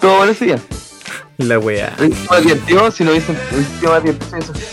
Todo 0.00 0.16
bueno 0.16 0.32
ese 0.32 0.46
día. 0.46 0.58
La 1.36 1.58
weá. 1.58 1.94
Más 2.30 2.42
divertido 2.42 2.90
si 2.90 3.04
no 3.04 3.10
hubiesen, 3.10 3.36
hubiese 3.52 3.78
sido 3.78 3.92
más 3.92 4.02
divertido 4.02 4.40
si 4.40 4.50
hubiesen. 4.50 4.66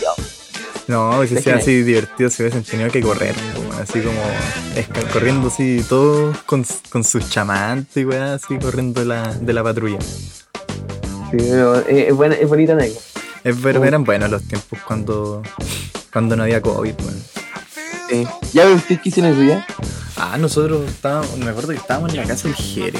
No, 0.86 1.26
si 1.26 1.36
sea 1.36 1.56
así 1.56 1.82
divertido, 1.82 2.30
se 2.30 2.44
hubiesen 2.44 2.64
tenido 2.64 2.90
que 2.90 3.02
correr, 3.02 3.34
weón, 3.54 3.63
así 3.84 4.00
como 4.00 4.20
corriendo 5.12 5.48
así, 5.48 5.84
todos 5.88 6.36
con, 6.44 6.64
con 6.90 7.04
sus 7.04 7.28
chamantes 7.30 7.96
y 7.96 8.04
weá, 8.04 8.34
así 8.34 8.58
corriendo 8.58 9.00
de 9.00 9.06
la, 9.06 9.32
de 9.34 9.52
la 9.52 9.62
patrulla. 9.62 9.98
Sí, 10.00 11.36
pero 11.38 11.76
es, 11.80 12.08
es, 12.08 12.14
buena, 12.14 12.34
es 12.34 12.48
bonita 12.48 12.72
anécdota. 12.72 13.00
Es 13.44 13.60
ver, 13.60 13.78
Oh. 13.78 13.84
eran 13.84 14.04
buenos 14.04 14.30
los 14.30 14.42
tiempos 14.42 14.78
cuando, 14.86 15.42
cuando 16.12 16.34
no 16.36 16.44
había 16.44 16.60
COVID, 16.62 16.94
weón. 16.98 17.22
Sí. 18.08 18.26
¿Ya 18.52 18.66
ustedes 18.70 19.00
qué 19.00 19.08
hicieron 19.08 19.32
ese 19.32 19.42
día? 19.42 19.66
Ah, 20.16 20.36
nosotros 20.38 20.88
estábamos, 20.88 21.36
me 21.38 21.50
acuerdo 21.50 21.70
que 21.70 21.76
estábamos 21.76 22.10
en 22.10 22.16
la 22.18 22.24
casa 22.24 22.48
del 22.48 22.56
Jere. 22.56 22.98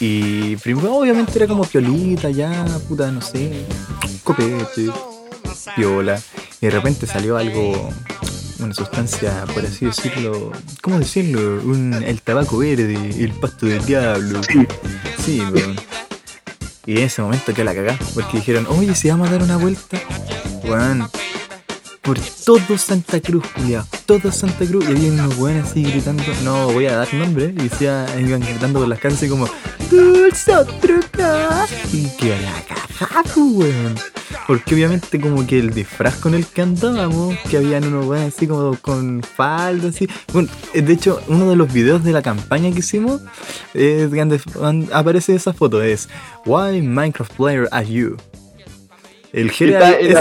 Y 0.00 0.56
primero, 0.56 0.94
obviamente, 0.96 1.32
era 1.36 1.46
como 1.46 1.64
piolita, 1.64 2.30
ya, 2.30 2.64
puta, 2.88 3.10
no 3.12 3.20
sé, 3.20 3.66
copete, 4.24 4.90
piola. 5.76 6.18
Y 6.60 6.66
de 6.66 6.70
repente 6.70 7.06
salió 7.06 7.36
algo, 7.36 7.90
una 8.62 8.74
sustancia, 8.74 9.44
por 9.52 9.64
así 9.64 9.86
decirlo, 9.86 10.52
¿cómo 10.82 10.98
decirlo? 10.98 11.60
Un, 11.62 11.94
el 11.94 12.22
tabaco 12.22 12.58
verde, 12.58 12.94
el 13.18 13.32
pasto 13.32 13.66
del 13.66 13.84
diablo. 13.84 14.42
Sí. 14.42 14.66
Sí, 15.24 15.40
weón. 15.40 15.76
Y 16.86 16.98
en 16.98 17.04
ese 17.04 17.22
momento 17.22 17.52
que 17.54 17.64
la 17.64 17.74
cagá, 17.74 17.98
porque 18.14 18.38
dijeron, 18.38 18.66
oye, 18.68 18.94
si 18.94 19.08
vamos 19.08 19.28
a 19.28 19.32
dar 19.32 19.42
una 19.42 19.56
vuelta, 19.56 20.00
weón, 20.64 21.08
por 22.02 22.18
todo 22.44 22.78
Santa 22.78 23.20
Cruz, 23.20 23.44
culiao, 23.54 23.86
todo 24.06 24.32
Santa 24.32 24.64
Cruz, 24.66 24.84
y 24.88 24.92
había 24.92 25.12
unos 25.12 25.36
weones 25.38 25.70
así 25.70 25.82
gritando, 25.82 26.22
no 26.42 26.72
voy 26.72 26.86
a 26.86 26.96
dar 26.96 27.14
nombre, 27.14 27.46
y 27.56 27.68
decía, 27.68 28.06
iban 28.18 28.40
gritando 28.40 28.80
por 28.80 28.88
las 28.88 28.98
calles 28.98 29.18
así 29.18 29.28
como, 29.28 29.48
Dulce 29.90 30.52
truca, 30.80 31.66
y 31.92 32.08
que 32.16 32.30
la 32.40 32.52
cagá, 32.66 33.22
pues, 33.22 33.36
weón. 33.36 33.94
Porque 34.46 34.74
obviamente 34.74 35.20
como 35.20 35.46
que 35.46 35.58
el 35.58 35.70
disfraz 35.72 36.16
con 36.16 36.34
el 36.34 36.44
que 36.46 36.62
andábamos, 36.62 37.36
que 37.48 37.56
habían 37.56 37.84
unos 37.84 38.06
weones 38.06 38.34
así 38.34 38.46
como 38.48 38.76
con 38.76 39.22
falda, 39.22 39.88
así. 39.90 40.08
Bueno, 40.32 40.48
eh, 40.74 40.82
de 40.82 40.92
hecho, 40.92 41.20
uno 41.28 41.48
de 41.50 41.56
los 41.56 41.72
videos 41.72 42.02
de 42.02 42.12
la 42.12 42.22
campaña 42.22 42.70
que 42.72 42.80
hicimos, 42.80 43.20
eh, 43.74 44.08
aparece 44.92 45.34
esa 45.36 45.52
foto, 45.52 45.82
es 45.82 46.08
Why 46.46 46.82
Minecraft 46.82 47.32
Player 47.34 47.68
Are 47.70 47.86
You? 47.86 48.16
El 49.32 49.50
Jere 49.52 49.78
es- 50.10 50.18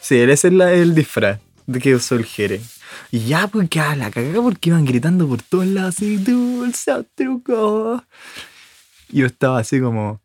Sí, 0.00 0.16
ese 0.16 0.32
es 0.32 0.44
el 0.44 0.94
disfraz 0.94 1.38
de 1.66 1.78
que 1.80 1.94
usó 1.94 2.14
el 2.14 2.24
Jere. 2.24 2.60
Y 3.10 3.20
ya, 3.26 3.46
pues 3.48 3.68
que 3.68 3.80
a 3.80 3.94
la 3.96 4.10
cagada 4.10 4.40
porque 4.40 4.70
iban 4.70 4.84
gritando 4.86 5.28
por 5.28 5.42
todos 5.42 5.66
lados 5.66 5.96
así, 5.96 6.16
dulce 6.16 6.92
truco. 7.14 8.02
Y 9.10 9.18
yo 9.18 9.26
estaba 9.26 9.58
así 9.58 9.78
como. 9.80 10.20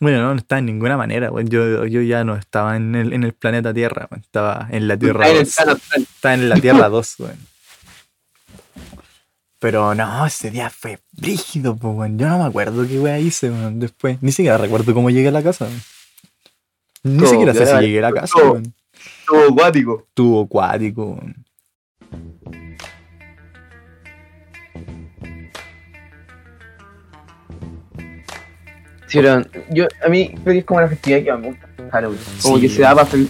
Bueno, 0.00 0.22
no, 0.22 0.34
no 0.34 0.38
estaba 0.40 0.58
en 0.58 0.66
ninguna 0.66 0.96
manera, 0.96 1.30
weón. 1.30 1.48
Yo, 1.48 1.86
yo 1.86 2.02
ya 2.02 2.24
no 2.24 2.36
estaba 2.36 2.76
en 2.76 2.94
el, 2.94 3.12
en 3.12 3.24
el 3.24 3.32
planeta 3.32 3.72
Tierra, 3.72 4.08
weón. 4.10 4.22
Estaba 4.22 4.68
en 4.70 4.88
la 4.88 4.96
Tierra 4.96 5.26
Está 5.28 5.32
en 5.32 5.38
el 5.38 5.44
2. 5.44 5.54
plano 5.54 5.72
astral. 5.72 6.02
Estaba 6.02 6.34
en 6.34 6.48
la 6.48 6.56
Tierra 6.56 6.88
2, 6.88 7.14
weón. 7.20 7.38
Pero 9.58 9.94
no, 9.94 10.26
ese 10.26 10.50
día 10.50 10.70
fue 10.70 10.98
brígido, 11.12 11.76
pues, 11.76 11.94
weón. 11.94 12.18
Yo 12.18 12.28
no 12.28 12.38
me 12.38 12.44
acuerdo 12.44 12.86
qué 12.86 12.98
weá 12.98 13.18
hice, 13.18 13.50
weón, 13.50 13.78
después. 13.78 14.18
Ni 14.20 14.32
siquiera 14.32 14.58
recuerdo 14.58 14.92
cómo 14.92 15.10
llegué 15.10 15.28
a 15.28 15.32
la 15.32 15.42
casa, 15.42 15.66
weón. 15.66 15.82
Ni 17.04 17.26
siquiera 17.26 17.54
sé 17.54 17.66
si 17.66 17.72
llegué 17.80 17.98
a 17.98 18.02
la 18.02 18.12
casa. 18.12 18.34
Todo 19.26 19.48
acuático. 19.48 20.04
Estuvo 20.08 20.42
acuático, 20.42 21.04
weón. 21.04 21.44
Sí, 29.12 29.18
pero 29.18 29.42
yo, 29.70 29.86
a 30.04 30.08
mí 30.08 30.30
creo 30.42 30.52
que 30.54 30.58
es 30.60 30.64
como 30.64 30.78
una 30.78 30.88
festividad 30.88 31.22
que 31.24 31.32
me 31.40 31.48
gusta. 31.48 31.66
Halloween. 31.90 32.18
Como 32.40 32.56
Sí. 32.56 32.62
que 32.62 32.68
se 32.70 32.82
da 32.82 32.94
para 32.94 33.02
hacer. 33.06 33.26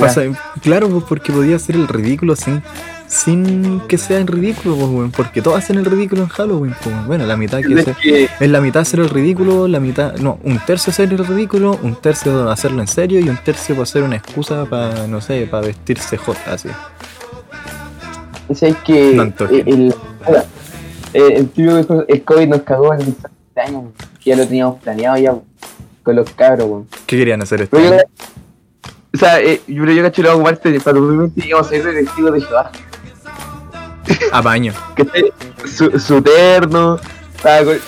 Pasa- 0.00 0.22
claro, 0.62 0.88
pues 0.88 1.04
porque 1.08 1.32
podía 1.32 1.56
hacer 1.56 1.76
el 1.76 1.86
ridículo 1.86 2.34
sin, 2.34 2.60
sin 3.06 3.80
que 3.86 3.96
sea 3.98 4.18
en 4.18 4.26
ridículo, 4.26 4.76
pues. 4.76 5.12
Porque 5.16 5.40
todos 5.42 5.58
hacen 5.58 5.78
el 5.78 5.84
ridículo 5.84 6.22
en 6.22 6.28
Halloween, 6.28 6.74
pues. 6.82 7.06
Bueno, 7.06 7.24
la 7.26 7.36
mitad 7.36 7.60
que 7.60 7.72
Es 7.72 7.96
que 7.98 8.28
es 8.40 8.50
la 8.50 8.60
mitad 8.60 8.82
hacer 8.82 8.98
el 9.00 9.08
ridículo, 9.10 9.68
la 9.68 9.78
mitad, 9.78 10.16
no, 10.16 10.40
un 10.42 10.58
tercio 10.58 10.90
hacer 10.90 11.12
el 11.12 11.24
ridículo, 11.24 11.78
un 11.82 11.94
tercio 11.94 12.50
hacerlo 12.50 12.80
en 12.80 12.88
serio 12.88 13.20
y 13.20 13.28
un 13.28 13.36
tercio 13.36 13.76
para 13.76 13.84
hacer 13.84 14.02
una 14.02 14.16
excusa 14.16 14.64
para, 14.64 15.06
no 15.06 15.20
sé, 15.20 15.46
para 15.48 15.66
vestirse 15.68 16.16
hot, 16.16 16.36
así. 16.48 16.68
¿sabes 18.54 18.74
que 18.84 19.12
el, 19.12 19.94
el, 21.14 21.50
el 22.08 22.22
COVID 22.24 22.48
nos 22.48 22.62
cagó 22.62 22.94
en 22.94 23.00
este 23.02 23.28
año, 23.60 23.92
que 24.22 24.30
ya 24.30 24.36
lo 24.36 24.46
teníamos 24.46 24.80
planeado 24.80 25.16
ya 25.16 25.34
con 26.02 26.16
los 26.16 26.30
cabros, 26.30 26.68
weón. 26.68 26.88
¿Qué 27.06 27.16
querían 27.16 27.42
hacer 27.42 27.68
Pero 27.68 27.82
yo, 27.84 27.92
año? 27.92 28.02
o 29.14 29.18
sea, 29.18 29.40
eh, 29.40 29.60
yo, 29.66 29.82
pero 29.82 29.92
yo 29.92 30.02
cacho 30.02 30.22
lo 30.22 30.30
hago 30.30 30.42
parte 30.44 30.80
para 30.80 30.98
2020 30.98 31.46
íbamos 31.46 31.70
a 31.70 31.76
ir 31.76 31.84
de 31.84 31.92
testigos 32.04 32.32
de 32.32 32.40
Jehová. 32.40 32.70
A 34.32 34.40
baño. 34.40 34.72
Que 34.96 35.06
su, 35.66 35.98
su 35.98 36.22
terno. 36.22 36.98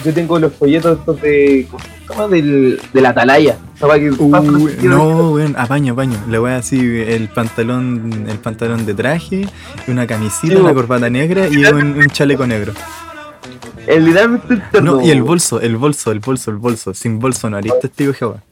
yo 0.04 0.14
tengo 0.14 0.38
los 0.38 0.52
folletos 0.52 0.98
estos 0.98 1.20
de. 1.20 1.66
¿Cómo? 2.06 2.28
Del, 2.28 2.80
de 2.92 3.00
la 3.00 3.10
atalaya. 3.10 3.56
No, 3.80 5.30
weón, 5.32 5.56
a 5.56 5.66
baño, 5.66 5.92
a 5.92 5.96
baño. 5.96 6.16
Le 6.28 6.38
voy 6.38 6.52
a 6.52 6.56
decir 6.56 7.08
el 7.08 7.28
pantalón, 7.28 8.26
el 8.28 8.38
pantalón 8.38 8.86
de 8.86 8.94
traje, 8.94 9.48
una 9.88 10.06
camisita, 10.06 10.54
Sí, 10.54 10.60
una 10.60 10.72
corbata 10.72 11.10
negra 11.10 11.48
y 11.48 11.64
un, 11.64 11.98
un 11.98 12.06
chaleco 12.06 12.46
negro. 12.46 12.74
El 13.86 14.04
literalmente 14.04 14.54
el 14.54 14.70
terno. 14.70 14.96
No, 14.96 15.02
y 15.02 15.10
el 15.10 15.22
bolso, 15.22 15.60
el 15.60 15.76
bolso, 15.76 16.10
el 16.12 16.20
bolso, 16.20 16.50
el 16.50 16.56
bolso. 16.58 16.94
Sin 16.94 17.18
bolso 17.18 17.50
no 17.50 17.56
harías 17.56 17.78
testigo 17.80 18.12
Jehová. 18.14 18.42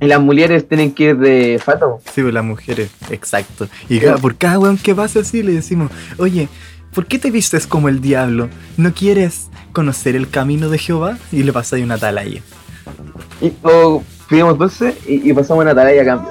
Y 0.00 0.06
las 0.06 0.20
mujeres 0.20 0.66
tienen 0.66 0.92
que 0.92 1.02
ir 1.10 1.18
de 1.18 1.60
fato. 1.62 2.00
Sí, 2.14 2.22
pues 2.22 2.32
las 2.32 2.44
mujeres, 2.44 2.90
exacto. 3.10 3.68
Y 3.88 3.98
cada- 4.00 4.16
por 4.16 4.36
cada 4.36 4.58
weón 4.58 4.78
que 4.78 4.94
pasa 4.94 5.20
así 5.20 5.42
le 5.42 5.52
decimos, 5.52 5.90
oye, 6.16 6.48
¿por 6.94 7.04
qué 7.06 7.18
te 7.18 7.30
vistes 7.30 7.66
como 7.66 7.88
el 7.90 8.00
diablo? 8.00 8.48
¿No 8.78 8.94
quieres 8.94 9.50
conocer 9.72 10.16
el 10.16 10.30
camino 10.30 10.70
de 10.70 10.78
Jehová? 10.78 11.18
Y 11.30 11.42
le 11.42 11.52
pasáis 11.52 11.84
una 11.84 11.96
atalaya. 11.96 12.40
Y, 13.42 13.52
o 13.62 14.02
pedimos 14.30 14.56
dulce 14.56 14.96
y, 15.06 15.28
y 15.30 15.34
pasamos 15.34 15.62
una 15.62 15.72
atalaya 15.72 16.00
a 16.00 16.04
cambio. 16.06 16.30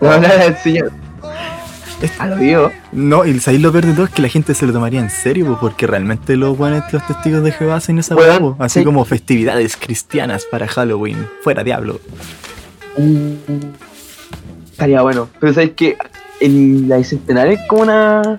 La 0.00 0.18
del 0.18 0.56
Señor. 0.56 0.90
A 2.18 2.26
lo. 2.26 2.72
No, 2.92 3.24
y 3.24 3.38
sabéis 3.40 3.62
lo 3.62 3.72
peor 3.72 3.86
de 3.86 3.92
todo 3.92 4.04
es 4.06 4.10
que 4.10 4.22
la 4.22 4.28
gente 4.28 4.54
se 4.54 4.66
lo 4.66 4.72
tomaría 4.72 5.00
en 5.00 5.10
serio, 5.10 5.56
porque 5.60 5.86
realmente 5.86 6.36
los 6.36 6.58
weones, 6.58 6.84
los 6.92 7.06
testigos 7.06 7.42
de 7.44 7.52
Jehová 7.52 7.76
hacen 7.76 7.98
esa 7.98 8.14
pues, 8.14 8.28
así 8.58 8.80
sí. 8.80 8.84
como 8.84 9.04
festividades 9.04 9.76
cristianas 9.76 10.44
para 10.44 10.66
Halloween. 10.66 11.26
Fuera 11.42 11.64
diablo. 11.64 12.00
Mm, 12.96 13.34
Estaría 14.70 15.02
bueno. 15.02 15.28
Pero 15.38 15.52
sabes 15.54 15.70
que 15.72 15.96
la 16.40 16.96
bicentenaria 16.96 17.52
es 17.54 17.68
como 17.68 17.82
una. 17.82 18.36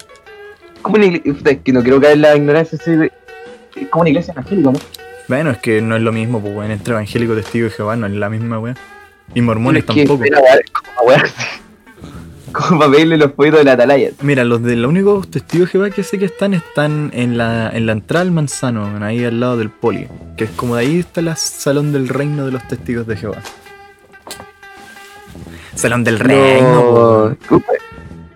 Como 0.82 0.95
una 0.95 1.06
iglesia. 1.06 1.60
Que 1.63 1.71
no 1.71 1.82
quiero 1.82 2.02
caer 2.02 2.13
en 2.13 2.21
la 2.21 2.36
ignorancia. 2.36 2.78
Es 2.78 3.88
como 3.89 4.02
una 4.02 4.10
iglesia 4.10 4.34
evangélica, 4.34 4.71
¿no? 4.71 4.80
Bueno, 5.28 5.52
es 5.52 5.58
que 5.60 5.82
no 5.82 5.95
es 5.95 6.02
lo 6.02 6.12
mismo, 6.12 6.41
pues, 6.41 6.56
weón, 6.56 6.71
entre 6.71 6.93
evangélico 6.93 7.34
y 7.34 7.38
testigo 7.38 7.65
de 7.65 7.71
Jehová 7.71 7.95
no 7.95 8.08
es 8.08 8.13
la 8.13 8.30
misma 8.30 8.60
weá. 8.60 8.76
Y 9.34 9.41
mormones 9.41 9.84
Pero 9.84 9.93
es 9.93 10.02
que 10.02 10.08
tampoco. 10.08 10.26
era 10.26 10.60
como 10.73 11.12
Como 12.53 12.79
para 12.79 12.91
pedirle 12.91 13.17
los 13.17 13.31
pollitos 13.31 13.59
de 13.61 13.65
la 13.65 13.73
atalaya. 13.73 14.11
Mira, 14.21 14.43
los 14.43 14.61
de 14.61 14.75
los 14.75 14.89
únicos 14.89 15.29
testigos 15.29 15.67
de 15.67 15.71
Jehová 15.71 15.89
que 15.89 16.03
sé 16.03 16.19
que 16.19 16.25
están, 16.25 16.53
están 16.53 17.09
en 17.13 17.37
la, 17.37 17.69
en 17.71 17.85
la 17.85 17.93
entrada 17.93 18.21
al 18.23 18.31
manzano, 18.31 19.03
ahí 19.03 19.23
al 19.25 19.39
lado 19.39 19.57
del 19.57 19.69
poli. 19.69 20.07
Que 20.37 20.43
es 20.45 20.51
como 20.51 20.75
de 20.75 20.81
ahí 20.81 20.99
está 20.99 21.21
el 21.21 21.35
salón 21.35 21.91
del 21.91 22.07
reino 22.07 22.45
de 22.45 22.51
los 22.51 22.67
testigos 22.67 23.07
de 23.07 23.17
Jehová. 23.17 23.37
Salón 25.75 26.03
del 26.03 26.19
reino. 26.19 27.35
No. 27.49 27.61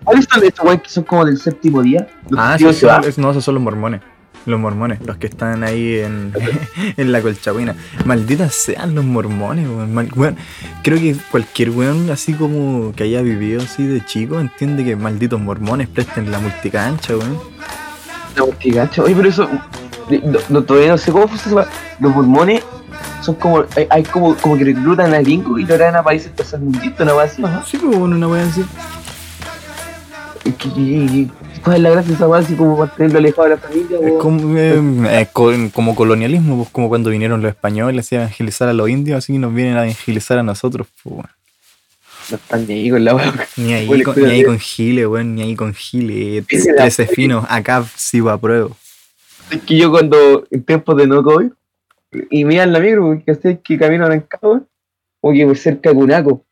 ¿Cuáles 0.04 0.26
son 0.30 0.42
estos 0.42 0.80
que 0.82 0.88
son 0.88 1.04
como 1.04 1.24
del 1.24 1.38
séptimo 1.38 1.82
día? 1.82 2.08
Los 2.30 2.40
Ah, 2.40 2.56
sí, 2.58 2.64
son- 2.72 3.02
no, 3.18 3.30
esos 3.30 3.44
son 3.44 3.54
los 3.54 3.62
mormones. 3.62 4.00
Los 4.48 4.58
mormones, 4.58 4.98
los 5.04 5.18
que 5.18 5.26
están 5.26 5.62
ahí 5.62 5.98
en, 5.98 6.32
en 6.96 7.12
la 7.12 7.20
colchagüina. 7.20 7.74
Malditas 8.06 8.54
sean 8.54 8.94
los 8.94 9.04
mormones, 9.04 9.68
weón. 9.68 9.92
Mal- 9.92 10.10
weón, 10.16 10.36
Creo 10.82 10.98
que 10.98 11.14
cualquier 11.30 11.68
weón 11.70 12.10
así 12.10 12.32
como 12.32 12.92
que 12.94 13.04
haya 13.04 13.20
vivido 13.20 13.60
así 13.62 13.86
de 13.86 14.02
chico 14.06 14.40
entiende 14.40 14.84
que 14.84 14.96
malditos 14.96 15.38
mormones 15.38 15.86
presten 15.88 16.30
la 16.30 16.38
multicancha, 16.38 17.14
weón. 17.16 17.38
La 18.36 18.44
multigacha. 18.46 19.02
Oye, 19.02 19.14
pero 19.14 19.28
eso. 19.28 19.48
No, 20.24 20.38
no, 20.48 20.62
todavía 20.62 20.88
no 20.92 20.98
sé 20.98 21.12
cómo 21.12 21.28
funciona. 21.28 21.66
Los 22.00 22.14
mormones 22.14 22.62
son 23.20 23.34
como. 23.34 23.64
Hay, 23.76 23.86
hay 23.90 24.02
como, 24.04 24.34
como 24.36 24.56
que 24.56 24.64
reclutan 24.64 25.12
a 25.12 25.18
gringos 25.20 25.60
y 25.60 25.64
lo 25.66 25.76
traen 25.76 25.96
a 25.96 26.02
países 26.02 26.34
tercermundistas, 26.34 27.00
una 27.02 27.14
weá 27.14 27.24
así, 27.26 27.42
¿no? 27.42 27.62
Sí, 27.66 27.76
pues 27.76 27.98
bueno, 27.98 28.16
una 28.16 28.28
weá 28.28 28.46
así. 28.46 28.64
¿Cuál 31.62 31.76
es 31.76 31.82
la 31.82 31.90
gracia 31.90 32.08
de 32.08 32.14
esa 32.14 32.28
weá 32.28 32.40
así 32.40 32.54
como 32.54 32.76
mantenerlo 32.76 33.18
alejado 33.18 33.44
de 33.44 33.54
la 33.54 33.56
familia, 33.60 33.98
Es 34.02 34.12
como, 34.20 34.58
eh, 34.58 35.20
es 35.22 35.28
co- 35.28 35.52
como 35.72 35.94
colonialismo, 35.94 36.56
pues, 36.58 36.68
como 36.70 36.88
cuando 36.88 37.10
vinieron 37.10 37.40
los 37.42 37.50
españoles 37.50 38.12
a 38.12 38.16
evangelizar 38.16 38.68
a 38.68 38.72
los 38.72 38.88
indios, 38.88 39.18
así 39.18 39.38
nos 39.38 39.54
vienen 39.54 39.76
a 39.76 39.82
evangelizar 39.84 40.38
a 40.38 40.42
nosotros. 40.42 40.86
Pues, 41.02 41.14
weón. 41.16 41.28
No 42.30 42.36
están 42.36 42.66
ni 42.66 42.74
ahí 42.74 42.90
con 42.90 43.04
la 43.04 43.14
weá. 43.14 43.34
Ni 43.56 43.72
ahí, 43.72 43.86
Bueno, 43.86 44.04
con, 44.04 44.22
ni 44.22 44.30
ahí 44.30 44.44
con 44.44 44.58
Gile, 44.58 45.06
weón, 45.06 45.34
ni 45.34 45.42
ahí 45.42 45.56
con 45.56 45.72
Gile. 45.74 46.44
Ese 46.48 46.70
era- 46.70 46.82
13 46.82 47.06
finos, 47.06 47.44
acá 47.48 47.84
sí 47.96 48.20
va 48.20 48.34
a 48.34 48.38
prueba. 48.38 48.68
Es 49.50 49.62
que 49.62 49.76
yo 49.78 49.90
cuando, 49.90 50.44
en 50.50 50.62
tiempos 50.62 50.96
de 50.96 51.06
no 51.06 51.22
COVID, 51.22 51.50
y 52.30 52.44
me 52.44 52.54
iban 52.54 52.72
la 52.72 52.80
micro, 52.80 53.02
porque 53.06 53.34
sé 53.34 53.60
que 53.64 53.78
caminan 53.78 54.12
en 54.12 54.20
Cabo, 54.20 54.60
o 55.20 55.32
que 55.32 55.46
por 55.46 55.56
cerca 55.56 55.90
de 55.90 55.96
Cunaco, 55.96 56.44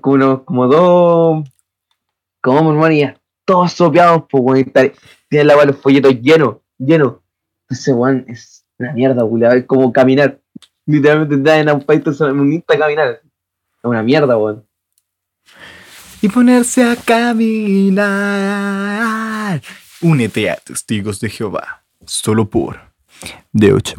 como 0.00 0.44
como 0.44 0.66
dos, 0.66 1.44
como 2.42 2.70
hermano, 2.72 2.94
ya, 2.94 3.16
todos 3.44 3.72
sopeados, 3.72 4.24
pues, 4.30 4.42
weón, 4.42 4.72
tienen 5.28 5.46
la 5.46 5.64
los 5.64 5.76
folletos 5.76 6.20
llenos, 6.20 6.56
llenos. 6.78 7.16
Entonces, 7.62 7.94
weón, 7.94 8.24
es 8.28 8.64
una 8.78 8.92
mierda, 8.92 9.24
weón, 9.24 9.58
es 9.58 9.64
como 9.66 9.92
caminar. 9.92 10.40
Literalmente 10.86 11.36
te 11.38 11.60
en 11.60 11.70
un 11.70 11.82
país 11.82 12.02
tercermundista 12.04 12.74
a 12.74 12.78
caminar. 12.78 13.20
Es 13.22 13.84
una 13.84 14.02
mierda, 14.02 14.36
weón. 14.36 14.66
Y 16.20 16.28
ponerse 16.28 16.84
a 16.84 16.96
caminar. 16.96 18.04
Únete 20.00 20.50
a 20.50 20.56
Testigos 20.56 21.20
de 21.20 21.28
Jehová, 21.28 21.84
solo 22.04 22.48
por 22.48 22.80
de 23.52 23.72
8 23.72 23.94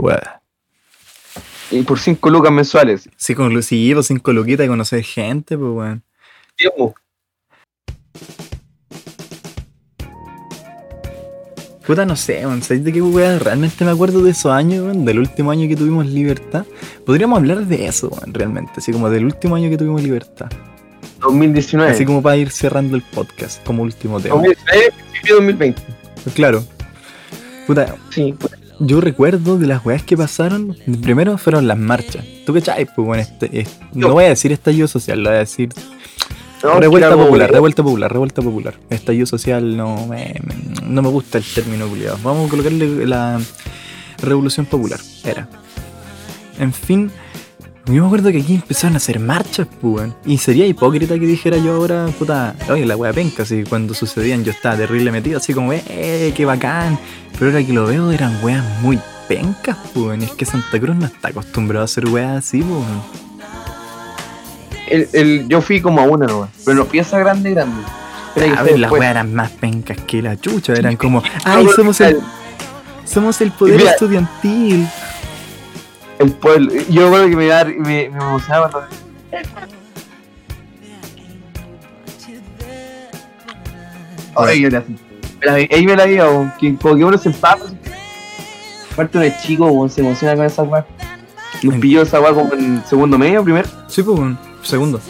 Y 1.72 1.82
por 1.84 2.00
5 2.00 2.30
lucas 2.30 2.52
mensuales. 2.52 3.10
Sí, 3.16 3.34
con 3.36 3.62
sí, 3.64 3.92
pues 3.94 4.08
cinco 4.08 4.34
luquitas 4.34 4.66
y 4.66 4.70
conocer 4.70 5.04
gente, 5.04 5.58
pues, 5.58 5.72
weón. 5.72 6.04
Puta, 11.88 12.06
no 12.06 12.16
sé, 12.16 12.46
weón. 12.46 12.62
¿Sabes 12.64 12.84
de 12.84 12.92
qué 12.92 13.02
weón? 13.02 13.40
Realmente 13.40 13.86
me 13.86 13.92
acuerdo 13.92 14.22
de 14.24 14.32
esos 14.32 14.52
años, 14.52 14.84
weón. 14.86 15.06
Del 15.06 15.20
último 15.20 15.52
año 15.52 15.68
que 15.68 15.76
tuvimos 15.76 16.08
libertad. 16.08 16.66
Podríamos 17.06 17.38
hablar 17.38 17.66
de 17.66 17.86
eso, 17.88 18.10
weón, 18.10 18.34
realmente. 18.34 18.72
Así 18.78 18.92
como 18.92 19.10
del 19.10 19.26
último 19.26 19.56
año 19.56 19.70
que 19.70 19.78
tuvimos 19.78 20.02
libertad. 20.02 20.48
2019. 21.22 21.92
Así 21.92 22.06
como 22.06 22.22
para 22.22 22.38
ir 22.38 22.50
cerrando 22.52 22.96
el 22.96 23.02
podcast 23.04 23.64
como 23.66 23.84
último 23.84 24.20
tema. 24.20 24.36
2019, 24.36 24.92
principio 25.12 25.36
2020. 25.36 25.82
Pues 26.24 26.36
claro. 26.36 26.64
Puta, 27.68 27.96
Sí, 28.10 28.34
pues, 28.38 28.54
yo 28.80 29.00
recuerdo 29.02 29.58
de 29.58 29.68
las 29.68 29.86
weas 29.86 30.04
que 30.04 30.18
pasaron. 30.18 30.76
Primero 31.02 31.38
fueron 31.38 31.68
las 31.68 31.78
marchas. 31.78 32.26
¿Tú 32.46 32.54
cachai? 32.54 32.86
Pues 32.86 33.06
bueno, 33.08 33.22
este, 33.24 33.62
es- 33.62 33.80
no 33.94 34.12
voy 34.14 34.26
a 34.26 34.30
decir 34.30 34.52
estallido 34.52 34.88
social, 34.88 35.24
lo 35.24 35.30
voy 35.30 35.38
a 35.38 35.40
decir 35.40 35.70
no, 36.64 36.80
revuelta 36.80 37.16
popular, 37.16 37.52
revuelta 37.52 37.84
popular, 37.84 38.12
revuelta 38.12 38.42
popular. 38.42 38.76
Estallido 38.90 39.26
social 39.26 39.76
no 39.78 40.08
me, 40.08 40.36
no 40.84 41.02
me 41.02 41.10
gusta 41.10 41.38
el 41.38 41.44
término 41.44 41.88
culiado. 41.88 42.18
Vamos 42.24 42.48
a 42.48 42.50
colocarle 42.50 43.06
la 43.06 43.40
revolución 44.22 44.66
popular. 44.66 45.00
Era. 45.24 45.48
En 46.60 46.74
fin, 46.74 47.12
yo 47.88 48.02
me 48.02 48.06
acuerdo 48.08 48.32
que 48.32 48.40
aquí 48.40 48.56
empezaron 48.56 48.96
a 48.96 48.98
hacer 48.98 49.20
marchas, 49.20 49.68
pues. 49.80 50.12
Y 50.26 50.38
sería 50.40 50.66
hipócrita 50.66 51.20
que 51.20 51.28
dijera 51.28 51.58
yo 51.58 51.76
ahora, 51.76 52.08
puta, 52.18 52.56
oye, 52.70 52.86
la 52.86 52.98
wea 52.98 53.14
penca, 53.14 53.44
así 53.44 53.64
cuando 53.64 53.94
sucedían 53.94 54.44
yo 54.44 54.52
estaba 54.52 54.76
terrible 54.76 55.12
metido, 55.12 55.38
así 55.38 55.54
como, 55.54 55.72
eh, 55.72 56.34
qué 56.36 56.46
bacán. 56.46 56.98
Pero 57.38 57.52
ahora 57.52 57.64
que 57.64 57.74
lo 57.74 57.86
veo 57.86 58.12
eran 58.12 58.44
weas 58.44 58.64
muy 58.82 59.00
pencas, 59.28 59.78
pues. 59.94 60.20
Y 60.20 60.26
es 60.26 60.32
que 60.32 60.46
Santa 60.46 60.80
Cruz 60.80 60.96
no 60.96 61.06
está 61.06 61.28
acostumbrado 61.28 61.84
a 61.84 61.86
hacer 61.86 62.08
weas 62.08 62.38
así, 62.38 62.64
pues. 62.64 62.84
El, 64.88 65.10
el- 65.14 65.48
yo 65.48 65.62
fui 65.62 65.82
como 65.82 66.02
a 66.02 66.04
una 66.04 66.26
nomás, 66.28 66.50
pero 66.66 66.78
no 66.78 66.86
pieza 66.86 67.20
grande, 67.20 67.52
grande. 67.52 67.82
A 68.58 68.64
ver, 68.64 68.72
fue 68.72 68.78
las 68.78 68.92
weas 68.92 69.12
eran 69.12 69.34
más 69.34 69.50
pencas 69.52 69.98
que 70.06 70.22
la 70.22 70.36
chucha, 70.40 70.74
eran 70.74 70.98
como, 70.98 71.24
ay, 71.46 71.68
somos 71.76 72.00
el, 72.02 72.20
somos 73.06 73.40
el 73.42 73.52
poder 73.52 73.78
Mira. 73.78 73.92
estudiantil. 73.92 74.88
el 76.20 76.32
pueblo. 76.34 76.72
Yo 76.90 77.12
creo 77.12 77.30
que 77.30 77.36
me 77.36 77.46
da, 77.48 77.64
me, 77.66 77.76
me 77.80 78.06
emocionaba. 78.08 78.88
Ay, 84.38 84.62
yo 84.62 84.70
me 84.70 85.46
la- 85.46 85.54
ahí 85.54 85.86
me 85.86 85.96
la 85.96 86.06
weón, 86.06 86.52
que 86.60 86.76
como 86.76 86.96
que 86.96 87.06
uno 87.06 87.18
se 87.18 87.30
empapa. 87.30 87.64
así. 87.66 87.78
Aparte 88.92 89.28
es 89.28 89.42
chico, 89.42 89.88
se 89.90 90.02
emociona 90.02 90.36
con 90.36 90.46
esa 90.46 90.64
weá. 90.64 90.86
Nos 91.64 91.76
pilló 91.76 92.02
esa 92.02 92.20
weá 92.20 92.34
como 92.34 92.54
en 92.54 92.84
segundo 92.86 93.18
medio, 93.18 93.44
primero. 93.44 93.68
Sí, 93.88 94.04
pues, 94.04 94.20
weón, 94.74 95.00
segundo. 95.00 95.02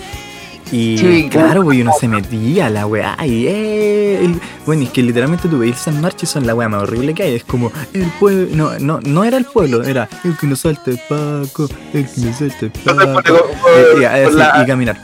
Y 0.72 0.97
Sí, 0.97 1.30
claro, 1.30 1.64
pues 1.64 1.80
uno 1.80 1.91
se 1.99 2.08
metía 2.08 2.66
a 2.66 2.70
la 2.72 2.88
weá 2.88 3.16
y 3.24 3.45
eh, 3.45 4.26
el- 4.26 4.41
bueno, 4.66 4.82
y 4.82 4.86
es 4.86 4.91
que 4.91 5.03
literalmente 5.03 5.47
tú 5.47 5.60
veías 5.60 5.80
esas 5.80 5.93
marchas 5.93 6.24
y 6.24 6.26
son 6.26 6.47
la 6.47 6.56
weá 6.56 6.68
más 6.68 6.82
horrible 6.82 7.14
que 7.14 7.22
hay. 7.22 7.36
Es 7.36 7.43
como 7.43 7.72
el 7.93 8.08
pueblo, 8.20 8.47
no, 8.56 8.80
no, 8.80 8.99
no 9.01 9.24
era 9.24 9.38
el 9.38 9.45
pueblo, 9.45 9.84
era 9.84 10.10
el 10.24 10.36
que 10.36 10.47
nos 10.47 10.62
salte 10.62 10.91
el 10.91 10.99
Paco, 11.08 11.70
el 11.93 12.10
que 12.10 12.22
nos 12.22 12.36
salte 12.38 12.66
el 12.66 12.72
Entonces, 12.74 13.08
Paco. 13.14 13.24
por- 13.24 13.24
por- 13.60 13.99
Y, 13.99 14.01
y 14.01 14.06
así, 14.06 14.24
por 14.24 14.34
la- 14.34 14.64
y 14.64 14.66
caminar. 14.66 15.01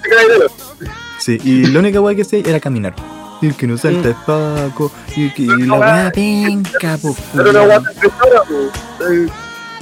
Sí, 1.20 1.38
y 1.44 1.68
la 1.68 1.80
única 1.80 2.02
weá 2.02 2.16
que 2.16 2.24
hacía 2.24 2.40
era 2.40 2.60
caminar. 2.60 2.96
Y 3.44 3.48
el 3.48 3.56
que 3.56 3.68
nos 3.68 3.82
salta 3.82 4.08
el 4.10 4.16
Paco, 4.26 4.92
y, 5.16 5.26
el 5.26 5.34
que- 5.36 5.44
y 5.44 5.48
la 5.68 5.74
weá 5.76 6.12
penca, 6.12 6.98
pues. 7.00 7.16
Pero 7.36 7.50
una 7.52 7.62
weá 7.64 7.80
de 7.80 7.86
tres 8.00 8.12
horas, 8.20 8.42
weón. 8.50 9.28
Eh, 9.28 9.30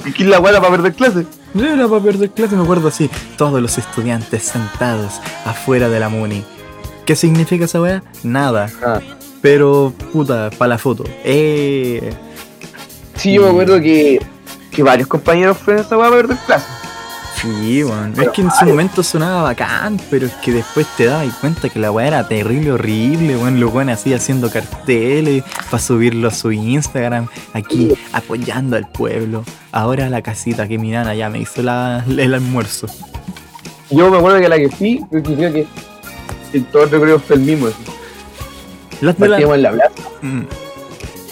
¿Y 0.06 0.12
quién 0.12 0.28
la 0.30 0.40
weá 0.40 0.60
para 0.60 0.70
perder 0.72 0.92
clase? 0.94 1.26
No 1.52 1.66
era 1.66 1.88
para 1.88 2.02
perder 2.02 2.30
clase, 2.30 2.56
me 2.56 2.62
acuerdo 2.62 2.88
así. 2.88 3.10
Todos 3.36 3.60
los 3.60 3.76
estudiantes 3.78 4.44
sentados 4.44 5.20
afuera 5.44 5.88
de 5.88 6.00
la 6.00 6.08
Muni. 6.08 6.44
¿Qué 7.04 7.16
significa 7.16 7.64
esa 7.64 7.80
weá? 7.80 8.02
Nada. 8.22 8.70
Ah. 8.84 9.00
Pero, 9.42 9.92
puta, 10.12 10.50
para 10.50 10.70
la 10.70 10.78
foto. 10.78 11.04
Eh. 11.24 12.12
Sí, 13.16 13.34
yo 13.34 13.42
me 13.42 13.48
acuerdo 13.48 13.80
que, 13.80 14.24
que 14.70 14.82
varios 14.82 15.08
compañeros 15.08 15.58
fueron 15.58 15.82
a 15.82 15.86
esa 15.86 15.98
weá 15.98 16.08
para 16.08 16.22
perder 16.22 16.36
clase. 16.46 16.79
Sí. 17.42 17.80
Es 17.80 17.86
Pero, 18.16 18.32
que 18.32 18.42
en 18.42 18.50
su 18.50 18.66
momento 18.66 19.02
sonaba 19.02 19.42
bacán, 19.44 19.98
pero 20.10 20.26
es 20.26 20.32
que 20.44 20.52
después 20.52 20.86
te 20.96 21.06
dabas 21.06 21.32
cuenta 21.36 21.68
que 21.70 21.78
la 21.78 21.90
weá 21.90 22.08
era 22.08 22.28
terrible, 22.28 22.72
horrible, 22.72 23.36
weón. 23.36 23.58
Los 23.60 23.72
weones 23.72 23.98
así 24.00 24.12
haciendo 24.12 24.50
carteles 24.50 25.42
para 25.70 25.82
subirlo 25.82 26.28
a 26.28 26.30
su 26.32 26.52
Instagram, 26.52 27.28
aquí 27.54 27.94
apoyando 28.12 28.76
al 28.76 28.86
pueblo. 28.88 29.44
Ahora 29.72 30.10
la 30.10 30.20
casita 30.20 30.68
que 30.68 30.76
mi 30.78 30.90
nana 30.90 31.14
ya 31.14 31.30
me 31.30 31.38
hizo 31.38 31.62
la, 31.62 32.04
el 32.06 32.34
almuerzo. 32.34 32.88
Yo 33.90 34.10
me 34.10 34.18
acuerdo 34.18 34.38
que 34.40 34.48
la 34.48 34.58
que 34.58 34.68
fui, 34.68 35.00
creo 35.10 35.22
que, 35.22 35.34
creo 35.34 35.52
que 35.52 35.66
el 36.52 36.64
todo 36.66 36.82
el 36.84 36.90
recorrido 36.90 37.20
fue 37.20 37.36
el 37.36 37.42
mismo. 37.42 37.68
así. 37.68 37.76
Las 39.00 39.18
de 39.18 39.28
la- 39.28 39.38
en 39.40 39.62
la 39.62 39.70
plaza 39.70 39.92
Mm. 40.22 40.42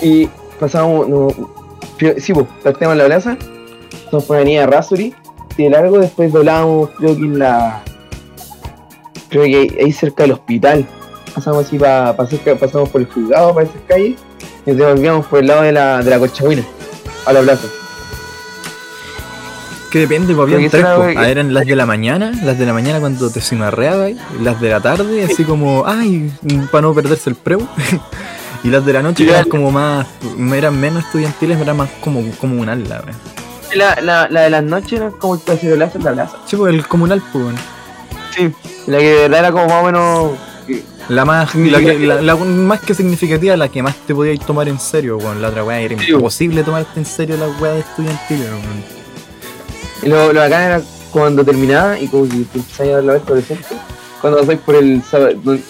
y 0.00 0.26
pasábamos, 0.59 1.06
no, 1.09 1.28
sí, 2.16 2.32
pues, 2.32 2.46
partíamos 2.64 2.94
en 2.94 2.98
la 2.98 3.04
plaza, 3.04 3.36
nos 4.11 4.24
por 4.24 4.36
la 4.36 4.40
avenida 4.42 4.66
Rasuri, 4.66 5.14
de 5.64 5.70
largo 5.70 5.98
después 5.98 6.32
doblábamos, 6.32 6.90
creo 6.98 7.16
que 7.16 7.22
en 7.22 7.38
la, 7.38 7.82
creo 9.28 9.44
que 9.44 9.76
ahí- 9.80 9.92
cerca 9.92 10.22
del 10.24 10.32
hospital, 10.32 10.86
pasamos 11.34 11.66
así 11.66 11.78
para 11.78 12.14
cerca, 12.26 12.54
pasamos 12.56 12.88
por 12.88 13.00
el 13.00 13.06
juzgado, 13.09 13.54
para 13.54 13.66
esas 13.66 13.80
calles, 13.88 14.14
y 14.66 14.70
nos 14.70 14.78
devolvíamos 14.78 15.26
por 15.26 15.40
el 15.40 15.46
lado 15.46 15.62
de 15.62 15.72
la, 15.72 15.98
de 16.02 16.11
la 16.11 16.18
Cochahuina, 16.18 16.62
a 17.26 17.32
la 17.32 17.40
plaza. 17.40 17.66
Que 19.90 20.00
depende, 20.00 20.34
pues 20.34 20.50
Porque 20.50 20.68
tres, 20.68 20.84
pues. 20.96 21.12
era- 21.12 21.20
Ah, 21.22 21.28
eran 21.30 21.54
las 21.54 21.64
de 21.64 21.74
la 21.74 21.86
mañana, 21.86 22.30
las 22.44 22.59
de 22.59 22.66
la 22.66 22.74
mañana 22.74 23.00
cuando 23.00 23.30
te 23.30 23.40
cimarreabas, 23.40 24.11
y 24.11 24.42
las 24.42 24.61
de 24.61 24.68
la 24.68 24.80
tarde, 24.80 25.24
así 25.24 25.44
como, 25.44 25.84
ay, 25.86 26.30
para 26.70 26.82
no 26.82 26.92
perderse 26.94 27.30
el 27.30 27.36
preu. 27.36 27.66
y 28.64 28.68
las 28.68 28.84
de 28.84 28.92
la 28.92 29.02
noche 29.02 29.24
eran- 29.28 29.48
como 29.48 29.70
más, 29.70 30.06
eran 30.54 30.78
menos 30.78 31.04
estudiantiles, 31.04 31.59
eran 31.59 31.78
más 31.78 31.88
como 32.02 32.22
comunal, 32.38 32.86
la 32.86 32.96
verdad. 33.00 33.14
La, 33.74 33.98
la, 34.00 34.28
la 34.30 34.40
de 34.42 34.50
las 34.50 34.62
noches 34.64 34.92
era 34.94 35.10
como 35.10 35.34
el 35.34 35.42
cacerolazo 35.42 35.98
en 35.98 36.04
la 36.04 36.12
plaza. 36.12 36.36
Sí, 36.46 36.56
pues 36.56 36.74
el 36.74 36.86
comunal, 36.86 37.22
pues, 37.32 37.44
weón. 37.44 37.56
Sí, 38.34 38.50
la 38.86 38.98
que 38.98 39.04
de 39.04 39.20
verdad 39.22 39.38
era 39.40 39.52
como 39.52 39.66
más 39.66 39.82
o 39.82 39.86
menos. 39.86 40.30
La 41.08 41.24
más, 41.24 41.54
la, 41.54 41.78
que- 41.80 41.98
la- 42.00 42.20
la 42.20 42.36
más 42.36 42.80
que 42.80 42.92
significativa, 42.94 43.56
la 43.56 43.68
que 43.70 43.82
más 43.82 43.96
te 44.06 44.14
podías 44.14 44.44
tomar 44.44 44.68
en 44.68 44.78
serio, 44.78 45.16
weón. 45.16 45.40
La 45.40 45.48
otra 45.48 45.64
weá 45.64 45.80
era 45.80 45.98
Sí, 45.98 46.12
imposible 46.12 46.62
tomarte 46.62 47.00
en 47.00 47.06
serio 47.06 47.36
las 47.38 47.58
weas 47.60 47.78
estudiantiles, 47.78 48.46
weón. 48.50 48.84
Y 50.02 50.08
lo, 50.08 50.32
lo 50.32 50.40
bacán 50.40 50.62
era 50.62 50.82
cuando 51.10 51.42
terminaba 51.44 51.98
y 51.98 52.08
como 52.08 52.24
que 52.24 52.36
te 52.44 52.58
empezabas 52.58 52.90
a 52.92 52.94
dar 52.96 53.04
la 53.04 53.12
vez 53.14 53.22
por 53.22 53.36
el 53.38 53.42
centro. 53.44 53.76
Cuando 54.20 54.40
pasáis 54.40 54.58
por 54.60 54.74
el 54.76 55.02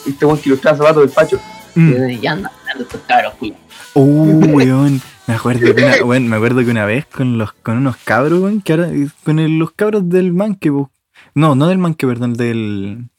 este 0.07 0.24
buen 0.24 0.38
que 0.38 0.49
ilustraba 0.49 0.76
zapatos 0.78 1.03
del 1.03 1.11
Pacho. 1.11 1.38
Mm. 1.76 2.09
Y 2.11 2.26
anda, 2.26 2.51
anda 2.72 2.82
estos 2.84 3.01
cabros, 3.07 3.34
culo. 3.38 3.55
Uh, 3.94 4.57
weón. 4.57 5.01
Me 5.29 5.35
acuerdo 5.35 5.74
que 5.74 5.83
una, 5.83 6.05
weón, 6.05 6.26
me 6.26 6.37
acuerdo 6.37 6.64
que 6.64 6.70
una 6.70 6.87
vez 6.87 7.05
con 7.05 7.37
los 7.37 7.53
con 7.53 7.76
unos 7.76 7.99
cabros, 7.99 8.41
weón, 8.41 8.62
que 8.62 8.72
ahora 8.72 8.91
con 9.24 9.59
los 9.59 9.72
cabros 9.72 10.09
del 10.09 10.33
manque. 10.33 10.70
No, 11.35 11.55
no 11.55 11.68
del 11.68 11.76
manque, 11.76 12.07
perdón, 12.07 12.33
del 12.33 13.11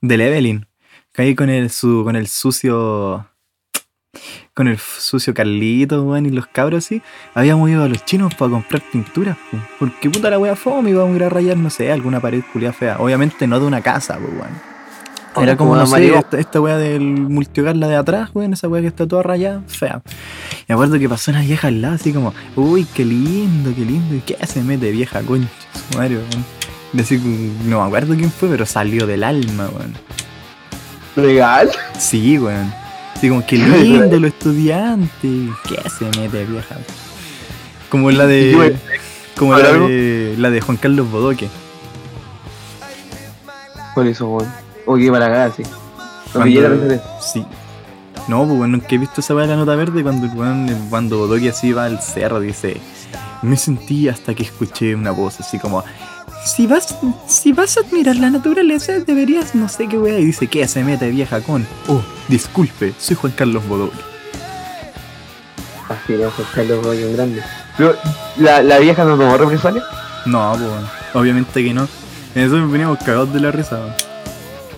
del 0.00 0.20
Evelyn. 0.20 0.66
Caí 1.12 1.34
con 1.34 1.50
el 1.50 1.70
su 1.70 2.04
con 2.04 2.14
el 2.14 2.28
sucio 2.28 3.26
con 4.54 4.68
el 4.68 4.78
sucio 4.78 5.34
Carlito, 5.34 6.04
weón, 6.04 6.26
y 6.26 6.30
los 6.30 6.46
cabros 6.46 6.84
así, 6.84 7.02
habíamos 7.34 7.68
ido 7.68 7.82
a 7.82 7.88
los 7.88 8.04
chinos 8.04 8.34
para 8.36 8.52
comprar 8.52 8.82
pinturas, 8.92 9.36
po. 9.50 9.58
porque 9.80 10.10
puta 10.10 10.30
la 10.30 10.38
wea 10.38 10.54
fome, 10.54 10.90
íbamos 10.90 11.14
a 11.14 11.16
ir 11.16 11.24
a 11.24 11.28
rayar, 11.28 11.56
no 11.56 11.70
sé, 11.70 11.90
alguna 11.90 12.20
pared 12.20 12.42
culia 12.52 12.72
fea. 12.72 12.98
Obviamente 12.98 13.46
no 13.48 13.58
de 13.58 13.66
una 13.66 13.80
casa, 13.80 14.18
weón. 14.18 14.77
Era 15.42 15.56
como, 15.56 15.76
no 15.76 15.86
sé, 15.86 16.14
esta, 16.14 16.38
esta 16.38 16.60
weá 16.60 16.76
del 16.76 17.00
multihogar, 17.00 17.76
la 17.76 17.88
de 17.88 17.96
atrás, 17.96 18.30
weón, 18.34 18.52
esa 18.52 18.68
weá 18.68 18.80
que 18.80 18.88
está 18.88 19.06
toda 19.06 19.22
rayada, 19.22 19.62
fea. 19.66 20.02
Y 20.62 20.64
me 20.68 20.74
acuerdo 20.74 20.98
que 20.98 21.08
pasó 21.08 21.30
una 21.30 21.40
vieja 21.40 21.68
al 21.68 21.82
lado, 21.82 21.94
así 21.94 22.12
como, 22.12 22.34
uy, 22.56 22.86
qué 22.94 23.04
lindo, 23.04 23.72
qué 23.74 23.84
lindo, 23.84 24.14
¿y 24.14 24.20
qué 24.20 24.36
se 24.46 24.62
mete 24.62 24.90
vieja, 24.90 25.22
concha, 25.22 25.48
su 25.72 25.98
madre, 25.98 26.16
weón? 26.16 26.44
Así, 26.98 27.18
no 27.64 27.80
me 27.80 27.86
acuerdo 27.86 28.14
quién 28.14 28.30
fue, 28.30 28.48
pero 28.48 28.64
salió 28.66 29.06
del 29.06 29.24
alma, 29.24 29.68
weón. 29.68 29.94
¿Legal? 31.16 31.70
Sí, 31.98 32.38
weón. 32.38 32.72
Así 33.14 33.28
como, 33.28 33.44
qué 33.44 33.56
lindo 33.58 34.20
los 34.20 34.30
estudiantes, 34.30 35.50
¿qué 35.68 35.90
se 35.90 36.04
mete 36.18 36.44
vieja? 36.44 36.76
Como 37.88 38.10
la 38.10 38.24
¿Y 38.24 38.28
qué 38.28 38.34
de, 38.56 38.76
como 39.36 39.56
la 39.56 39.72
de, 39.72 40.34
la 40.38 40.50
de 40.50 40.60
Juan 40.60 40.76
Carlos 40.76 41.10
Bodoque. 41.10 41.48
Por 43.94 44.06
eso, 44.06 44.28
weón. 44.28 44.67
Oye, 44.88 45.10
para 45.10 45.26
acá, 45.26 45.54
sí. 45.54 45.62
Cuando-. 46.32 47.00
Sí. 47.20 47.44
No, 48.26 48.46
pues 48.46 48.56
bueno, 48.56 48.78
nunca 48.78 48.86
he 48.90 48.98
visto 48.98 49.20
esa 49.20 49.34
weá 49.34 49.46
de 49.46 49.52
la 49.52 49.56
nota 49.56 49.74
verde 49.74 50.02
cuando 50.02 50.26
el 50.26 50.76
cuando 50.88 51.18
Bodoque 51.18 51.50
así 51.50 51.72
va 51.72 51.84
al 51.84 52.00
cerro, 52.00 52.40
dice, 52.40 52.80
me 53.42 53.58
sentí 53.58 54.08
hasta 54.08 54.34
que 54.34 54.44
escuché 54.44 54.94
una 54.94 55.10
voz 55.10 55.40
así 55.40 55.58
como, 55.58 55.84
si 56.44 56.66
vas, 56.66 56.96
si 57.26 57.52
vas 57.52 57.76
a 57.76 57.80
admirar 57.80 58.16
la 58.16 58.30
naturaleza, 58.30 59.00
deberías, 59.00 59.54
no 59.54 59.68
sé 59.68 59.88
qué 59.88 59.98
weá, 59.98 60.18
y 60.18 60.24
dice, 60.24 60.46
¿qué 60.46 60.66
se 60.66 60.82
mete 60.82 61.10
vieja 61.10 61.42
con? 61.42 61.66
Oh, 61.86 62.02
disculpe, 62.28 62.94
soy 62.98 63.16
Juan 63.16 63.34
Carlos 63.36 63.66
Bodoque. 63.68 63.96
Así 65.88 66.14
era 66.14 66.30
Juan 66.30 66.48
Carlos 66.54 66.82
Bodoque, 66.82 67.06
un 67.06 67.12
grande. 67.14 67.42
Pero, 67.76 67.94
¿la, 68.38 68.62
la 68.62 68.78
vieja 68.78 69.04
no 69.04 69.18
tomó 69.18 69.36
represalia? 69.36 69.82
No, 70.24 70.50
pues 70.52 70.70
bueno, 70.70 70.88
obviamente 71.12 71.62
que 71.62 71.74
no. 71.74 71.86
En 72.34 72.44
eso 72.44 72.56
me 72.56 72.66
veníamos 72.66 72.98
cagados 72.98 73.32
de 73.34 73.40
la 73.40 73.50
risa. 73.50 73.96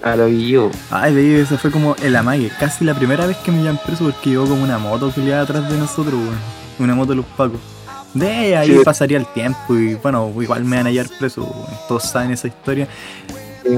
A 0.02 0.16
lo 0.16 0.26
vi 0.26 0.48
yo. 0.48 0.70
Ay, 0.90 1.14
veí, 1.14 1.34
ese 1.34 1.58
fue 1.58 1.70
como 1.70 1.94
el 2.02 2.16
amague, 2.16 2.50
casi 2.58 2.84
la 2.84 2.94
primera 2.94 3.26
vez 3.26 3.36
que 3.38 3.52
me 3.52 3.58
llevan 3.58 3.78
preso 3.84 4.04
porque 4.04 4.30
llegó 4.30 4.46
como 4.46 4.62
una 4.64 4.78
moto 4.78 5.12
que 5.14 5.34
atrás 5.34 5.68
de 5.70 5.76
nosotros, 5.76 6.14
weón. 6.14 6.38
Una 6.78 6.94
moto 6.94 7.10
de 7.10 7.16
los 7.16 7.26
pacos. 7.26 7.60
De 8.14 8.56
ahí 8.56 8.70
Sí. 8.76 8.80
pasaría 8.84 9.18
el 9.18 9.26
tiempo 9.26 9.76
y 9.76 9.94
bueno, 9.96 10.32
igual 10.40 10.64
me 10.64 10.78
van 10.78 10.86
a 10.86 10.90
llevar 10.90 11.10
preso, 11.18 11.42
weón. 11.42 11.66
Todos 11.86 12.04
saben 12.04 12.30
esa 12.30 12.48
historia. 12.48 12.88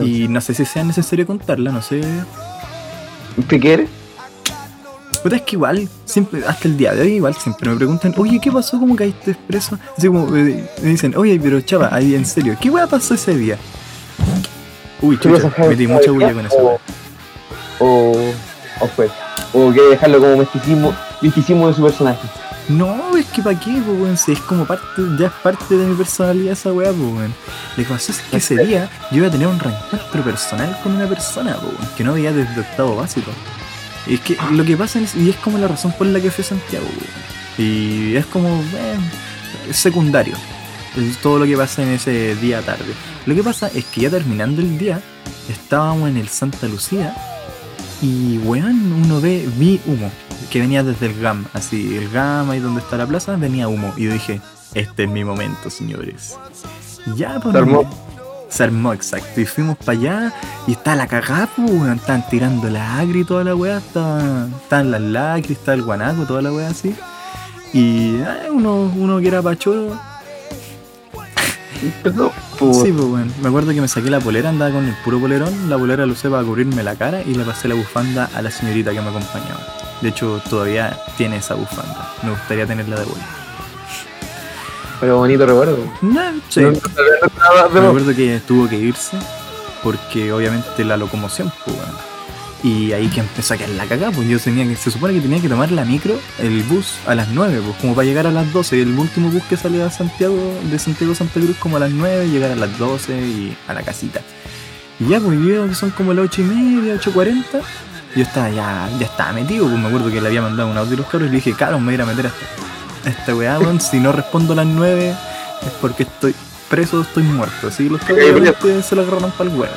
Y 0.01 0.29
no 0.29 0.41
sé 0.41 0.55
si 0.55 0.65
sea 0.65 0.85
necesario 0.85 1.27
contarla, 1.27 1.73
no 1.73 1.83
sé. 1.83 2.01
¿Qué 3.49 3.59
quieres? 3.59 3.91
Pero 5.23 5.37
es 5.37 5.43
que 5.43 5.57
igual, 5.57 5.89
siempre, 6.05 6.43
hasta 6.47 6.67
el 6.69 6.77
día 6.77 6.95
de 6.95 7.03
hoy, 7.03 7.13
igual 7.15 7.35
siempre 7.35 7.71
me 7.71 7.77
preguntan, 7.77 8.13
oye, 8.17 8.41
¿qué 8.41 8.51
pasó? 8.51 8.79
¿Cómo 8.79 8.97
caíste 8.97 9.37
preso? 9.47 9.79
Así 9.97 10.07
como 10.09 10.35
eh, 10.37 10.69
me 10.83 10.89
dicen, 10.91 11.15
oye, 11.17 11.39
pero 11.41 11.61
chava, 11.61 11.89
ahí 11.93 12.15
en 12.15 12.27
serio, 12.27 12.57
¿qué 12.61 12.71
weá 12.71 12.87
pasó 12.89 13.15
ese 13.15 13.35
día? 13.37 13.57
Uy, 15.03 15.17
¿Qué 15.19 15.29
chucha, 15.29 15.53
metí 15.69 15.87
mucha 15.87 16.11
bulla 16.11 16.33
con 16.33 16.47
eso. 16.47 16.57
O, 16.59 17.85
o, 17.85 18.35
o 18.81 18.87
fue. 18.87 19.11
O 19.53 19.73
que 19.73 19.83
dejarlo 19.83 20.21
como 20.21 20.37
misticismo, 20.39 20.95
misticismo 21.21 21.69
de 21.69 21.75
su 21.75 21.83
personaje. 21.83 22.29
No, 22.69 23.17
es 23.17 23.27
que 23.27 23.43
pa' 23.43 23.55
qué, 23.55 23.83
pues, 23.85 24.01
weón, 24.01 24.17
si 24.17 24.33
es 24.33 24.39
como 24.41 24.65
parte, 24.65 25.03
ya 25.19 25.27
es 25.27 25.33
parte 25.43 25.77
de 25.77 25.87
mi 25.87 25.97
personalidad 25.97 26.53
esa 26.53 26.73
weá, 26.73 26.93
pues, 26.93 27.01
weón. 27.01 27.35
Lo 27.77 27.83
que 27.83 27.91
pasó 27.91 28.13
es 28.13 28.21
que 28.21 28.37
ese 28.37 28.65
día 28.65 28.89
yo 29.11 29.19
iba 29.19 29.27
a 29.27 29.31
tener 29.31 29.49
un 29.49 29.59
reencuentro 29.59 30.23
personal 30.23 30.79
con 30.83 30.95
una 30.95 31.09
persona, 31.09 31.57
pues, 31.61 31.75
weón, 31.75 31.95
que 31.97 32.05
no 32.05 32.13
veía 32.13 32.33
desde 32.33 32.61
octavo 32.61 32.97
básico. 32.97 33.33
Y 34.07 34.15
es 34.15 34.21
que 34.21 34.37
lo 34.53 34.65
que 34.65 34.77
pasa 34.77 35.01
es, 35.01 35.17
y 35.17 35.31
es 35.31 35.37
como 35.37 35.59
la 35.59 35.67
razón 35.67 35.93
por 35.93 36.07
la 36.07 36.21
que 36.21 36.31
fui 36.31 36.45
a 36.45 36.49
Santiago, 36.49 36.87
weón. 36.87 37.33
Y 37.59 38.17
es 38.17 38.27
como, 38.27 38.49
eh, 38.49 38.99
es 39.69 39.85
Es 40.97 41.19
todo 41.19 41.39
lo 41.39 41.47
que 41.47 41.57
pasa 41.57 41.83
en 41.83 41.91
ese 41.91 42.35
día 42.37 42.61
tarde. 42.63 42.93
Lo 43.27 43.35
que 43.35 43.43
pasa 43.43 43.71
es 43.75 43.85
que 43.87 44.03
ya 44.03 44.11
terminando 44.11 44.61
el 44.61 44.79
día, 44.79 45.01
estábamos 45.49 46.11
en 46.11 46.17
el 46.19 46.29
Santa 46.29 46.69
Lucía 46.69 47.15
y, 48.03 48.39
weón, 48.39 48.93
uno 49.05 49.21
ve, 49.21 49.49
vi 49.57 49.81
humo 49.87 50.11
que 50.51 50.61
venía 50.61 50.83
desde 50.83 51.07
el 51.07 51.19
GAM, 51.19 51.47
así, 51.55 51.97
el 51.97 52.11
GAM 52.11 52.51
ahí 52.51 52.61
donde 52.61 52.83
está 52.83 52.99
la 52.99 53.07
plaza, 53.07 53.37
venía 53.37 53.69
humo. 53.69 53.95
Y 53.97 54.05
yo 54.05 54.13
dije, 54.13 54.41
este 54.75 55.05
es 55.05 55.11
mi 55.11 55.25
momento, 55.25 55.71
señores. 55.71 56.37
Ya, 57.17 57.41
pues. 57.41 57.53
Se 57.53 57.59
armó. 57.59 57.91
Se 58.51 58.65
armó, 58.65 58.93
exacto. 58.93 59.41
Y 59.41 59.47
fuimos 59.47 59.79
para 59.79 59.93
allá 59.99 60.35
y 60.67 60.73
está 60.73 60.95
la 60.95 61.07
cagada, 61.07 61.49
pues, 61.57 61.71
weón. 61.71 61.95
Estaban 61.95 62.29
tirando 62.29 62.69
la 62.69 62.99
agri 62.99 63.21
y 63.21 63.25
toda 63.25 63.45
la 63.45 63.55
weá. 63.55 63.79
Estaban 63.79 64.91
las 64.91 65.01
lacris, 65.01 65.59
estaba 65.59 65.75
el 65.75 65.83
guanaco, 65.83 66.25
toda 66.25 66.43
la 66.43 66.53
weá 66.53 66.69
así. 66.69 66.95
Y 67.73 68.21
ah, 68.21 68.49
uno, 68.51 68.93
uno 68.95 69.21
que 69.21 69.29
era 69.29 69.41
pachoro. 69.41 69.99
Pero, 72.03 72.33
pues, 72.59 72.77
Sí, 72.79 72.93
pues, 72.93 73.05
weón. 73.05 73.33
Me 73.43 73.49
acuerdo 73.49 73.73
que 73.73 73.81
me 73.81 73.89
saqué 73.89 74.11
la 74.11 74.21
polera, 74.21 74.49
andaba 74.51 74.71
con 74.73 74.85
el 74.87 74.95
puro 75.05 75.19
polerón. 75.21 75.71
La 75.71 75.79
polera 75.79 76.07
lo 76.07 76.13
usé 76.13 76.29
para 76.29 76.43
cubrirme 76.43 76.83
la 76.83 76.95
cara 76.97 77.23
y 77.23 77.35
le 77.35 77.45
pasé 77.45 77.69
la 77.69 77.75
bufanda 77.75 78.31
a 78.35 78.43
la 78.43 78.51
señorita 78.51 78.93
que 78.93 79.01
me 79.01 79.09
acompañaba. 79.09 79.61
De 80.01 80.09
hecho, 80.09 80.41
todavía 80.49 80.99
tiene 81.17 81.37
esa 81.37 81.55
bufanda. 81.55 82.13
Me 82.23 82.31
gustaría 82.31 82.67
tenerla 82.67 82.99
de 83.01 83.05
vuelta. 83.05 83.27
pero 85.01 85.19
bonito 85.19 85.47
recuerdo. 85.47 85.79
No, 86.03 86.21
sí. 86.49 86.61
No, 86.61 86.71
Me 87.81 87.87
acuerdo 87.87 88.15
que 88.15 88.41
tuvo 88.47 88.69
que 88.69 88.77
irse 88.77 89.17
porque 89.83 90.33
obviamente 90.33 90.85
la 90.85 90.97
locomoción, 90.97 91.53
pues, 91.65 91.77
weón. 91.77 92.12
Y 92.63 92.93
ahí 92.93 93.09
que 93.09 93.21
empezó 93.21 93.55
a 93.55 93.57
quedar 93.57 93.71
la 93.71 93.87
cagada, 93.87 94.13
pues 94.13 94.29
yo 94.29 94.39
tenía 94.39 94.67
que, 94.67 94.77
se 94.77 94.93
supone 94.93 95.15
que 95.15 95.21
tenía 95.21 95.41
que 95.41 95.49
tomar 95.49 95.73
la 95.73 95.85
micro, 95.85 96.19
el 96.39 96.63
bus 96.63 96.95
a 97.07 97.15
las 97.17 97.29
9, 97.29 97.61
pues 97.65 97.77
como 97.79 97.95
para 97.95 98.07
llegar 98.07 98.27
a 98.27 98.31
las 98.31 98.53
12. 98.53 98.83
El 98.83 98.97
último 98.97 99.31
bus 99.31 99.43
que 99.45 99.57
salía 99.57 99.85
de 99.85 99.91
Santiago, 99.91 100.37
de 100.71 100.79
Santiago 100.79 101.13
a 101.13 101.17
Santa 101.17 101.41
Cruz 101.41 101.57
como 101.59 101.77
a 101.77 101.81
las 101.81 101.91
9, 101.91 102.29
llegar 102.29 102.53
a 102.53 102.57
las 102.57 102.79
12 102.79 103.21
y 103.21 103.57
a 103.67 103.75
la 103.75 103.83
casita. 103.83 104.21
Y 105.01 105.09
ya, 105.09 105.19
pues 105.19 105.41
yo 105.41 105.69
que 105.69 105.75
son 105.75 105.91
como 105.91 106.15
las 106.15 106.27
8 106.27 106.43
y 106.43 106.45
media, 106.45 106.95
8.40. 106.95 107.45
Yo 108.15 108.23
estaba 108.23 108.51
ya, 108.51 108.89
ya 109.01 109.07
estaba 109.07 109.33
metido, 109.33 109.67
pues 109.67 109.79
me 109.79 109.89
acuerdo 109.89 110.11
que 110.11 110.21
le 110.21 110.29
había 110.29 110.43
mandado 110.43 110.71
un 110.71 110.77
audio 110.77 110.95
a 110.95 110.99
los 110.99 111.07
cabros 111.07 111.29
y 111.29 111.31
le 111.31 111.37
dije, 111.37 111.55
caro, 111.55 111.81
me 111.81 111.87
voy 111.87 111.93
a 111.93 111.95
ir 111.95 112.03
a 112.03 112.07
meter 112.07 112.27
a 112.27 112.29
esta, 112.29 113.09
a 113.09 113.11
esta 113.11 113.35
weá, 113.35 113.59
weón. 113.59 113.81
Si 113.81 113.99
no 113.99 114.13
respondo 114.13 114.53
a 114.53 114.57
las 114.57 114.67
9 114.67 115.17
es 115.63 115.73
porque 115.81 116.05
estoy 116.05 116.35
preso, 116.69 117.03
estoy 117.03 117.25
muerto. 117.25 117.69
Así 117.69 117.85
que 117.85 117.91
los 117.91 118.01
cabros 118.01 118.87
se 118.87 118.95
lo 118.95 119.03
agarraron 119.03 119.33
para 119.33 119.51
el 119.51 119.57
huevo. 119.57 119.75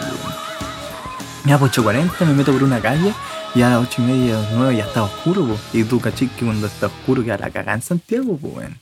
Ya, 1.46 1.60
pues 1.60 1.72
8.40 1.74 2.26
me 2.26 2.34
meto 2.34 2.52
por 2.52 2.64
una 2.64 2.82
calle 2.82 3.14
y 3.54 3.62
a 3.62 3.70
las 3.70 3.88
8 3.88 4.02
y 4.02 4.06
media, 4.06 4.50
9 4.56 4.76
ya 4.76 4.86
está 4.86 5.04
oscuro, 5.04 5.46
po. 5.46 5.58
Y 5.74 5.84
tú 5.84 6.00
cachis 6.00 6.32
que 6.32 6.44
cuando 6.44 6.66
está 6.66 6.88
oscuro 6.88 7.24
queda 7.24 7.38
la 7.38 7.52
cagada 7.52 7.76
en 7.76 7.82
Santiago, 7.84 8.36
pues, 8.38 8.54
weón. 8.56 8.80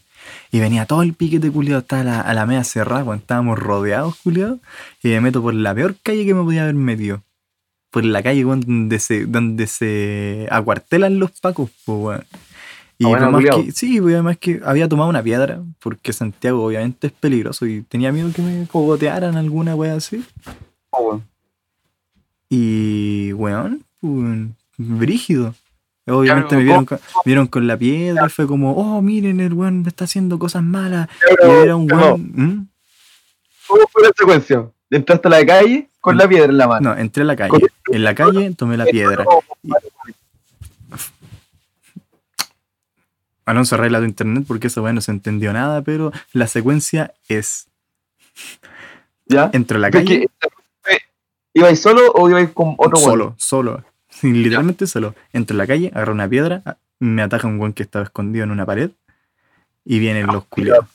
Y 0.51 0.59
venía 0.59 0.85
todo 0.85 1.01
el 1.03 1.13
piquete 1.13 1.51
culiado, 1.51 1.81
estaba 1.81 2.03
la, 2.03 2.21
a 2.21 2.33
la 2.33 2.45
media 2.45 2.63
cerrada, 2.63 3.03
cuando 3.03 3.21
estábamos 3.21 3.59
rodeados, 3.59 4.15
culiado. 4.23 4.59
Y 5.01 5.09
me 5.09 5.19
meto 5.19 5.41
por 5.41 5.53
la 5.53 5.75
peor 5.75 5.95
calle 6.01 6.25
que 6.25 6.33
me 6.33 6.41
podía 6.41 6.63
haber 6.63 6.75
metido. 6.75 7.21
Por 7.91 8.05
la 8.05 8.23
calle 8.23 8.43
donde 8.43 8.99
se, 8.99 9.25
donde 9.25 9.67
se 9.67 10.47
acuartelan 10.49 11.19
los 11.19 11.31
pacos, 11.31 11.69
pues, 11.85 11.99
weón. 11.99 12.25
Y 12.97 13.05
Ah, 13.05 13.09
bueno, 13.09 13.25
además 13.25 13.55
que, 13.57 13.71
sí, 13.73 13.99
pues, 13.99 14.13
además 14.13 14.37
que 14.37 14.61
había 14.63 14.87
tomado 14.87 15.09
una 15.09 15.21
piedra, 15.21 15.61
porque 15.79 16.13
Santiago 16.13 16.63
obviamente 16.63 17.07
es 17.07 17.13
peligroso 17.13 17.65
y 17.65 17.81
tenía 17.81 18.13
miedo 18.13 18.31
que 18.33 18.41
me 18.41 18.65
cogotearan 18.67 19.35
alguna 19.35 19.75
wea 19.75 19.95
así. 19.95 20.23
Oh, 20.91 21.19
Y, 22.55 23.33
weón, 23.33 23.83
weón, 24.03 24.55
brígido. 24.77 25.55
Obviamente 26.05 26.49
Claro, 26.49 26.59
me 26.59 26.63
vieron 26.65 26.85
con, 26.85 26.99
vieron 27.25 27.47
con 27.47 27.65
la 27.65 27.75
piedra 27.77 28.27
y 28.27 28.29
fue 28.29 28.45
como, 28.45 28.73
oh, 28.73 29.01
miren, 29.01 29.39
el 29.39 29.53
weón 29.53 29.83
está 29.87 30.03
haciendo 30.03 30.37
cosas 30.37 30.61
malas. 30.61 31.09
Y 31.31 31.35
Pero, 31.35 31.63
era 31.63 31.75
un 31.75 31.87
no, 31.87 31.95
weón. 31.97 32.21
¿Mm? 32.35 32.67
¿Cómo 33.65 33.87
fue 33.91 34.03
la 34.03 34.11
secuencia? 34.15 34.69
Entraste 34.91 35.27
a 35.29 35.31
la 35.31 35.43
calle 35.43 35.89
con 35.99 36.15
la 36.15 36.27
piedra 36.27 36.45
en 36.45 36.59
la 36.59 36.67
mano. 36.67 36.93
No, 36.93 37.01
entré 37.01 37.23
a 37.23 37.25
la 37.25 37.35
calle. 37.35 37.65
En 37.87 38.03
la 38.03 38.13
calle 38.13 38.53
tomé 38.55 38.77
la 38.77 38.85
piedra. 38.85 39.25
Alonso 43.45 43.73
arregla 43.73 43.97
tu 43.97 44.05
internet 44.05 44.45
porque 44.47 44.67
esa 44.67 44.79
weón 44.79 44.93
no 44.93 45.01
se 45.01 45.09
entendió 45.09 45.51
nada, 45.53 45.81
pero 45.81 46.11
la 46.33 46.45
secuencia 46.45 47.15
es: 47.27 47.65
¿Ya? 49.25 49.49
entro 49.53 49.77
a 49.77 49.79
la 49.79 49.87
Es 49.87 49.93
calle, 49.93 50.19
que, 50.19 50.27
¿Ibais 51.53 51.79
solo 51.79 52.11
o 52.13 52.29
ibais 52.29 52.49
con 52.51 52.75
otro 52.77 52.99
weón? 52.99 53.11
solo, 53.11 53.35
solo. 53.37 53.83
Literalmente 54.21 54.87
solo. 54.87 55.15
Entro 55.33 55.55
a 55.55 55.57
la 55.59 55.67
calle, 55.67 55.91
agarro 55.93 56.13
una 56.13 56.27
piedra, 56.27 56.61
a- 56.65 56.77
me 56.99 57.21
ataca 57.21 57.47
un 57.47 57.59
weón 57.59 57.73
que 57.73 57.83
estaba 57.83 58.05
escondido 58.05 58.43
en 58.45 58.51
una 58.51 58.65
pared 58.65 58.91
y 59.85 59.99
vienen 59.99 60.27
los 60.27 60.45
culiados. 60.45 60.85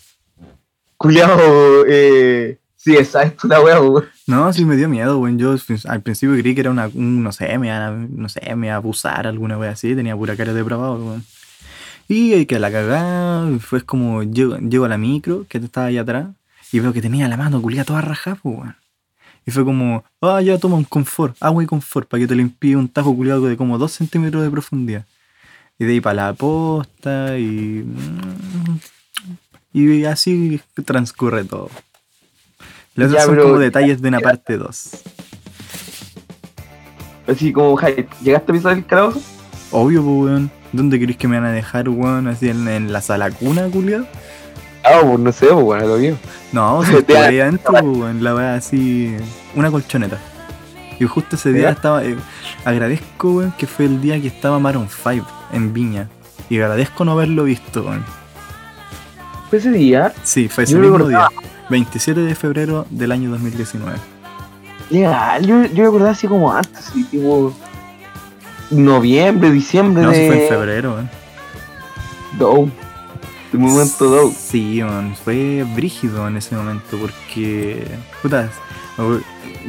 Culiao, 0.97 1.85
eh. 1.87 2.59
Sí, 2.77 2.97
esa 2.97 3.23
es 3.25 3.33
la 3.45 3.61
wea, 3.61 3.81
weón. 3.81 4.05
No, 4.27 4.53
sí 4.53 4.65
me 4.65 4.77
dio 4.77 4.89
miedo, 4.89 5.19
weón. 5.19 5.39
Yo 5.39 5.55
al 5.87 6.01
principio 6.03 6.37
creí 6.39 6.55
que 6.55 6.61
era 6.63 6.71
una, 6.71 6.89
un, 6.89 7.23
no 7.23 7.33
sé, 7.33 7.57
me 7.59 7.67
iban 7.69 7.83
a, 7.83 7.91
no 7.93 8.29
sé, 8.29 8.55
me 8.57 8.69
iba 8.69 8.75
a 8.75 8.79
abusar, 8.79 9.27
alguna 9.27 9.59
wea 9.59 9.73
así, 9.73 9.95
tenía 9.95 10.17
pura 10.17 10.37
cara 10.37 10.53
de 10.53 10.59
depravado, 10.59 10.97
weón. 11.05 11.25
Y 12.09 12.33
ahí 12.33 12.47
que 12.47 12.59
la 12.59 12.71
cagada, 12.73 13.49
fue 13.59 13.83
como, 13.83 14.23
llego, 14.23 14.57
llego 14.59 14.87
a 14.87 14.89
la 14.89 14.97
micro, 14.97 15.45
que 15.49 15.59
estaba 15.59 15.87
ahí 15.89 15.99
atrás, 15.99 16.29
y 16.73 16.81
veo 16.81 16.93
que 16.93 17.03
tenía 17.03 17.29
la 17.29 17.37
mano 17.37 17.61
culiada 17.61 17.85
toda 17.85 18.01
rajada, 18.01 18.39
pues, 18.43 18.57
weón. 18.57 18.77
Y 19.49 19.51
fue 19.51 19.65
como, 19.65 20.05
ah, 20.21 20.43
ya 20.43 20.59
toma 20.59 20.77
un 20.77 20.85
confort, 20.85 21.35
agua 21.41 21.63
y 21.63 21.67
confort, 21.67 22.07
para 22.07 22.21
que 22.21 22.27
te 22.27 22.35
limpie 22.35 22.77
un 22.77 22.87
tajo 22.87 23.17
culiado 23.17 23.47
de 23.47 23.57
como 23.57 23.79
2 23.79 23.91
centímetros 23.91 24.43
de 24.43 24.51
profundidad. 24.51 25.07
Y 25.79 25.87
de 25.87 25.93
ahí 25.93 26.01
para 26.03 26.27
la 26.27 26.33
posta, 26.35 27.39
y. 27.39 27.83
Y 29.73 30.05
así 30.05 30.61
transcurre 30.85 31.45
todo. 31.45 31.71
Los 32.95 33.11
Ya, 33.11 33.23
otros 33.23 33.37
son 33.37 33.47
como 33.47 33.59
detalles 33.59 34.03
de 34.03 34.09
una 34.09 34.21
parte 34.21 34.59
2. 34.59 34.91
Así 37.29 37.51
como, 37.51 37.75
Jai, 37.77 38.07
¿llegaste 38.23 38.53
a 38.53 38.55
pisar 38.55 38.77
el 38.77 38.85
calabozo? 38.85 39.23
Obvio, 39.71 40.03
pues, 40.03 40.15
weón. 40.15 40.51
¿Dónde 40.73 40.99
queréis 40.99 41.17
que 41.17 41.27
me 41.27 41.41
van 41.41 41.49
a 41.49 41.53
dejar, 41.53 41.89
weón? 41.89 42.29
Así 42.29 42.51
en, 42.51 42.69
en 42.69 42.93
la 42.93 43.01
sala 43.01 43.31
cuna, 43.31 43.71
culiado. 43.71 44.07
Ah, 44.91 45.01
pues 45.03 45.18
no 45.18 45.32
sé, 45.32 45.47
pues 45.47 45.62
bueno, 45.64 45.86
lo 45.86 45.97
vi. 45.97 46.14
No, 46.53 46.82
estoy 46.84 47.14
ahí 47.16 47.41
adentro, 47.41 47.72
pues. 47.72 48.16
La 48.16 48.34
weá 48.34 48.55
así. 48.55 49.16
Una 49.55 49.70
colchoneta. 49.70 50.18
Y 51.01 51.05
justo 51.07 51.36
ese 51.36 51.53
día 51.53 51.62
¿Ya? 51.64 51.70
estaba. 51.70 52.05
eh, 52.05 52.16
agradezco, 52.64 53.30
weón, 53.32 53.53
que 53.59 53.66
fue 53.66 53.84
el 53.84 54.01
día 54.01 54.20
que 54.20 54.26
estaba 54.28 54.59
Maroon 54.59 54.89
5 54.89 55.26
en 55.53 55.72
Viña. 55.72 56.09
Y 56.51 56.57
agradezco 56.61 57.05
no 57.05 57.12
haberlo 57.12 57.45
visto, 57.45 57.82
weón. 57.82 58.05
Fue 59.51 59.59
ese 59.59 59.70
día, 59.70 60.12
Sí, 60.24 60.49
fue 60.49 60.64
ese 60.64 60.74
Yo 60.74 60.78
mismo 60.80 60.99
recordaba. 60.99 61.28
día. 61.30 61.51
27 61.70 62.20
de 62.20 62.34
febrero 62.34 62.86
del 62.91 63.12
año 63.12 63.30
2019. 63.30 63.97
legal, 64.91 65.47
yo, 65.47 65.64
yo 65.66 65.82
me 65.82 65.89
acordaba 65.89 66.11
así 66.12 66.26
como 66.26 66.53
antes, 66.53 66.89
así 66.89 67.05
tipo. 67.05 67.55
Noviembre, 68.70 69.51
diciembre 69.51 70.03
No, 70.03 70.11
de. 70.11 70.16
si 70.16 70.26
fue 70.26 70.43
en 70.43 70.49
febrero, 70.49 70.95
weón. 70.95 71.11
Dow. 72.39 72.70
Momento. 73.53 74.31
Sí, 74.37 74.83
man, 74.83 75.15
fue 75.25 75.65
brígido 75.75 76.29
en 76.29 76.37
ese 76.37 76.55
momento 76.55 76.99
porque, 76.99 77.87
putas, 78.23 78.51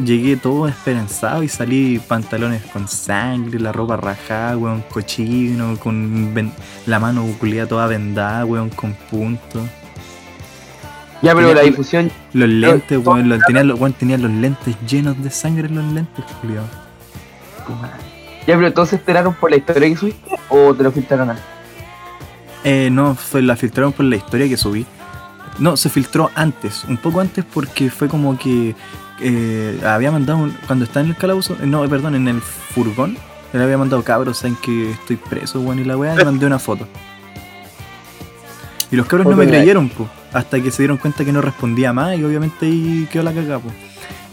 llegué 0.03 0.35
todo 0.37 0.67
esperanzado 0.67 1.43
y 1.43 1.47
salí 1.49 1.99
pantalones 1.99 2.63
con 2.73 2.87
sangre, 2.87 3.59
la 3.59 3.71
ropa 3.71 3.95
rajada, 3.97 4.57
weón, 4.57 4.83
cochino, 4.89 5.77
con 5.77 6.33
ven- 6.33 6.51
la 6.85 6.99
mano 6.99 7.25
culiada 7.39 7.67
toda 7.69 7.87
vendada, 7.87 8.43
weón, 8.45 8.69
con 8.69 8.93
puntos. 9.09 9.63
Ya, 11.21 11.33
pero 11.35 11.47
Tenía- 11.49 11.55
la 11.55 11.61
difusión. 11.69 12.11
Los 12.33 12.49
lentes, 12.49 12.97
weón, 13.05 13.29
los, 13.29 13.39
tenía, 13.45 13.63
los, 13.63 13.79
weón, 13.79 13.93
tenía 13.93 14.17
los 14.17 14.31
lentes 14.31 14.75
llenos 14.87 15.21
de 15.23 15.29
sangre 15.29 15.67
en 15.67 15.75
los 15.75 15.85
lentes, 15.93 16.25
culiado. 16.41 16.67
Ya, 18.47 18.55
pero 18.55 18.67
entonces 18.67 18.91
te 18.99 19.03
enteraron 19.11 19.33
por 19.35 19.51
la 19.51 19.57
historia 19.57 19.87
que 19.89 19.95
subiste 19.95 20.35
o 20.49 20.73
te 20.73 20.83
lo 20.83 20.91
filtraron 20.91 21.29
antes. 21.31 21.45
Eh, 22.63 22.89
no, 22.91 23.15
fue, 23.15 23.41
la 23.41 23.55
filtraron 23.55 23.93
por 23.93 24.05
la 24.05 24.15
historia 24.17 24.47
que 24.49 24.57
subí. 24.57 24.85
No, 25.59 25.75
se 25.77 25.89
filtró 25.89 26.29
antes, 26.35 26.83
un 26.85 26.97
poco 26.97 27.19
antes 27.19 27.43
porque 27.45 27.89
fue 27.89 28.07
como 28.07 28.37
que 28.37 28.75
eh, 29.21 29.79
había 29.85 30.11
mandado, 30.11 30.39
un- 30.39 30.55
cuando 30.67 30.85
estaba 30.85 31.03
en 31.03 31.11
el 31.11 31.17
calabozo, 31.17 31.55
eh, 31.61 31.65
no, 31.65 31.87
perdón, 31.89 32.15
en 32.15 32.27
el 32.29 32.41
furgón, 32.41 33.17
le 33.51 33.61
había 33.63 33.77
mandado 33.77 34.01
cabros, 34.03 34.37
saben 34.37 34.55
que 34.61 34.91
estoy 34.91 35.17
preso, 35.17 35.59
weón, 35.59 35.79
y 35.79 35.83
la 35.83 35.97
weá, 35.97 36.15
le 36.15 36.23
mandé 36.23 36.45
una 36.45 36.59
foto. 36.59 36.87
Y 38.91 38.95
los 38.95 39.05
cabros 39.07 39.25
no 39.27 39.35
me 39.37 39.43
creyeron, 39.59 39.89
pues, 39.89 40.09
hasta 40.33 40.61
que 40.61 40.71
se 40.71 40.83
dieron 40.83 40.97
cuenta 40.97 41.23
que 41.25 41.31
no 41.31 41.41
respondía 41.41 41.91
más 41.93 42.17
y 42.17 42.23
obviamente 42.23 42.65
ahí 42.65 43.07
quedó 43.11 43.23
la 43.23 43.33
cagada, 43.33 43.59
pues. 43.59 43.73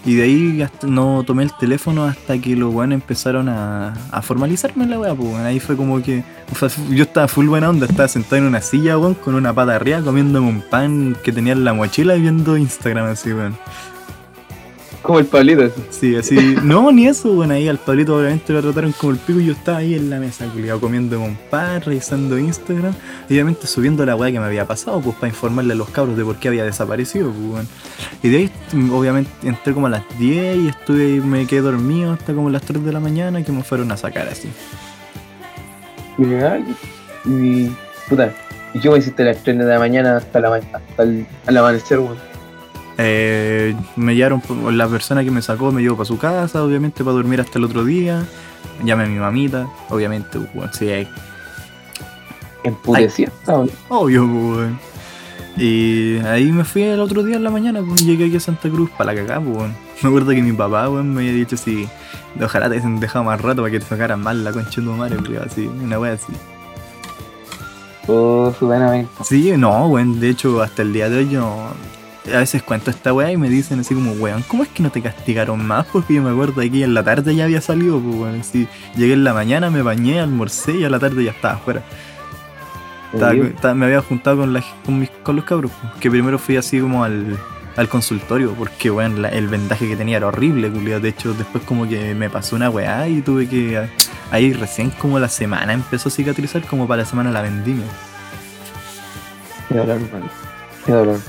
Y 0.07 0.15
de 0.15 0.23
ahí 0.23 0.67
no 0.87 1.25
tomé 1.27 1.43
el 1.43 1.53
teléfono 1.53 2.05
hasta 2.05 2.39
que 2.39 2.55
los 2.55 2.73
weones 2.73 3.01
empezaron 3.01 3.49
a, 3.49 3.93
formalizarme 4.23 4.85
en 4.85 4.91
la 4.91 5.01
weá, 5.01 5.15
pues. 5.17 5.35
Ahí 5.35 5.59
fue 5.59 5.77
como 5.77 6.01
que. 6.01 6.23
o 6.53 6.55
sea, 6.55 6.69
yo 6.91 7.03
estaba 7.03 7.27
full 7.27 7.49
buena 7.49 7.69
onda, 7.69 7.87
estaba 7.87 8.07
sentado 8.07 8.37
en 8.37 8.45
una 8.45 8.63
silla, 8.63 8.97
weón, 8.99 9.15
con 9.15 9.35
una 9.35 9.53
pata 9.53 9.75
arriba, 9.75 10.01
comiéndome 10.03 10.49
un 10.49 10.61
pan 10.61 11.17
que 11.25 11.33
tenía 11.33 11.55
en 11.55 11.65
la 11.65 11.75
mochila 11.75 12.15
y 12.15 12.21
viendo 12.21 12.57
Instagram 12.57 13.07
así, 13.07 13.33
weón. 13.33 13.59
Como 15.07 15.21
el 15.21 15.27
Pablito. 15.27 15.63
así. 15.63 15.83
Sí, 15.91 16.17
así. 16.17 16.57
No, 16.65 16.91
ni 16.91 17.07
eso, 17.07 17.33
weón. 17.33 17.53
Ahí 17.53 17.69
al 17.69 17.79
Pablito 17.79 18.17
obviamente 18.17 18.53
lo 18.53 18.61
trataron 18.61 18.91
como 18.91 19.13
el 19.13 19.19
pico 19.19 19.39
y 19.39 19.47
yo 19.47 19.53
estaba 19.53 19.79
ahí 19.79 19.95
en 19.95 20.11
la 20.11 20.19
mesa, 20.19 20.47
culiado, 20.47 20.81
comiéndome 20.81 21.25
un 21.25 21.39
pan, 21.49 21.81
revisando 21.81 22.37
Instagram. 22.37 22.93
Y 23.29 23.35
obviamente 23.35 23.69
subiendo 23.69 24.05
la 24.05 24.17
weá 24.17 24.33
que 24.33 24.41
me 24.41 24.47
había 24.47 24.67
pasado, 24.67 25.01
pues 25.01 25.15
para 25.15 25.29
informarle 25.29 25.75
a 25.75 25.77
los 25.77 25.91
cabros 25.91 26.17
de 26.17 26.25
por 26.25 26.37
qué 26.37 26.49
había 26.49 26.65
desaparecido, 26.65 27.31
pues, 27.31 27.53
weón. 27.53 27.69
Y 28.25 28.29
de 28.31 28.37
ahí, 28.37 28.51
obviamente, 28.91 29.31
entré 29.45 29.73
como 29.75 29.87
a 29.87 29.91
las 29.91 30.03
10 30.19 30.57
y 30.57 30.69
estuve 30.69 31.05
ahí, 31.05 31.21
me 31.21 31.47
quedé 31.47 31.61
dormido 31.61 32.13
hasta 32.13 32.35
como 32.35 32.51
las 32.51 32.63
3 32.63 32.85
de 32.85 32.93
la 32.93 32.99
mañana 32.99 33.45
que 33.45 33.53
me 33.53 33.63
fueron 33.63 33.93
a 33.93 33.97
sacar 33.97 34.27
así. 34.27 34.49
Y. 36.19 37.71
Puta. 38.09 38.35
¿Y 38.75 38.81
qué 38.81 38.91
me 38.91 38.99
hiciste 38.99 39.25
las 39.25 39.37
3 39.45 39.57
de 39.57 39.65
la 39.67 39.79
mañana 39.79 40.17
hasta, 40.17 40.41
la, 40.41 40.53
hasta 40.57 41.03
el, 41.05 41.27
al 41.47 41.57
amanecer, 41.57 42.01
weón? 42.01 42.36
Eh, 42.99 43.77
me 43.97 44.15
llevaron, 44.15 44.43
la 44.77 44.89
persona 44.89 45.23
que 45.23 45.31
me 45.31 45.43
sacó 45.43 45.71
me 45.71 45.83
llevó 45.83 45.97
para 45.97 46.07
su 46.07 46.19
casa, 46.19 46.63
obviamente 46.65 47.05
para 47.05 47.15
dormir 47.15 47.41
hasta 47.41 47.59
el 47.59 47.65
otro 47.65 47.85
día. 47.85 48.25
Llamé 48.83 49.05
a 49.05 49.07
mi 49.07 49.19
mamita, 49.19 49.67
obviamente, 49.89 50.39
weón, 50.55 50.73
sí, 50.73 50.91
ahí 50.91 51.09
Emputecida, 52.65 53.31
¿sabes? 53.45 53.73
Obvio, 53.89 54.23
pues, 54.27 54.57
weón. 54.57 54.79
Y 55.57 56.19
ahí 56.19 56.53
me 56.53 56.65
fui 56.65 56.83
el 56.83 57.01
otro 57.01 57.23
día 57.23 57.37
en 57.37 57.45
la 57.45 57.51
mañana, 57.51 57.83
pues 57.87 58.05
llegué 58.05 58.27
aquí 58.27 58.37
a 58.37 58.41
Santa 58.41 58.69
Cruz 58.69 58.91
para 58.91 59.13
la 59.13 59.21
cagá, 59.21 59.41
pues. 59.41 59.71
Me 60.03 60.09
acuerdo 60.09 60.33
que 60.33 60.43
mi 60.43 60.53
papá, 60.53 60.91
weón, 60.91 61.15
me 61.15 61.23
había 61.23 61.33
dicho 61.33 61.55
así, 61.55 61.89
ojalá 62.43 62.67
te 62.67 62.73
hubiesen 62.73 63.01
dejado 63.01 63.25
más 63.25 63.41
rato 63.41 63.63
para 63.63 63.73
que 63.73 63.81
te 63.81 63.87
sacaran 63.87 64.21
mal 64.21 64.45
la 64.45 64.53
concha 64.53 64.83
de 64.83 64.87
tu 64.87 64.93
madre, 64.93 65.17
culiao, 65.17 65.45
así, 65.45 65.67
una 65.67 65.99
wea 65.99 66.13
así. 66.13 66.35
Oh. 68.07 68.53
Sí, 69.25 69.55
no, 69.57 69.87
weón, 69.87 70.21
de 70.21 70.29
hecho, 70.29 70.61
hasta 70.61 70.83
el 70.83 70.93
día 70.93 71.09
de 71.09 71.19
hoy 71.19 71.31
yo 71.31 71.71
a 72.35 72.39
veces 72.39 72.63
cuento 72.63 72.91
esta 72.91 73.13
weá 73.13 73.31
y 73.33 73.37
me 73.37 73.49
dicen 73.49 73.81
así 73.81 73.95
como, 73.95 74.13
weón, 74.13 74.43
¿cómo 74.49 74.63
es 74.63 74.69
que 74.69 74.83
no 74.83 74.91
te 74.91 75.01
castigaron 75.03 75.65
más? 75.67 75.87
Porque 75.87 76.15
yo 76.15 76.23
me 76.23 76.31
acuerdo 76.31 76.61
que 76.61 76.83
en 76.85 76.95
la 76.95 77.03
tarde 77.03 77.35
ya 77.35 77.45
había 77.45 77.61
salido, 77.61 78.01
pues, 78.01 78.15
weón, 78.17 78.41
así, 78.41 78.69
llegué 78.97 79.15
en 79.15 79.25
la 79.25 79.33
mañana, 79.35 79.71
me 79.71 79.83
bañé, 79.83 80.21
almorcé 80.21 80.73
y 80.77 80.85
a 80.85 80.91
la 80.91 80.99
tarde 80.99 81.25
ya 81.25 81.31
estaba 81.33 81.55
afuera. 81.55 81.83
Estaba- 83.13 83.75
me 83.75 83.87
había 83.87 84.03
juntado 84.03 84.39
con, 84.39 84.53
la, 84.53 84.63
con, 84.85 84.99
mis, 84.99 85.11
con 85.23 85.37
los 85.37 85.45
cabros, 85.45 85.71
pues, 85.81 85.93
que 86.01 86.11
primero 86.11 86.39
fui 86.39 86.57
así 86.57 86.81
como 86.81 87.05
al, 87.05 87.39
al 87.77 87.89
consultorio, 87.89 88.53
porque 88.53 88.91
bueno, 88.91 89.19
la- 89.21 89.29
el 89.29 89.49
vendaje 89.49 89.89
que 89.89 89.97
tenía 89.97 90.17
era 90.19 90.27
horrible, 90.27 90.71
culiao. 90.71 91.01
De 91.01 91.11
hecho, 91.11 91.33
después 91.35 91.65
como 91.65 91.89
que 91.89 92.15
me 92.15 92.29
pasó 92.29 92.57
una 92.57 92.69
weá 92.71 93.09
y 93.09 93.21
tuve 93.23 93.49
que... 93.49 93.89
Ahí 94.33 94.53
recién 94.53 94.91
como 94.91 95.21
la 95.21 95.29
semana 95.29 95.73
empezó 95.73 96.09
a 96.09 96.13
cicatrizar, 96.13 96.63
como 96.63 96.89
para 96.89 97.03
la 97.03 97.09
semana 97.09 97.31
la 97.31 97.43
vendimia. 97.43 97.87
Qué 99.69 99.77
dolor, 99.77 100.01
man. 100.13 100.23
Qué 100.85 100.93
dolor. 100.93 101.21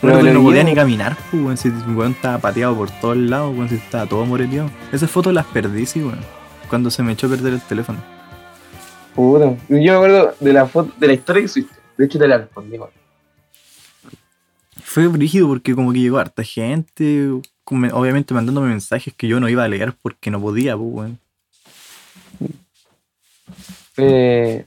Pero 0.00 0.22
no 0.22 0.42
podía 0.42 0.62
ni 0.62 0.74
caminar, 0.74 1.16
pues, 1.30 1.42
weón, 1.42 1.56
si 1.56 1.68
el 1.68 1.96
weón 1.96 2.12
estaba 2.12 2.38
pateado 2.38 2.76
por 2.76 2.90
todos 2.90 3.16
lados, 3.16 3.54
weón, 3.54 3.68
si 3.68 3.76
estaba 3.76 4.06
todo 4.06 4.24
moreteado. 4.26 4.70
Esas 4.92 5.10
fotos 5.10 5.32
las 5.32 5.46
perdí, 5.46 5.86
sí, 5.86 6.02
weón, 6.02 6.20
cuando 6.68 6.90
se 6.90 7.02
me 7.02 7.12
echó 7.12 7.26
a 7.26 7.30
perder 7.30 7.54
el 7.54 7.60
teléfono. 7.62 7.98
Puta. 9.14 9.56
Yo 9.68 9.78
me 9.78 9.90
acuerdo 9.90 10.34
de 10.38 10.52
la 10.52 10.66
foto, 10.66 10.92
de 10.98 11.06
la 11.06 11.12
historia 11.14 11.42
que 11.42 11.48
subiste. 11.48 11.74
De 11.96 12.04
hecho, 12.04 12.18
te 12.18 12.28
la 12.28 12.38
respondí, 12.38 12.78
weón. 12.78 12.90
Fue 14.82 15.06
brígido 15.08 15.48
porque 15.48 15.74
como 15.74 15.92
que 15.92 16.00
llegó 16.00 16.18
harta 16.18 16.42
gente, 16.42 17.30
obviamente 17.64 18.34
mandándome 18.34 18.68
mensajes 18.68 19.14
que 19.14 19.26
yo 19.26 19.40
no 19.40 19.48
iba 19.48 19.64
a 19.64 19.68
leer 19.68 19.94
porque 20.00 20.30
no 20.30 20.40
podía, 20.40 20.76
pues, 20.76 20.88
weón. 20.92 21.18
Fue, 23.94 24.66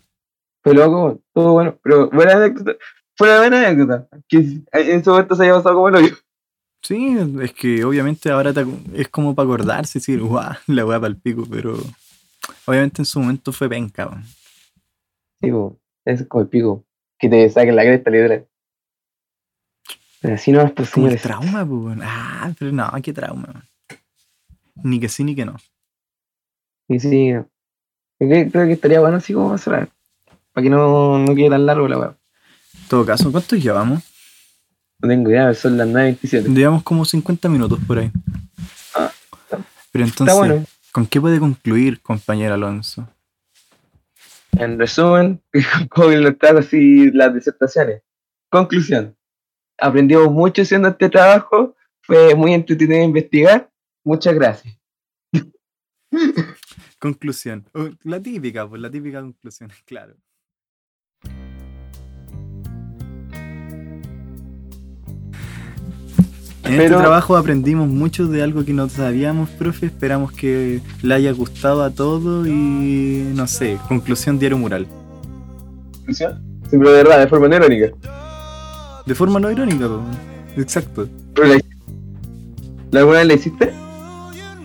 fue 0.64 0.74
loco, 0.74 1.20
todo 1.34 1.52
bueno. 1.54 1.76
Pero 1.84 2.10
buena 2.10 2.34
anécdota. 2.34 2.74
Fue 3.20 3.28
una 3.28 3.40
buena 3.40 3.68
anécdota. 3.68 4.08
Que 4.30 4.38
en 4.38 4.64
ese 4.72 5.10
momento 5.10 5.36
se 5.36 5.44
había 5.44 5.56
pasado 5.56 5.76
como 5.76 5.90
el 5.90 5.96
hoyo. 5.96 6.16
Sí, 6.82 7.18
es 7.42 7.52
que 7.52 7.84
obviamente 7.84 8.32
ahora 8.32 8.54
te 8.54 8.66
es 8.94 9.10
como 9.10 9.36
para 9.36 9.46
acordarse 9.46 9.98
y 9.98 10.00
decir, 10.00 10.22
guau, 10.24 10.54
la 10.68 10.86
weá 10.86 11.02
para 11.02 11.10
el 11.10 11.18
pico, 11.18 11.46
pero 11.52 11.78
obviamente 12.66 13.02
en 13.02 13.06
su 13.06 13.20
momento 13.20 13.52
fue 13.52 13.68
penca, 13.68 14.08
weón. 14.08 14.24
Sí, 15.42 15.52
po. 15.52 15.78
es 16.06 16.26
como 16.28 16.44
el 16.44 16.48
pico. 16.48 16.86
Que 17.18 17.28
te 17.28 17.50
saquen 17.50 17.76
la 17.76 17.82
cresta, 17.82 18.10
literal. 18.10 18.48
Pero 20.22 20.36
así 20.36 20.54
no, 20.54 20.74
pues 20.74 20.90
Como 20.90 21.10
el 21.10 21.20
trauma, 21.20 21.66
pues. 21.66 21.98
Ah, 22.02 22.54
pero 22.58 22.72
no, 22.72 22.90
qué 23.04 23.12
trauma, 23.12 23.50
weón. 23.54 23.64
Ni 24.82 24.98
que 24.98 25.10
sí 25.10 25.26
ni 25.26 25.36
que 25.36 25.44
no. 25.44 25.58
Sí, 26.88 27.02
sí. 27.02 27.34
Creo 28.18 28.50
creo 28.50 28.66
que 28.66 28.72
estaría 28.72 29.02
bueno 29.02 29.18
así 29.18 29.34
como 29.34 29.58
cerrar. 29.58 29.90
Para 30.54 30.64
que 30.64 30.70
no, 30.70 31.20
no 31.20 31.36
quede 31.36 31.50
tan 31.50 31.66
largo 31.66 31.86
la 31.90 32.00
weá. 32.00 32.19
En 32.90 32.98
todo 32.98 33.06
caso, 33.06 33.32
¿cuántos 33.32 33.62
llevamos? 33.62 34.04
No 34.98 35.10
tengo 35.10 35.30
idea, 35.30 35.54
son 35.54 35.78
las 35.78 35.88
9.27. 35.90 36.56
Llevamos 36.56 36.82
como 36.82 37.06
50 37.06 37.48
minutos 37.48 37.78
por 37.86 38.00
ahí. 38.00 38.12
Ah, 38.96 39.12
Pero 39.92 40.06
entonces, 40.06 40.36
bueno. 40.36 40.66
¿con 40.92 41.06
qué 41.06 41.22
puede 41.22 41.40
concluir, 41.40 42.02
compañero 42.02 42.56
Alonso? 42.56 43.08
En 44.54 44.80
resumen, 44.80 45.40
como 45.92 46.10
los 46.10 46.36
casos 46.38 46.66
así 46.66 47.12
las 47.12 47.32
disertaciones. 47.32 48.02
Conclusión. 48.50 49.16
Aprendimos 49.78 50.32
mucho 50.32 50.64
haciendo 50.64 50.88
este 50.88 51.10
trabajo. 51.10 51.76
Fue 52.02 52.34
muy 52.34 52.56
entretenido 52.56 53.04
investigar. 53.04 53.70
Muchas 54.04 54.34
gracias. 54.34 54.76
Conclusión. 57.00 57.68
Uh, 57.76 57.90
La 58.02 58.20
típica, 58.20 58.68
pues 58.68 58.82
la 58.82 58.90
típica 58.90 59.22
conclusión, 59.22 59.70
claro. 59.86 60.16
En 66.70 66.76
este 66.76 66.88
Pero- 66.88 67.00
trabajo 67.00 67.36
aprendimos 67.36 67.88
mucho 67.88 68.28
de 68.28 68.44
algo 68.44 68.64
que 68.64 68.74
no 68.74 68.88
sabíamos, 68.90 69.50
profe. 69.50 69.88
Esperamos 69.88 70.32
que 70.32 70.82
le 71.02 71.14
haya 71.16 71.32
gustado 71.32 71.84
a 71.84 71.90
todos 71.90 72.48
y 72.48 73.24
no 73.34 73.48
sé, 73.48 73.78
conclusión 73.88 74.38
diario 74.38 74.58
mural. 74.58 74.86
¿Conclusión? 75.98 76.42
Sí, 76.70 76.78
pero 76.78 76.92
de 76.92 76.98
verdad, 77.04 77.20
de 77.20 77.28
forma 77.28 77.48
no 77.48 77.56
irónica. 77.56 77.88
De 79.06 79.16
forma 79.16 79.40
no 79.40 79.50
irónica, 79.52 79.88
exacto. 80.58 81.08
Pero 81.34 81.48
la, 81.48 81.60
¿La 82.92 83.00
alguna 83.00 83.18
vez 83.20 83.28
la 83.28 83.34
hiciste? 83.34 83.74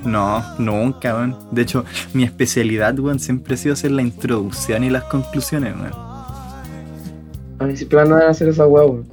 No, 0.05 0.43
nunca, 0.59 1.15
weón. 1.15 1.37
De 1.51 1.63
hecho, 1.63 1.85
mi 2.13 2.25
especialidad, 2.25 2.99
weón, 2.99 3.19
siempre 3.19 3.55
ha 3.55 3.57
sido 3.57 3.73
hacer 3.73 3.91
la 3.93 4.03
introducción 4.03 4.85
y 4.85 4.91
las 4.91 5.05
conclusiones, 5.05 5.75
weón. 5.75 5.93
A 7.61 7.65
mí 7.67 7.75
siempre 7.77 7.97
van 8.05 8.13
a 8.13 8.29
hacer 8.29 8.49
esa 8.49 8.67
weón. 8.67 9.07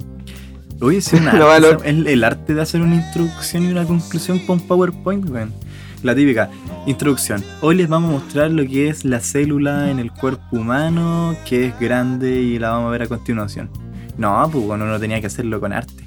Oye, 0.84 0.98
es 0.98 1.12
una 1.12 1.32
valoro. 1.32 1.84
el, 1.84 2.08
el 2.08 2.24
arte 2.24 2.54
de 2.54 2.60
hacer 2.60 2.80
una 2.80 2.96
introducción 2.96 3.64
y 3.64 3.70
una 3.70 3.84
conclusión 3.84 4.40
con 4.40 4.58
PowerPoint, 4.58 5.30
weón. 5.30 5.52
La 6.02 6.12
típica, 6.12 6.50
introducción. 6.86 7.44
Hoy 7.60 7.76
les 7.76 7.88
vamos 7.88 8.10
a 8.10 8.12
mostrar 8.14 8.50
lo 8.50 8.66
que 8.66 8.88
es 8.88 9.04
la 9.04 9.20
célula 9.20 9.92
en 9.92 10.00
el 10.00 10.10
cuerpo 10.10 10.56
humano, 10.56 11.36
que 11.48 11.66
es 11.66 11.78
grande 11.78 12.42
y 12.42 12.58
la 12.58 12.70
vamos 12.70 12.88
a 12.88 12.90
ver 12.90 13.02
a 13.02 13.06
continuación. 13.06 13.70
No, 14.18 14.48
pues 14.50 14.64
bueno, 14.66 14.84
uno 14.84 14.98
tenía 14.98 15.20
que 15.20 15.28
hacerlo 15.28 15.60
con 15.60 15.72
arte. 15.72 16.04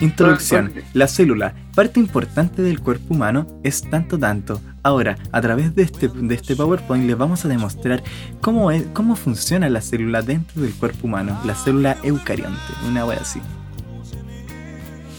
Introducción. 0.00 0.70
La 0.92 1.08
célula, 1.08 1.54
parte 1.74 1.98
importante 1.98 2.60
del 2.60 2.80
cuerpo 2.80 3.14
humano, 3.14 3.46
es 3.64 3.80
tanto 3.80 4.18
tanto. 4.18 4.60
Ahora, 4.82 5.16
a 5.32 5.40
través 5.40 5.74
de 5.74 5.84
este, 5.84 6.08
de 6.08 6.34
este 6.34 6.54
PowerPoint 6.54 7.06
les 7.06 7.16
vamos 7.16 7.42
a 7.46 7.48
demostrar 7.48 8.02
cómo, 8.42 8.70
es, 8.70 8.84
cómo 8.92 9.16
funciona 9.16 9.70
la 9.70 9.80
célula 9.80 10.20
dentro 10.20 10.60
del 10.60 10.74
cuerpo 10.74 11.06
humano, 11.06 11.40
la 11.46 11.54
célula 11.54 11.96
eucarionte, 12.02 12.58
una 12.86 13.06
wea 13.06 13.20
así. 13.22 13.40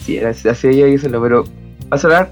Sí, 0.09 0.17
era, 0.17 0.29
así 0.31 0.67
había 0.67 0.87
que 0.87 0.95
hacerlo, 0.95 1.21
pero 1.21 1.43
a 1.91 1.97
cerrar, 1.99 2.31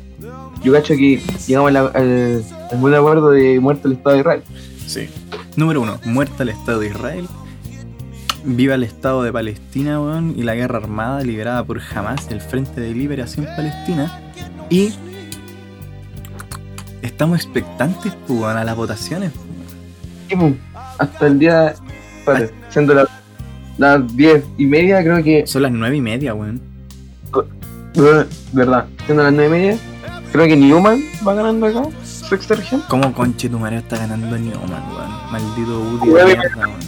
yo 0.64 0.74
cacho 0.74 0.96
que 0.96 1.22
llegamos 1.48 1.70
al, 1.70 1.78
al, 1.78 2.44
al 2.72 2.78
buen 2.80 2.96
acuerdo 2.96 3.30
de 3.30 3.60
muerto 3.60 3.88
el 3.88 3.94
Estado 3.94 4.16
de 4.16 4.20
Israel. 4.22 4.42
Sí. 4.88 5.08
Número 5.56 5.82
uno, 5.82 6.00
muerta 6.04 6.42
el 6.42 6.50
Estado 6.50 6.80
de 6.80 6.88
Israel. 6.88 7.28
Viva 8.46 8.74
el 8.74 8.82
Estado 8.84 9.22
de 9.22 9.32
Palestina, 9.32 10.02
weón, 10.02 10.34
y 10.36 10.42
la 10.42 10.56
guerra 10.56 10.78
armada 10.80 11.22
liderada 11.22 11.64
por 11.66 11.80
Hamas, 11.94 12.30
el 12.32 12.42
Frente 12.42 12.82
de 12.82 12.96
Liberación 12.96 13.46
Palestina. 13.56 14.22
Y 14.72 14.94
estamos 17.04 17.38
expectantes, 17.44 18.14
pues, 18.26 18.40
weón, 18.40 18.58
a 18.58 18.64
las 18.64 18.76
votaciones. 18.76 19.32
Pum, 20.32 20.56
hasta 20.98 21.28
el 21.28 21.38
día, 21.38 21.76
espérate, 22.20 22.54
siendo 22.70 22.96
la- 22.96 23.08
las 23.78 24.16
diez 24.18 24.44
y 24.58 24.66
media, 24.66 25.04
creo 25.04 25.24
que, 25.24 25.46
Son 25.46 25.62
las 25.62 25.72
nueve 25.72 25.98
y 25.98 26.02
media, 26.02 26.34
weón. 26.34 26.60
Verdad, 28.54 28.86
siendo 29.06 29.24
las 29.24 29.34
nueve 29.34 29.48
y 29.48 29.62
media, 29.62 29.78
creo 30.32 30.48
que 30.48 30.56
Newman 30.56 31.02
va 31.28 31.34
ganando 31.34 31.66
acá, 31.68 31.84
sexta 32.04 32.56
región. 32.56 32.84
¿Cómo 32.90 33.14
conche 33.14 33.50
tu 33.50 33.60
madre 33.60 33.78
está 33.78 33.98
ganando 33.98 34.38
Newman, 34.38 34.84
weón? 34.94 35.32
Maldito 35.32 35.80
Woody 35.80 36.10
de 36.10 36.26
mierda, 36.26 36.68
weón. 36.68 36.80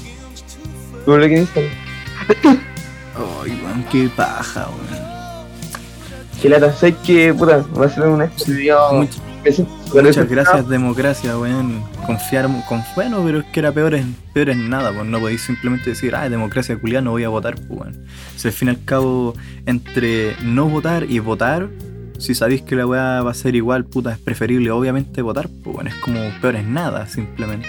Ay, 3.15 3.61
weón, 3.63 3.85
qué 3.91 4.09
paja, 4.15 4.67
weón. 4.67 5.09
Que 6.41 6.49
la 6.49 6.71
sé 6.73 6.95
que, 6.95 7.33
puta, 7.33 7.65
va 7.77 7.85
a 7.85 7.89
ser 7.89 8.07
una 8.07 8.25
exclusividad. 8.25 8.91
Much- 8.91 9.17
Muchas 9.93 10.29
gracias, 10.29 10.67
democracia, 10.67 11.37
weón. 11.37 11.83
Confiar, 12.05 12.47
con, 12.67 12.83
bueno, 12.95 13.21
pero 13.25 13.39
es 13.39 13.45
que 13.45 13.59
era 13.59 13.71
peor 13.71 13.95
es, 13.95 14.05
peor 14.33 14.49
es 14.49 14.57
nada, 14.57 14.91
pues 14.91 15.05
no 15.05 15.19
podéis 15.19 15.41
simplemente 15.41 15.91
decir, 15.91 16.15
ah, 16.15 16.29
democracia 16.29 16.77
culiada, 16.77 17.03
no 17.03 17.11
voy 17.11 17.23
a 17.23 17.29
votar, 17.29 17.55
pues, 17.55 17.79
weón. 17.79 18.05
Si 18.35 18.47
al 18.47 18.53
fin 18.53 18.67
y 18.67 18.71
al 18.71 18.83
cabo, 18.83 19.35
entre 19.65 20.35
no 20.43 20.67
votar 20.67 21.05
y 21.09 21.19
votar, 21.19 21.69
si 22.17 22.35
sabéis 22.35 22.61
que 22.61 22.75
la 22.75 22.85
weá 22.85 23.21
va 23.21 23.31
a 23.31 23.33
ser 23.33 23.55
igual, 23.55 23.85
puta, 23.85 24.11
es 24.11 24.19
preferible 24.19 24.71
obviamente 24.71 25.21
votar, 25.21 25.47
pues, 25.63 25.75
weón. 25.75 25.87
Es 25.87 25.95
como 25.95 26.19
peor 26.41 26.55
es 26.55 26.65
nada, 26.65 27.07
simplemente. 27.07 27.67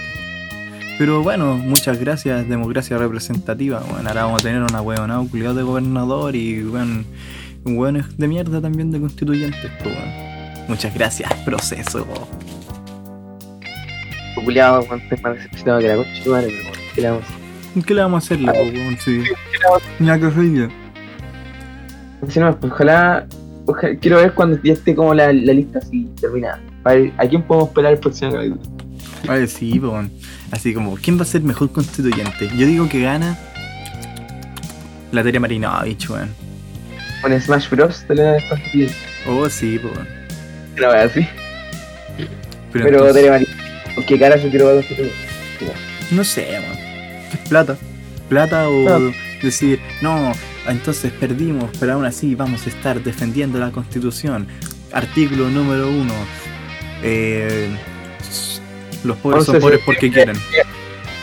Pero 0.97 1.23
bueno, 1.23 1.55
muchas 1.57 1.99
gracias, 1.99 2.47
democracia 2.47 2.97
representativa, 2.97 3.81
weón. 3.89 4.07
Ahora 4.07 4.25
vamos 4.25 4.41
a 4.41 4.43
tener 4.43 4.61
una 4.61 4.81
weón 4.81 5.27
culiada 5.29 5.55
de 5.55 5.63
gobernador 5.63 6.35
y, 6.35 6.63
weón, 6.63 7.05
weones 7.65 8.17
de 8.17 8.27
mierda 8.27 8.61
también 8.61 8.91
de 8.91 8.99
constituyentes, 8.99 9.71
pues, 9.81 9.95
weón. 9.95 10.30
Muchas 10.71 10.93
gracias, 10.93 11.29
proceso. 11.43 12.07
Populeado, 14.35 14.85
cuánto 14.87 15.13
es 15.13 15.21
más 15.21 15.35
decepcionado 15.35 15.81
que 15.81 15.87
la 15.89 15.95
concha 15.97 16.29
madre, 16.29 16.53
¿qué 16.95 17.01
le 17.01 17.09
vamos 17.09 17.23
a 17.25 17.27
hacer? 17.27 17.83
¿Qué 17.85 17.93
le 17.93 18.01
vamos 18.01 18.23
a 18.23 18.25
hacerle, 18.25 18.51
po, 18.53 18.59
weón? 18.59 18.97
Sí. 19.03 19.23
Ya 19.99 20.17
que 20.17 20.31
soy 20.31 20.55
yo. 20.57 20.67
Así 22.25 22.39
nomás, 22.39 22.55
pues 22.61 22.71
ojalá, 22.71 23.27
ojalá- 23.65 23.95
quiero 23.99 24.17
ver 24.17 24.33
cuando 24.33 24.61
ya 24.63 24.71
esté 24.71 24.95
como 24.95 25.13
la, 25.13 25.33
la 25.33 25.51
lista 25.53 25.79
así 25.79 26.09
terminada. 26.21 26.61
A 26.85 26.93
ver, 26.93 27.11
¿a 27.17 27.27
quién 27.27 27.41
podemos 27.43 27.67
esperar 27.67 27.91
el 27.91 27.99
próximo 27.99 28.31
capítulo? 28.31 28.61
A 29.27 29.33
ver, 29.33 29.47
sí, 29.49 29.77
po, 29.77 29.89
weón. 29.89 30.09
Así 30.51 30.73
como, 30.73 30.95
¿quién 30.95 31.17
va 31.17 31.23
a 31.23 31.25
ser 31.25 31.41
mejor 31.41 31.69
constituyente? 31.73 32.47
Yo 32.55 32.65
digo 32.65 32.87
que 32.87 33.01
gana 33.01 33.37
la 35.11 35.21
Tere 35.21 35.37
Marinovich, 35.41 36.09
weón. 36.09 36.29
Con 37.21 37.37
Smash 37.41 37.69
Bros. 37.69 38.07
de 38.07 38.15
la 38.15 38.37
constituyente. 38.47 38.95
Oh, 39.27 39.49
sí, 39.49 39.77
po, 39.77 39.89
weón. 40.75 40.81
No 40.81 40.87
voy 40.87 40.97
a 40.97 41.07
decir. 41.07 41.27
Pero, 42.17 42.29
Pero 42.71 42.87
entonces, 42.87 43.15
Tere 43.15 43.29
María. 43.29 43.47
¿Con 43.95 44.03
qué 44.05 44.19
cara 44.19 44.37
se 44.37 44.49
ver 44.49 44.75
constituyente? 44.75 45.15
no 46.11 46.23
sé, 46.23 46.47
weón. 46.51 46.77
¿Qué 47.29 47.37
es 47.41 47.49
plata? 47.49 47.77
¿Plata 48.29 48.69
o 48.69 48.85
Plata. 48.85 49.05
decir, 49.41 49.79
no, 50.01 50.31
entonces 50.67 51.11
perdimos, 51.11 51.69
pero 51.79 51.93
aún 51.93 52.05
así 52.05 52.35
vamos 52.35 52.65
a 52.65 52.69
estar 52.69 53.01
defendiendo 53.03 53.59
la 53.59 53.71
constitución? 53.71 54.47
Artículo 54.93 55.49
número 55.49 55.89
uno. 55.89 56.13
Eh, 57.03 57.69
los 59.03 59.17
pobres 59.17 59.45
son 59.45 59.55
11 59.55 59.61
pobres 59.61 59.81
porque 59.85 60.11
quieren. 60.11 60.37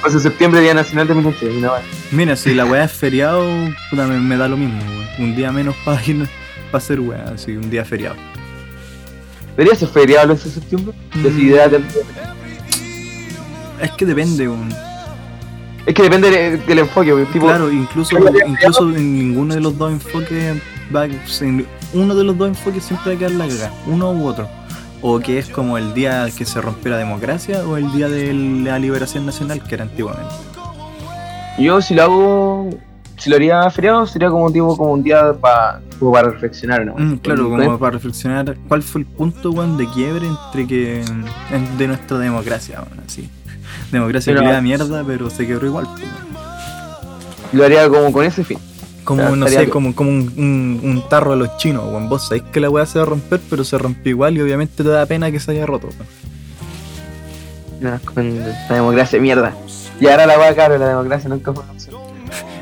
11 0.05 0.17
de 0.17 0.23
septiembre, 0.23 0.61
Día 0.61 0.75
Nacional 0.75 1.09
de 1.09 1.15
no. 1.15 1.73
Mira, 2.13 2.37
si 2.37 2.55
la 2.55 2.65
weá 2.65 2.85
es 2.85 2.93
feriado, 2.93 3.47
puta, 3.91 4.07
me, 4.07 4.19
me 4.19 4.37
da 4.37 4.49
lo 4.49 4.57
mismo. 4.57 4.81
Un 5.19 5.35
día 5.35 5.51
menos 5.53 5.75
para 5.85 6.01
para 6.71 6.79
hacer 6.79 7.01
weá, 7.01 7.25
así, 7.35 7.53
un 7.53 7.71
día 7.71 7.85
feriado. 7.85 8.17
¿Debería 9.59 9.77
ser 9.77 9.89
feriado 9.89 10.25
el 10.25 10.31
11 10.31 10.49
de 10.49 10.55
septiembre? 10.55 10.95
De- 11.21 11.83
Es 13.83 13.91
que 13.93 14.07
depende, 14.07 14.49
weón. 14.49 14.69
Es 15.85 15.95
que 15.95 16.03
depende 16.03 16.31
de- 16.31 16.57
del 16.59 16.79
enfoque, 16.79 17.13
tipo, 17.33 17.47
Claro, 17.47 17.71
incluso, 17.73 18.17
incluso 18.47 18.89
en 18.91 19.19
ninguno 19.19 19.55
de 19.55 19.61
los 19.61 19.77
dos 19.77 19.91
enfoques 19.93 20.57
va 20.95 21.07
en 21.07 21.67
uno 21.93 22.15
de 22.15 22.23
los 22.25 22.39
dos 22.39 22.49
enfoques 22.49 22.85
siempre 22.85 23.11
va 23.13 23.17
a 23.17 23.19
quedar 23.19 23.33
la 23.33 23.49
cagada, 23.49 23.73
uno 23.87 24.13
u 24.13 24.27
otro. 24.27 24.49
O 25.01 25.19
que 25.21 25.39
es 25.39 25.49
como 25.49 25.77
el 25.77 25.93
día 25.95 26.29
que 26.37 26.45
se 26.45 26.61
rompió 26.61 26.91
la 26.93 26.99
democracia 26.99 27.63
o 27.67 27.77
el 27.77 27.91
día 27.93 28.09
de 28.09 28.33
la 28.33 28.79
liberación 28.79 29.27
nacional 29.27 29.63
que 29.63 29.75
era 29.75 29.85
antiguamente. 29.85 30.35
yo 31.59 31.81
si 31.83 31.95
lo 31.95 32.03
hago, 32.05 32.71
si 33.19 33.29
lo 33.31 33.37
haría 33.37 33.69
feriado, 33.71 34.07
sería 34.07 34.31
como 34.31 34.51
tipo 34.51 34.77
como 34.77 34.93
un 34.93 35.03
día 35.03 35.33
pa- 35.35 35.81
como 35.99 36.13
para 36.13 36.31
reflexionar, 36.31 36.87
¿no? 36.87 36.95
Mm, 36.97 37.17
claro, 37.19 37.49
como 37.51 37.79
para 37.79 37.93
reflexionar 37.93 38.57
cuál 38.69 38.83
fue 38.83 39.01
el 39.03 39.07
punto 39.07 39.51
de 39.51 39.87
quiebre 39.91 40.27
entre 40.27 40.67
que 40.67 41.05
de 41.77 41.87
nuestra 41.89 42.19
democracia, 42.19 42.81
weón, 42.83 43.05
así. 43.07 43.29
Democracia 43.93 44.31
Pero- 44.33 44.41
que 44.43 44.47
le 44.49 44.53
da 44.53 44.61
mierda, 44.61 45.05
pero 45.07 45.29
se 45.31 45.47
quebró 45.47 45.67
igual. 45.67 45.87
pues. 45.93 46.07
Lo 47.53 47.65
haría 47.65 47.89
como 47.89 48.13
con 48.13 48.25
ese 48.25 48.45
fin. 48.45 48.59
Como, 49.05 49.35
no 49.37 49.49
sé, 49.49 49.57
bien. 49.61 49.71
como, 49.71 49.95
como 49.95 50.11
un, 50.11 50.33
un- 50.37 50.81
un 50.85 51.09
tarro 51.09 51.33
a 51.33 51.37
los 51.37 51.57
chinos, 51.57 51.85
weón. 51.89 52.09
Vos 52.11 52.29
sabés 52.29 52.43
que 52.53 52.61
la 52.61 52.69
weá 52.69 52.85
se 52.87 52.99
va 52.99 53.05
a 53.05 53.09
romper, 53.09 53.41
pero 53.49 53.65
se 53.65 53.79
rompió 53.79 54.11
igual 54.11 54.37
y 54.37 54.43
obviamente 54.43 54.83
te 54.85 54.89
da 54.89 55.07
pena 55.07 55.31
que 55.31 55.41
se 55.41 55.51
haya 55.53 55.65
roto, 55.67 55.89
weón. 55.89 56.07
No, 57.81 58.13
con 58.13 58.39
la 58.69 58.75
democracia, 58.75 59.21
mierda. 59.21 59.55
Y 60.01 60.07
ahora 60.09 60.27
la 60.27 60.39
weá, 60.39 60.55
claro, 60.55 60.77
la 60.79 60.89
democracia 60.89 61.29
nunca 61.31 61.53
fue. 61.53 61.65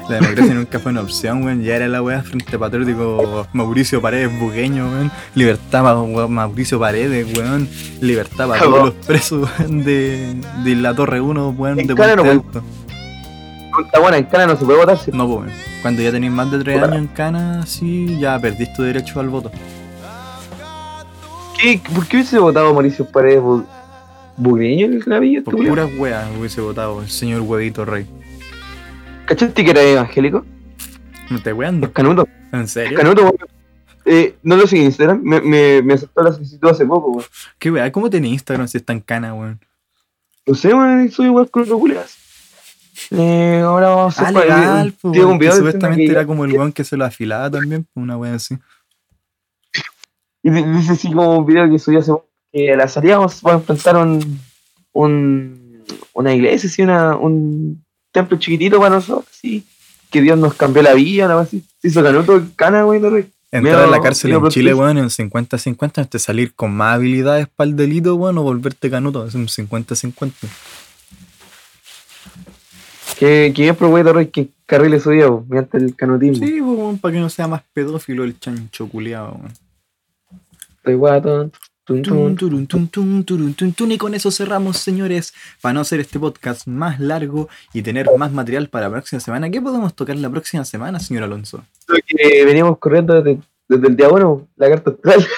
La 0.08 0.16
democracia 0.20 0.54
nunca 0.54 0.78
fue 0.78 0.92
una 0.92 1.00
opción, 1.00 1.42
weón. 1.44 1.62
Ya 1.62 1.76
era 1.76 1.88
la 1.88 2.00
weá 2.02 2.22
frente 2.22 2.56
patriótico 2.58 3.46
Mauricio 3.52 4.00
Paredes 4.00 4.30
Bugueño, 4.38 4.86
weón. 4.88 5.10
Libertad 5.34 5.82
weón, 6.04 6.32
Mauricio 6.32 6.78
Paredes, 6.78 7.26
weón. 7.36 7.68
Libertad 8.00 8.48
para 8.48 8.62
todos 8.62 8.84
los 8.86 8.94
presos 9.06 9.48
weón, 9.58 9.84
de, 9.84 10.34
de 10.64 10.76
la 10.76 10.94
Torre 10.94 11.20
1, 11.20 11.48
weón, 11.50 11.80
En 11.80 11.86
de 11.88 11.94
no 11.94 11.96
Puente 11.96 12.30
Alto. 12.30 12.62
Está 13.84 14.00
buena, 14.00 14.16
en 14.16 14.24
Cana 14.24 14.46
no 14.46 14.56
se 14.56 14.64
puede 14.64 14.78
votar, 14.78 14.96
¿sí? 14.98 15.10
No, 15.12 15.26
pues, 15.26 15.38
weón. 15.48 15.52
Cuando 15.82 16.02
ya 16.02 16.10
tenéis 16.12 16.32
más 16.32 16.50
de 16.50 16.58
3 16.60 16.74
Puta. 16.76 16.86
años 16.86 16.98
en 16.98 17.06
cana, 17.08 17.66
sí, 17.66 18.16
ya 18.18 18.38
perdiste 18.40 18.74
tu 18.76 18.82
derecho 18.82 19.20
al 19.20 19.28
voto. 19.28 19.50
¿Qué, 21.60 21.80
¿Por 21.94 22.06
qué 22.06 22.16
hubiese 22.16 22.38
votado 22.38 22.72
Mauricio 22.72 23.06
Paredes 23.06 23.40
Bu- 23.40 23.64
Bugreño 24.36 24.86
en 24.86 24.94
el 24.94 25.04
clavillo? 25.04 25.42
Por 25.44 25.56
puras 25.56 25.90
weas 25.98 26.26
hubiese 26.38 26.60
votado 26.60 27.00
el 27.02 27.08
señor 27.08 27.40
huevito 27.42 27.84
rey. 27.84 28.06
¿Cachaste 29.26 29.64
que 29.64 29.70
era 29.70 29.82
evangélico? 29.82 30.44
¿Me 31.30 31.36
estás 31.38 31.52
weando? 31.54 31.86
Es 31.86 31.92
Canuto. 31.92 32.28
¿En 32.52 32.68
serio? 32.68 32.96
Canuto, 32.98 33.22
weón. 33.22 33.36
Eh, 34.04 34.36
no 34.44 34.56
lo 34.56 34.64
en 34.70 34.76
Instagram, 34.76 35.20
me, 35.22 35.40
me, 35.40 35.82
me 35.82 35.94
aceptó 35.94 36.22
la 36.22 36.32
solicitud 36.32 36.68
hace 36.68 36.86
poco, 36.86 37.10
weón. 37.10 37.26
¿Qué 37.58 37.70
wea? 37.72 37.90
¿Cómo 37.90 38.08
tenés 38.08 38.30
Instagram 38.32 38.68
si 38.68 38.78
está 38.78 38.92
en 38.92 39.00
cana, 39.00 39.34
weón? 39.34 39.60
No 40.46 40.54
sé, 40.54 40.72
weón, 40.72 41.10
soy 41.10 41.26
igual 41.26 41.50
con 41.50 41.62
otro 41.64 41.78
culias. 41.78 42.16
Eh, 43.10 43.60
ahora 43.64 43.88
vamos 43.88 44.18
a 44.20 44.28
Ah, 44.28 44.32
legal, 44.32 44.94
pues, 45.02 45.16
un 45.24 45.38
que 45.38 45.44
video 45.44 45.56
supuestamente 45.56 46.06
que- 46.06 46.12
era 46.12 46.24
como 46.26 46.44
el 46.44 46.52
weón 46.52 46.72
que 46.72 46.84
se 46.84 46.96
lo 46.96 47.04
afilaba 47.04 47.50
también, 47.50 47.86
pues, 47.92 48.02
una 48.02 48.16
wea 48.16 48.34
así. 48.34 48.56
Y 50.42 50.50
di- 50.50 50.62
dice 50.62 50.92
así 50.92 51.08
como 51.12 51.38
un 51.38 51.46
video 51.46 51.68
que 51.68 51.78
subió 51.80 51.98
hace 51.98 52.12
poco, 52.12 52.28
que 52.52 52.72
a 52.72 52.76
la 52.76 52.86
salida 52.86 53.18
vamos 53.18 53.44
a 53.44 53.52
enfrentar 53.54 53.96
un, 53.96 54.40
un, 54.92 55.84
una 56.14 56.32
iglesia, 56.32 56.68
así, 56.70 56.82
una, 56.82 57.16
un 57.16 57.84
templo 58.16 58.38
chiquitito 58.38 58.78
para 58.78 58.94
nosotros, 58.94 59.26
así, 59.30 59.62
que 60.10 60.22
Dios 60.22 60.38
nos 60.38 60.54
cambió 60.54 60.82
la 60.82 60.94
vida, 60.94 61.26
algo 61.26 61.40
así. 61.40 61.62
Se 61.82 61.88
hizo 61.88 62.02
canuto, 62.02 62.42
cana, 62.56 62.82
güey, 62.82 62.98
no 62.98 63.10
rey. 63.10 63.26
Entrar 63.52 63.84
a 63.84 63.86
la 63.86 64.00
cárcel 64.00 64.32
en 64.32 64.48
Chile, 64.48 64.72
weón, 64.72 64.96
en 64.96 65.08
50-50, 65.08 65.98
antes 65.98 66.10
de 66.10 66.18
salir 66.18 66.54
con 66.54 66.74
más 66.74 66.94
habilidades 66.94 67.46
para 67.54 67.68
el 67.68 67.76
delito, 67.76 68.14
weón, 68.14 68.38
o 68.38 68.42
volverte 68.42 68.90
canuto, 68.90 69.26
es 69.26 69.34
un 69.34 69.48
50-50. 69.48 70.32
Que, 73.18 73.52
que 73.54 73.62
bien 73.62 73.76
propuesto 73.76 74.12
Roy 74.12 74.26
que 74.28 74.48
carriles 74.64 75.02
su 75.02 75.10
vida, 75.10 75.30
mediante 75.48 75.76
el 75.76 75.94
canotismo. 75.94 76.46
Sí, 76.46 76.60
weón, 76.60 76.98
para 76.98 77.12
que 77.12 77.20
no 77.20 77.28
sea 77.28 77.46
más 77.46 77.62
pedófilo 77.74 78.24
el 78.24 78.38
chancho 78.40 78.88
culiado, 78.88 79.32
weón. 79.32 79.52
Estoy 80.78 80.94
guato. 80.94 81.50
Y 81.88 82.02
con 83.98 84.14
eso 84.14 84.30
cerramos, 84.30 84.78
señores. 84.78 85.34
Para 85.60 85.74
no 85.74 85.80
hacer 85.80 86.00
este 86.00 86.18
podcast 86.18 86.66
más 86.66 86.98
largo 86.98 87.48
y 87.72 87.82
tener 87.82 88.08
más 88.18 88.32
material 88.32 88.68
para 88.68 88.86
la 88.86 88.92
próxima 88.92 89.20
semana. 89.20 89.50
¿Qué 89.50 89.60
podemos 89.60 89.94
tocar 89.94 90.16
la 90.16 90.28
próxima 90.28 90.64
semana, 90.64 90.98
señor 90.98 91.22
Alonso? 91.22 91.64
Lo 91.86 91.98
que 92.04 92.44
veníamos 92.44 92.78
corriendo 92.78 93.14
desde, 93.14 93.40
desde 93.68 93.86
el 93.86 93.96
día 93.96 94.08
uno, 94.08 94.48
la 94.56 94.68
carta 94.68 94.90
astral. 94.90 95.26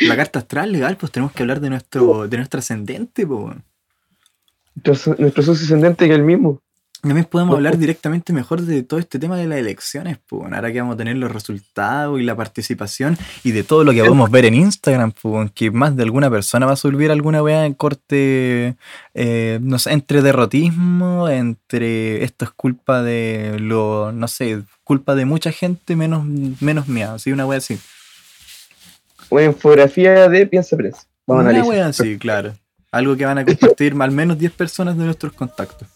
La 0.00 0.16
carta 0.16 0.38
astral, 0.38 0.72
legal, 0.72 0.96
pues 0.96 1.12
tenemos 1.12 1.34
que 1.34 1.42
hablar 1.42 1.60
de 1.60 1.68
nuestro, 1.68 2.26
de 2.26 2.38
nuestro 2.38 2.60
ascendente, 2.60 3.26
weón. 3.26 3.62
nuestro, 4.82 5.14
nuestro 5.18 5.42
socio 5.42 5.66
ascendente 5.66 6.06
que 6.06 6.12
es 6.12 6.18
el 6.18 6.24
mismo. 6.24 6.62
También 7.02 7.24
podemos 7.24 7.56
hablar 7.56 7.78
directamente 7.78 8.32
mejor 8.32 8.62
de 8.62 8.84
todo 8.84 9.00
este 9.00 9.18
tema 9.18 9.36
de 9.36 9.48
las 9.48 9.58
elecciones, 9.58 10.18
pues. 10.28 10.44
Ahora 10.52 10.72
que 10.72 10.80
vamos 10.80 10.94
a 10.94 10.98
tener 10.98 11.16
los 11.16 11.32
resultados 11.32 12.20
y 12.20 12.22
la 12.22 12.36
participación 12.36 13.18
y 13.42 13.50
de 13.50 13.64
todo 13.64 13.82
lo 13.82 13.90
que 13.90 13.98
podemos 13.98 14.30
ver 14.30 14.44
en 14.44 14.54
Instagram, 14.54 15.10
pues, 15.20 15.50
que 15.50 15.72
más 15.72 15.96
de 15.96 16.04
alguna 16.04 16.30
persona 16.30 16.64
va 16.64 16.74
a 16.74 16.76
subir 16.76 17.10
alguna 17.10 17.42
weá 17.42 17.66
en 17.66 17.74
corte, 17.74 18.76
eh, 19.14 19.58
no 19.60 19.80
sé, 19.80 19.90
entre 19.92 20.22
derrotismo, 20.22 21.28
entre 21.28 22.22
esto 22.22 22.44
es 22.44 22.52
culpa 22.52 23.02
de 23.02 23.56
lo, 23.58 24.12
no 24.12 24.28
sé, 24.28 24.62
culpa 24.84 25.16
de 25.16 25.24
mucha 25.24 25.50
gente 25.50 25.96
menos, 25.96 26.24
menos 26.24 26.86
mía, 26.86 27.14
así 27.14 27.32
una 27.32 27.46
weá 27.46 27.58
así. 27.58 27.80
Una 29.28 29.42
infografía 29.42 30.28
de 30.28 30.46
Piensa 30.46 30.76
Prensa. 30.76 31.02
Vamos 31.26 31.46
a 31.46 31.48
una 31.48 31.50
analizar. 31.50 31.68
weá 31.68 31.86
así, 31.88 32.16
claro. 32.16 32.54
Algo 32.92 33.16
que 33.16 33.24
van 33.24 33.38
a 33.38 33.44
compartir 33.44 33.96
al 33.98 34.10
menos 34.12 34.38
10 34.38 34.52
personas 34.52 34.96
de 34.96 35.04
nuestros 35.04 35.32
contactos. 35.32 35.88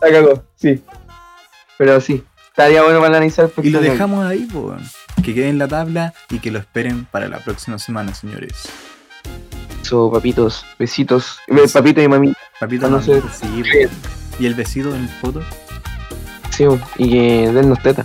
La 0.00 0.10
cagó, 0.10 0.42
sí. 0.56 0.82
Pero 1.78 2.00
sí, 2.00 2.22
estaría 2.48 2.82
bueno 2.82 2.98
para 2.98 3.08
analizar. 3.16 3.50
Y 3.62 3.70
lo 3.70 3.80
dejamos 3.80 4.24
ahí, 4.26 4.48
weón. 4.52 4.82
que 5.22 5.34
quede 5.34 5.48
en 5.48 5.58
la 5.58 5.68
tabla 5.68 6.14
y 6.30 6.38
que 6.38 6.50
lo 6.50 6.58
esperen 6.58 7.04
para 7.06 7.28
la 7.28 7.38
próxima 7.38 7.78
semana, 7.78 8.14
señores. 8.14 8.52
Eso, 9.82 10.10
papitos, 10.10 10.64
besitos. 10.78 11.38
Eh, 11.48 11.68
Papito 11.72 12.00
y 12.02 12.08
mami. 12.08 12.32
Papito, 12.60 12.86
Ah, 12.86 12.90
no 12.90 13.02
sé. 13.02 13.22
sí. 13.32 13.62
Bien. 13.62 13.88
y 14.38 14.46
el 14.46 14.54
besito 14.54 14.94
en 14.94 15.08
foto, 15.08 15.42
Sí, 16.50 16.64
y 16.98 17.10
que 17.10 17.50
dennos 17.52 17.82
teta. 17.82 18.04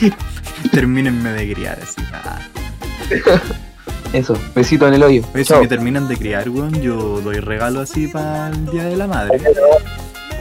termínenme 0.72 1.30
de 1.30 1.52
criar 1.54 1.78
así. 1.80 2.02
Ah. 2.12 2.38
Eso, 4.12 4.36
besito 4.54 4.86
en 4.88 4.94
el 4.94 5.02
hoyo. 5.02 5.22
Chao. 5.44 5.60
me 5.60 5.68
terminan 5.68 6.06
de 6.08 6.16
criar, 6.16 6.48
weón, 6.48 6.80
yo 6.80 7.20
doy 7.20 7.38
regalo 7.40 7.80
así 7.80 8.06
para 8.08 8.48
el 8.48 8.66
día 8.66 8.84
de 8.84 8.96
la 8.96 9.06
madre. 9.08 9.40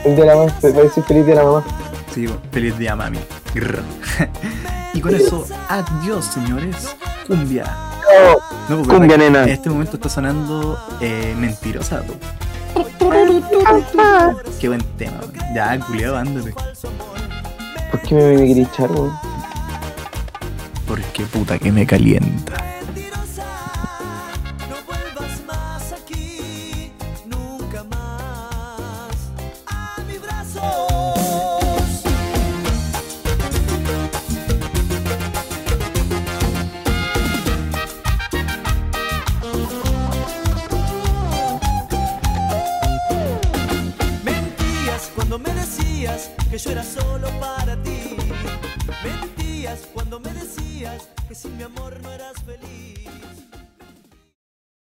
El 0.04 0.16
de 0.16 0.26
la 0.26 0.36
mamá, 0.36 0.54
voy 0.62 0.72
a 0.72 0.84
decir 0.84 1.04
feliz 1.04 1.26
de 1.26 1.36
la 1.36 1.44
mamá. 1.44 1.64
Sí, 2.14 2.28
feliz 2.52 2.78
día, 2.78 2.96
mami. 2.96 3.20
Y 4.94 5.02
con 5.02 5.16
eso, 5.16 5.48
adiós, 5.70 6.26
señores. 6.26 6.96
Cumbia. 7.28 7.66
No, 8.70 8.78
pues, 8.78 8.88
Cumbia, 8.88 9.18
nena. 9.18 9.44
En 9.44 9.50
este 9.50 9.70
momento 9.70 9.96
está 9.96 10.08
sonando 10.08 10.78
eh, 11.02 11.34
mentirosa. 11.36 12.04
Qué 14.60 14.68
buen 14.68 14.84
tema. 14.98 15.20
Ya, 15.56 15.80
culiado, 15.80 16.18
ándate. 16.18 16.54
¿Por 17.92 18.02
qué 18.02 18.16
me, 18.16 18.48
quería 18.48 18.64
echar? 18.64 18.90
Porque 20.88 21.24
puta 21.24 21.58
que 21.58 21.72
me 21.72 21.88
calienta. 21.88 22.54
Que 46.54 46.60
yo 46.60 46.70
era 46.70 46.84
solo 46.84 47.28
para 47.40 47.76
ti. 47.82 48.16
Mentías 49.04 49.88
cuando 49.92 50.20
me 50.20 50.32
decías 50.34 51.10
que 51.28 51.34
sin 51.34 51.58
mi 51.58 51.64
amor 51.64 52.00
no 52.04 52.12
eras 52.12 52.36
feliz. 52.46 53.03